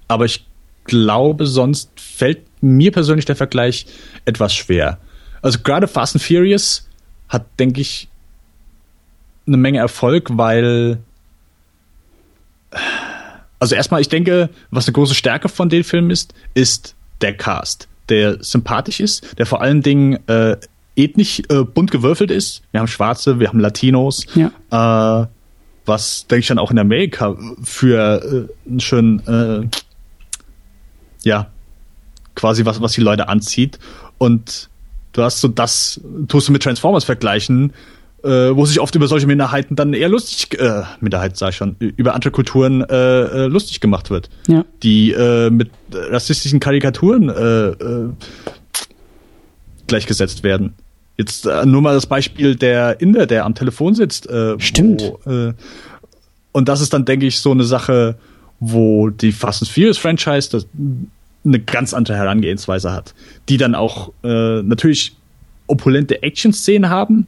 [0.08, 0.46] aber ich
[0.84, 3.86] glaube, sonst fällt mir persönlich der Vergleich
[4.24, 4.98] etwas schwer.
[5.42, 6.88] Also gerade Fast and Furious
[7.28, 8.08] hat, denke ich,
[9.46, 10.98] eine Menge Erfolg, weil
[13.58, 17.88] also erstmal, ich denke, was eine große Stärke von den Filmen ist, ist der Cast,
[18.08, 20.56] der sympathisch ist, der vor allen Dingen äh,
[20.96, 22.62] ethnisch äh, bunt gewürfelt ist.
[22.72, 24.26] Wir haben Schwarze, wir haben Latinos.
[24.34, 25.22] Ja.
[25.22, 25.26] Äh,
[25.84, 29.68] was, denke ich, dann auch in Amerika für äh, einen schönen, äh,
[31.22, 31.50] ja,
[32.34, 33.78] quasi was, was die Leute anzieht.
[34.18, 34.68] Und
[35.12, 37.72] du hast so das, tust du mit Transformers vergleichen,
[38.24, 41.76] äh, wo sich oft über solche Minderheiten dann eher lustig, äh, Minderheit sag ich schon,
[41.78, 44.28] über andere Kulturen äh, äh lustig gemacht wird.
[44.48, 44.64] Ja.
[44.82, 48.08] Die äh, mit rassistischen Karikaturen äh, äh,
[49.86, 50.74] gleichgesetzt werden.
[51.16, 54.28] Jetzt äh, nur mal das Beispiel der Inder, der am Telefon sitzt.
[54.28, 55.02] Äh, Stimmt.
[55.24, 55.54] Wo, äh,
[56.52, 58.16] und das ist dann, denke ich, so eine Sache,
[58.60, 60.66] wo die Fast and Furious Franchise das,
[61.44, 63.14] eine ganz andere Herangehensweise hat,
[63.48, 65.16] die dann auch äh, natürlich
[65.66, 67.26] opulente Action-Szenen haben,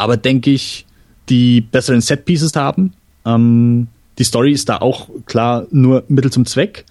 [0.00, 0.86] aber denke ich,
[1.28, 2.94] die besseren Set-Pieces haben.
[3.26, 6.86] Ähm, die Story ist da auch klar nur Mittel zum Zweck,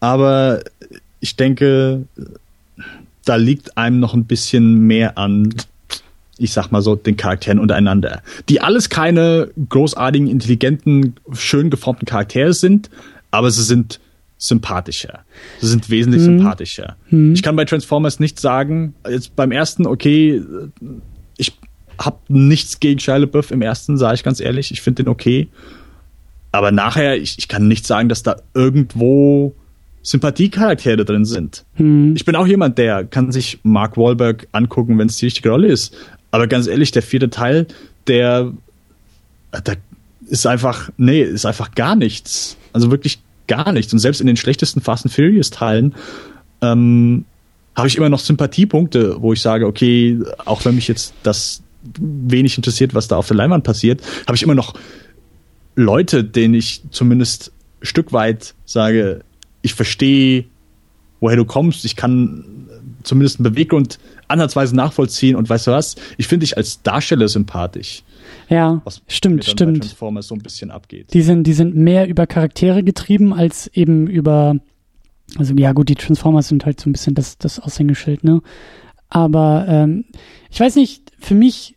[0.00, 0.60] aber
[1.20, 2.06] ich denke,
[3.24, 5.54] da liegt einem noch ein bisschen mehr an,
[6.38, 8.22] ich sag mal so, den Charakteren untereinander.
[8.48, 12.90] Die alles keine großartigen, intelligenten, schön geformten Charaktere sind,
[13.30, 14.00] aber sie sind
[14.38, 15.20] sympathischer.
[15.60, 16.38] Sie sind wesentlich hm.
[16.38, 16.96] sympathischer.
[17.10, 17.34] Hm.
[17.34, 20.42] Ich kann bei Transformers nicht sagen, jetzt beim ersten, okay,
[21.36, 21.52] ich
[22.00, 24.70] habe nichts gegen Shia LaBeouf im ersten, sage ich ganz ehrlich.
[24.70, 25.48] Ich finde den okay.
[26.50, 29.54] Aber nachher, ich, ich kann nicht sagen, dass da irgendwo
[30.02, 31.64] Sympathiecharaktere drin sind.
[31.74, 32.16] Hm.
[32.16, 35.68] Ich bin auch jemand, der kann sich Mark Wahlberg angucken, wenn es die richtige Rolle
[35.68, 35.94] ist.
[36.30, 37.66] Aber ganz ehrlich, der vierte Teil,
[38.06, 38.52] der,
[39.66, 39.76] der
[40.26, 42.56] ist einfach, nee, ist einfach gar nichts.
[42.72, 43.92] Also wirklich gar nichts.
[43.92, 45.94] Und selbst in den schlechtesten Fast and Furious Teilen
[46.62, 47.24] ähm,
[47.76, 51.62] habe ich immer noch Sympathiepunkte, wo ich sage, okay, auch wenn mich jetzt das
[51.98, 54.74] wenig interessiert, was da auf der Leinwand passiert, habe ich immer noch
[55.76, 57.52] Leute, denen ich zumindest
[57.82, 59.20] Stück weit sage,
[59.62, 60.44] ich verstehe,
[61.20, 62.44] woher du kommst, ich kann
[63.02, 63.98] zumindest einen Beweggrund
[64.28, 68.02] ansatzweise nachvollziehen und weißt du was, ich finde dich als Darsteller sympathisch.
[68.48, 69.80] Ja, was stimmt, stimmt.
[69.80, 71.12] Transformers so ein bisschen abgeht.
[71.12, 74.56] Die sind, die sind mehr über Charaktere getrieben als eben über,
[75.36, 78.42] also ja gut, die Transformers sind halt so ein bisschen das, das Aushängeschild, ne?
[79.10, 80.04] Aber ähm,
[80.50, 81.76] ich weiß nicht, für mich,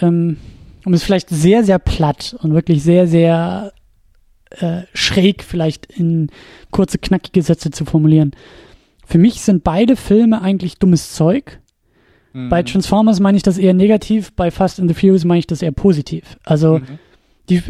[0.00, 0.38] ähm,
[0.84, 3.72] um es vielleicht sehr, sehr platt und wirklich sehr, sehr
[4.50, 6.30] äh, schräg vielleicht in
[6.70, 8.32] kurze, knackige Sätze zu formulieren.
[9.06, 11.60] Für mich sind beide Filme eigentlich dummes Zeug.
[12.32, 12.48] Mhm.
[12.48, 15.62] Bei Transformers meine ich das eher negativ, bei Fast and the Furious meine ich das
[15.62, 16.38] eher positiv.
[16.44, 16.98] Also mhm.
[17.50, 17.62] Die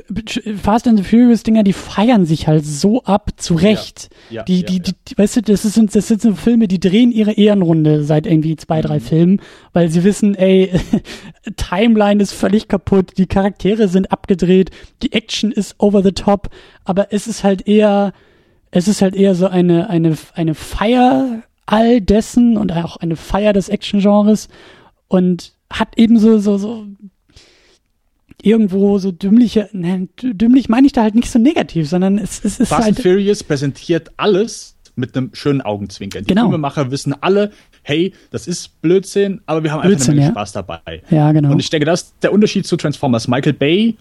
[0.63, 4.09] Fast and the Furious Dinger, die feiern sich halt so ab, zu Recht.
[4.31, 4.37] Ja.
[4.37, 6.79] Ja, die, ja, die, die, die, weißt du, das sind, das sind so Filme, die
[6.79, 9.03] drehen ihre Ehrenrunde seit irgendwie zwei, drei mhm.
[9.03, 9.41] Filmen,
[9.73, 10.71] weil sie wissen, ey,
[11.57, 14.71] Timeline ist völlig kaputt, die Charaktere sind abgedreht,
[15.03, 16.51] die Action ist over the top,
[16.85, 18.13] aber es ist halt eher,
[18.71, 23.53] es ist halt eher so eine, eine, eine Feier all dessen und auch eine Feier
[23.53, 24.49] des Action-Genres
[25.09, 26.87] und hat eben so, so, so
[28.45, 32.61] irgendwo so dümmliche, ne, dümmlich meine ich da halt nicht so negativ, sondern es, es
[32.61, 32.97] ist Fast halt.
[32.97, 36.25] Fast Furious präsentiert alles mit einem schönen Augenzwinkern.
[36.25, 36.43] Die genau.
[36.43, 37.51] Filmemacher wissen alle,
[37.83, 40.33] hey, das ist Blödsinn, aber wir haben einfach Blödsinn, eine Menge ja.
[40.33, 41.03] Spaß dabei.
[41.11, 41.53] Ja, genau.
[41.53, 43.29] Und ich denke, das ist der Unterschied zu Transformers.
[43.29, 43.97] Michael Bay,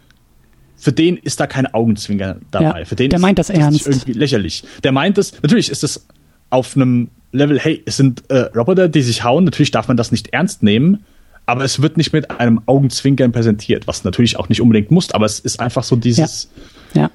[0.76, 2.80] für den ist da kein Augenzwinkern dabei.
[2.80, 3.88] Ja, für den der ist, meint das ernst.
[3.88, 4.64] irgendwie lächerlich.
[4.84, 6.06] Der meint es, natürlich ist es
[6.50, 10.12] auf einem Level, hey, es sind äh, Roboter, die sich hauen, natürlich darf man das
[10.12, 11.04] nicht ernst nehmen,
[11.46, 15.26] aber es wird nicht mit einem Augenzwinkern präsentiert, was natürlich auch nicht unbedingt muss, aber
[15.26, 16.50] es ist einfach so dieses.
[16.94, 17.10] Ja.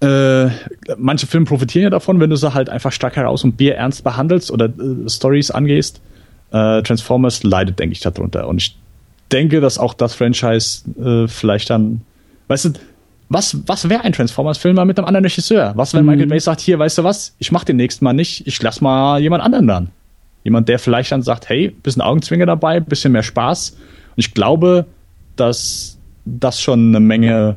[0.00, 0.50] Äh,
[0.98, 4.04] manche Filme profitieren ja davon, wenn du sie halt einfach stark heraus und Bier ernst
[4.04, 6.00] behandelst oder äh, Stories angehst.
[6.50, 8.46] Äh, Transformers leidet, denke ich, darunter.
[8.46, 8.76] Und ich
[9.32, 12.02] denke, dass auch das Franchise äh, vielleicht dann,
[12.48, 12.72] weißt du,
[13.28, 15.72] was, was wäre ein Transformers-Film mal mit einem anderen Regisseur?
[15.74, 16.10] Was, wenn Mhm.
[16.10, 18.80] Michael Bay sagt, hier, weißt du was, ich mach den nächsten Mal nicht, ich lass
[18.80, 19.88] mal jemand anderen ran.
[20.46, 23.70] Jemand, der vielleicht dann sagt, hey, bisschen Augenzwinger dabei, bisschen mehr Spaß.
[23.70, 23.78] Und
[24.14, 24.86] ich glaube,
[25.34, 27.56] dass das schon eine Menge,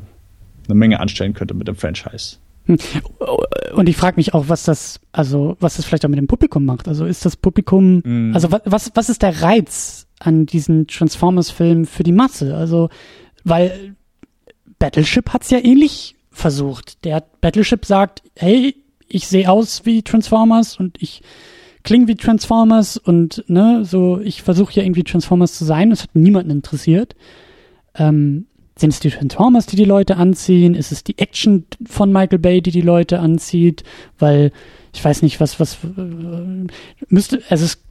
[0.66, 2.38] eine Menge anstellen könnte mit dem Franchise.
[2.66, 6.64] Und ich frage mich auch, was das, also was das vielleicht auch mit dem Publikum
[6.64, 6.88] macht.
[6.88, 8.34] Also ist das Publikum, Mhm.
[8.34, 12.56] also was, was, ist der Reiz an diesen Transformers-Filmen für die Masse?
[12.56, 12.90] Also,
[13.44, 13.94] weil
[14.80, 17.04] Battleship hat's ja ähnlich versucht.
[17.04, 18.74] Der Battleship sagt, hey,
[19.06, 21.22] ich sehe aus wie Transformers und ich
[21.82, 25.90] klinge wie Transformers und ne, so, ich versuche ja irgendwie Transformers zu sein.
[25.90, 27.16] Das hat niemanden interessiert.
[27.94, 28.46] Ähm,
[28.80, 30.74] sind es die Transformers, die die Leute anziehen?
[30.74, 33.84] Ist es die Action von Michael Bay, die die Leute anzieht?
[34.18, 34.52] Weil
[34.94, 36.66] ich weiß nicht, was was äh,
[37.08, 37.82] müsste also es,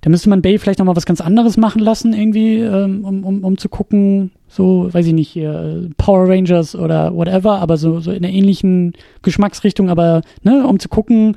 [0.00, 3.24] da müsste man Bay vielleicht noch mal was ganz anderes machen lassen irgendwie, ähm, um,
[3.24, 8.00] um um zu gucken, so weiß ich nicht hier Power Rangers oder whatever, aber so
[8.00, 11.36] so in einer ähnlichen Geschmacksrichtung, aber ne, um zu gucken,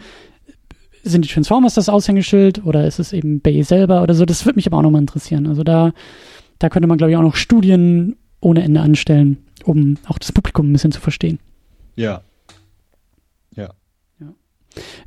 [1.03, 4.25] sind die Transformers das Aushängeschild oder ist es eben Bay selber oder so?
[4.25, 5.47] Das würde mich aber auch noch mal interessieren.
[5.47, 5.93] Also da
[6.59, 10.69] da könnte man glaube ich auch noch Studien ohne Ende anstellen, um auch das Publikum
[10.69, 11.39] ein bisschen zu verstehen.
[11.95, 12.21] Ja.
[13.55, 13.73] Ja.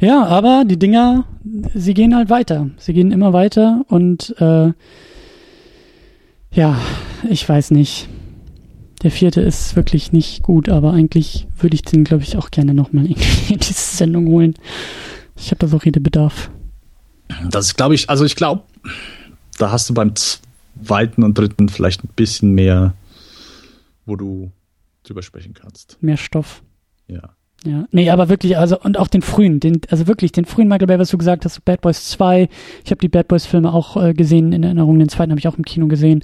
[0.01, 1.25] Ja, aber die Dinger,
[1.75, 2.71] sie gehen halt weiter.
[2.77, 4.73] Sie gehen immer weiter und äh,
[6.53, 6.79] ja,
[7.29, 8.09] ich weiß nicht.
[9.03, 12.73] Der vierte ist wirklich nicht gut, aber eigentlich würde ich den, glaube ich, auch gerne
[12.73, 14.55] nochmal irgendwie in diese Sendung holen.
[15.37, 16.51] Ich habe da so Redebedarf.
[17.51, 18.63] Das ist, glaube ich, also ich glaube,
[19.59, 22.95] da hast du beim zweiten und dritten vielleicht ein bisschen mehr,
[24.07, 24.51] wo du
[25.05, 25.99] drüber sprechen kannst.
[26.01, 26.63] Mehr Stoff.
[27.09, 27.31] Ja.
[27.67, 30.87] Ja, nee, aber wirklich, also und auch den frühen, den, also wirklich den frühen Michael
[30.87, 32.49] Bay, was du gesagt hast, Bad Boys 2,
[32.85, 35.49] ich habe die Bad Boys Filme auch äh, gesehen in Erinnerung, den zweiten habe ich
[35.49, 36.23] auch im Kino gesehen.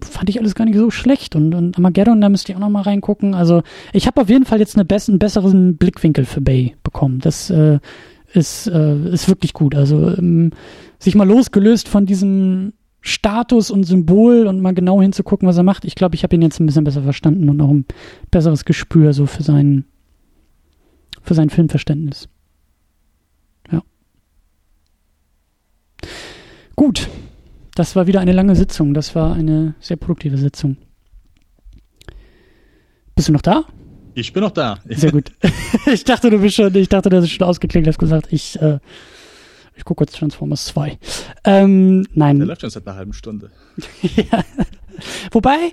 [0.00, 2.70] Fand ich alles gar nicht so schlecht und, und Armageddon, da müsste ich auch noch
[2.70, 3.34] mal reingucken.
[3.34, 3.62] Also
[3.92, 7.20] ich habe auf jeden Fall jetzt eine bess einen besseren Blickwinkel für Bay bekommen.
[7.20, 7.78] Das äh,
[8.34, 9.74] ist, äh, ist wirklich gut.
[9.74, 10.50] Also ähm,
[10.98, 15.84] sich mal losgelöst von diesem Status und Symbol und mal genau hinzugucken, was er macht.
[15.84, 17.84] Ich glaube, ich habe ihn jetzt ein bisschen besser verstanden und auch ein
[18.30, 19.84] besseres Gespür so für seinen
[21.22, 22.28] für sein Filmverständnis.
[23.70, 23.82] Ja.
[26.76, 27.08] Gut.
[27.74, 28.94] Das war wieder eine lange Sitzung.
[28.94, 30.76] Das war eine sehr produktive Sitzung.
[33.16, 33.64] Bist du noch da?
[34.14, 34.78] Ich bin noch da.
[34.88, 35.32] Sehr gut.
[35.86, 38.78] ich dachte, du bist schon, ich dachte, du hast schon ausgeklingt, hast gesagt, ich, äh,
[39.76, 40.98] ich gucke jetzt Transformers 2.
[41.44, 42.38] Ähm, nein.
[42.38, 43.50] Der läuft schon seit einer halben Stunde.
[44.02, 44.44] ja.
[45.32, 45.72] Wobei,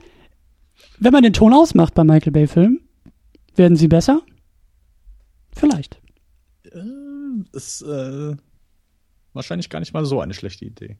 [0.99, 2.81] wenn man den Ton ausmacht bei Michael Bay-Filmen,
[3.55, 4.21] werden sie besser?
[5.55, 6.01] Vielleicht.
[6.63, 6.79] Äh,
[7.53, 8.35] ist äh,
[9.33, 10.97] wahrscheinlich gar nicht mal so eine schlechte Idee.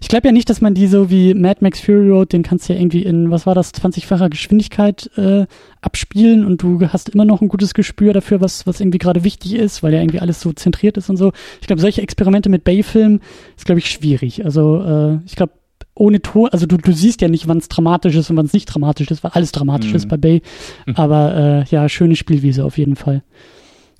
[0.00, 2.68] Ich glaube ja nicht, dass man die so wie Mad Max Fury Road, den kannst
[2.68, 5.46] du ja irgendwie in, was war das, 20-facher Geschwindigkeit äh,
[5.80, 9.54] abspielen und du hast immer noch ein gutes Gespür dafür, was, was irgendwie gerade wichtig
[9.54, 11.32] ist, weil ja irgendwie alles so zentriert ist und so.
[11.60, 13.20] Ich glaube, solche Experimente mit Bay-Filmen
[13.56, 14.44] ist, glaube ich, schwierig.
[14.44, 15.54] Also äh, ich glaube,
[15.94, 18.52] ohne Ton, also du, du siehst ja nicht, wann es dramatisch ist und wann es
[18.52, 19.96] nicht dramatisch ist, weil alles dramatisch Mhm.
[19.96, 20.42] ist bei Bay.
[20.86, 20.96] Mhm.
[20.96, 23.22] Aber äh, ja, schöne Spielwiese auf jeden Fall.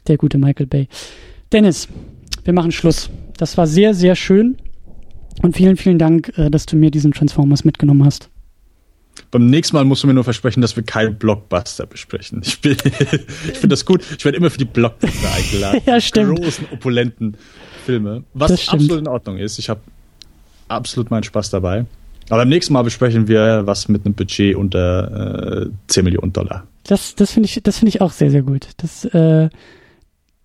[0.06, 0.88] Der gute Michael Bay.
[1.52, 1.88] Dennis,
[2.44, 3.10] wir machen Schluss.
[3.36, 4.56] Das war sehr, sehr schön.
[5.40, 8.28] Und vielen, vielen Dank, äh, dass du mir diesen Transformers mitgenommen hast.
[9.30, 12.42] Beim nächsten Mal musst du mir nur versprechen, dass wir keinen Blockbuster besprechen.
[12.44, 14.02] Ich, bin- ich finde das gut.
[14.18, 15.80] Ich werde immer für die Blockbuster eingeladen.
[15.86, 16.38] Ja, stimmt.
[16.40, 17.36] Großen, opulenten
[17.84, 18.24] Filme.
[18.34, 19.58] Was absolut in Ordnung ist.
[19.58, 19.80] Ich habe
[20.68, 21.86] absolut meinen Spaß dabei.
[22.28, 26.66] Aber beim nächsten Mal besprechen wir was mit einem Budget unter äh, 10 Millionen Dollar.
[26.84, 28.68] Das, das finde ich, das finde ich auch sehr, sehr gut.
[28.78, 29.48] Das, äh,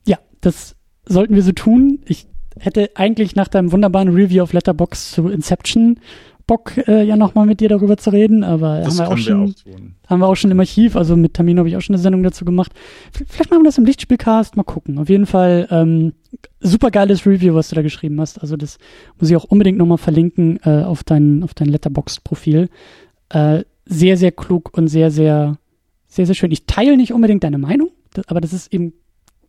[0.06, 2.00] ja, das sollten wir so tun.
[2.06, 2.28] Ich
[2.60, 6.00] hätte eigentlich nach deinem wunderbaren Review auf Letterbox zu Inception
[6.48, 9.54] Bock, äh, ja nochmal mit dir darüber zu reden, aber das haben wir auch schon,
[9.66, 11.94] wir auch haben wir auch schon im Archiv, also mit Tamino habe ich auch schon
[11.94, 12.72] eine Sendung dazu gemacht.
[13.12, 14.98] Vielleicht machen wir das im Lichtspielcast, mal gucken.
[14.98, 16.14] Auf jeden Fall ähm,
[16.62, 18.40] super geiles Review, was du da geschrieben hast.
[18.42, 18.78] Also das
[19.20, 22.70] muss ich auch unbedingt nochmal verlinken äh, auf dein, auf dein Letterboxd-Profil.
[23.28, 25.58] Äh, sehr, sehr klug und sehr, sehr,
[26.08, 26.52] sehr, sehr schön.
[26.52, 27.90] Ich teile nicht unbedingt deine Meinung,
[28.28, 28.94] aber das ist eben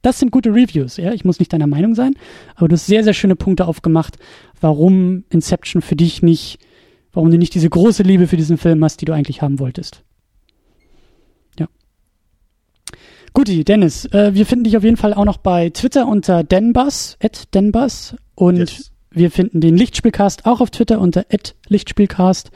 [0.03, 1.13] das sind gute Reviews, ja.
[1.13, 2.15] Ich muss nicht deiner Meinung sein,
[2.55, 4.17] aber du hast sehr, sehr schöne Punkte aufgemacht,
[4.61, 6.59] warum Inception für dich nicht
[7.13, 10.03] warum du nicht diese große Liebe für diesen Film hast, die du eigentlich haben wolltest.
[11.59, 11.67] Ja.
[13.33, 17.17] Guti, Dennis, äh, wir finden dich auf jeden Fall auch noch bei Twitter unter denbus,
[17.21, 18.93] at denbus und yes.
[19.11, 22.51] wir finden den Lichtspielcast auch auf Twitter unter at Lichtspielcast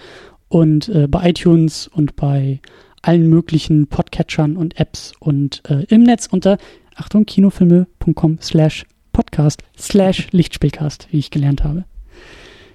[0.48, 2.60] und äh, bei iTunes und bei
[3.02, 6.56] allen möglichen Podcatchern und Apps und äh, im Netz unter
[6.96, 11.84] Achtung, kinofilme.com slash podcast slash Lichtspielcast, wie ich gelernt habe.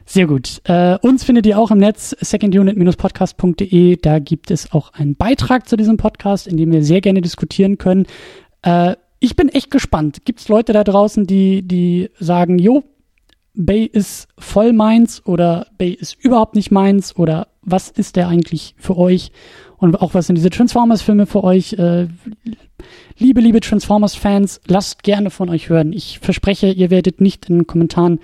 [0.06, 0.62] Sehr gut.
[0.64, 3.98] Äh, uns findet ihr auch im Netz secondunit-podcast.de.
[3.98, 7.78] Da gibt es auch einen Beitrag zu diesem Podcast, in dem wir sehr gerne diskutieren
[7.78, 8.06] können.
[8.62, 10.24] Äh, ich bin echt gespannt.
[10.24, 12.84] Gibt es Leute da draußen, die, die sagen, jo,
[13.54, 18.76] Bay ist voll meins oder Bay ist überhaupt nicht meins oder was ist der eigentlich
[18.78, 19.32] für euch?
[19.78, 21.74] Und auch was sind diese Transformers-Filme für euch?
[21.74, 22.08] Äh,
[23.18, 25.92] Liebe, liebe Transformers-Fans, lasst gerne von euch hören.
[25.92, 28.20] Ich verspreche, ihr werdet nicht in den Kommentaren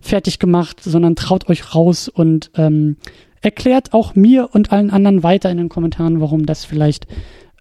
[0.00, 2.96] fertig gemacht, sondern traut euch raus und ähm,
[3.42, 7.06] erklärt auch mir und allen anderen weiter in den Kommentaren, warum das vielleicht,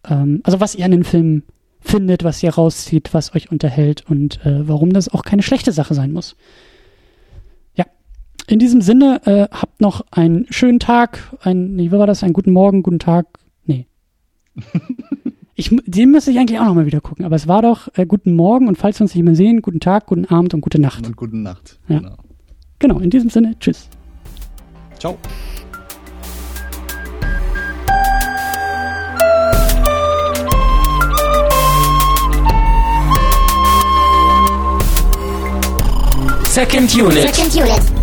[0.09, 1.43] ähm, also was ihr an den Filmen
[1.81, 5.93] findet, was ihr rauszieht, was euch unterhält und äh, warum das auch keine schlechte Sache
[5.93, 6.35] sein muss.
[8.49, 12.31] In diesem Sinne, äh, habt noch einen schönen Tag, ein, nee, wie war das, einen
[12.31, 13.27] guten Morgen, guten Tag,
[13.65, 13.87] nee.
[15.59, 17.25] Ich, den müsste ich eigentlich auch nochmal wieder gucken.
[17.25, 19.79] Aber es war doch äh, guten Morgen und falls wir uns nicht mehr sehen, guten
[19.79, 21.07] Tag, guten Abend und gute Nacht.
[21.07, 21.79] Und guten Nacht.
[21.87, 21.97] Ja.
[21.97, 22.15] Genau.
[22.77, 23.89] genau, in diesem Sinne, tschüss.
[24.99, 25.17] Ciao.
[36.45, 37.35] Second Unit.
[37.35, 37.96] Second Unit.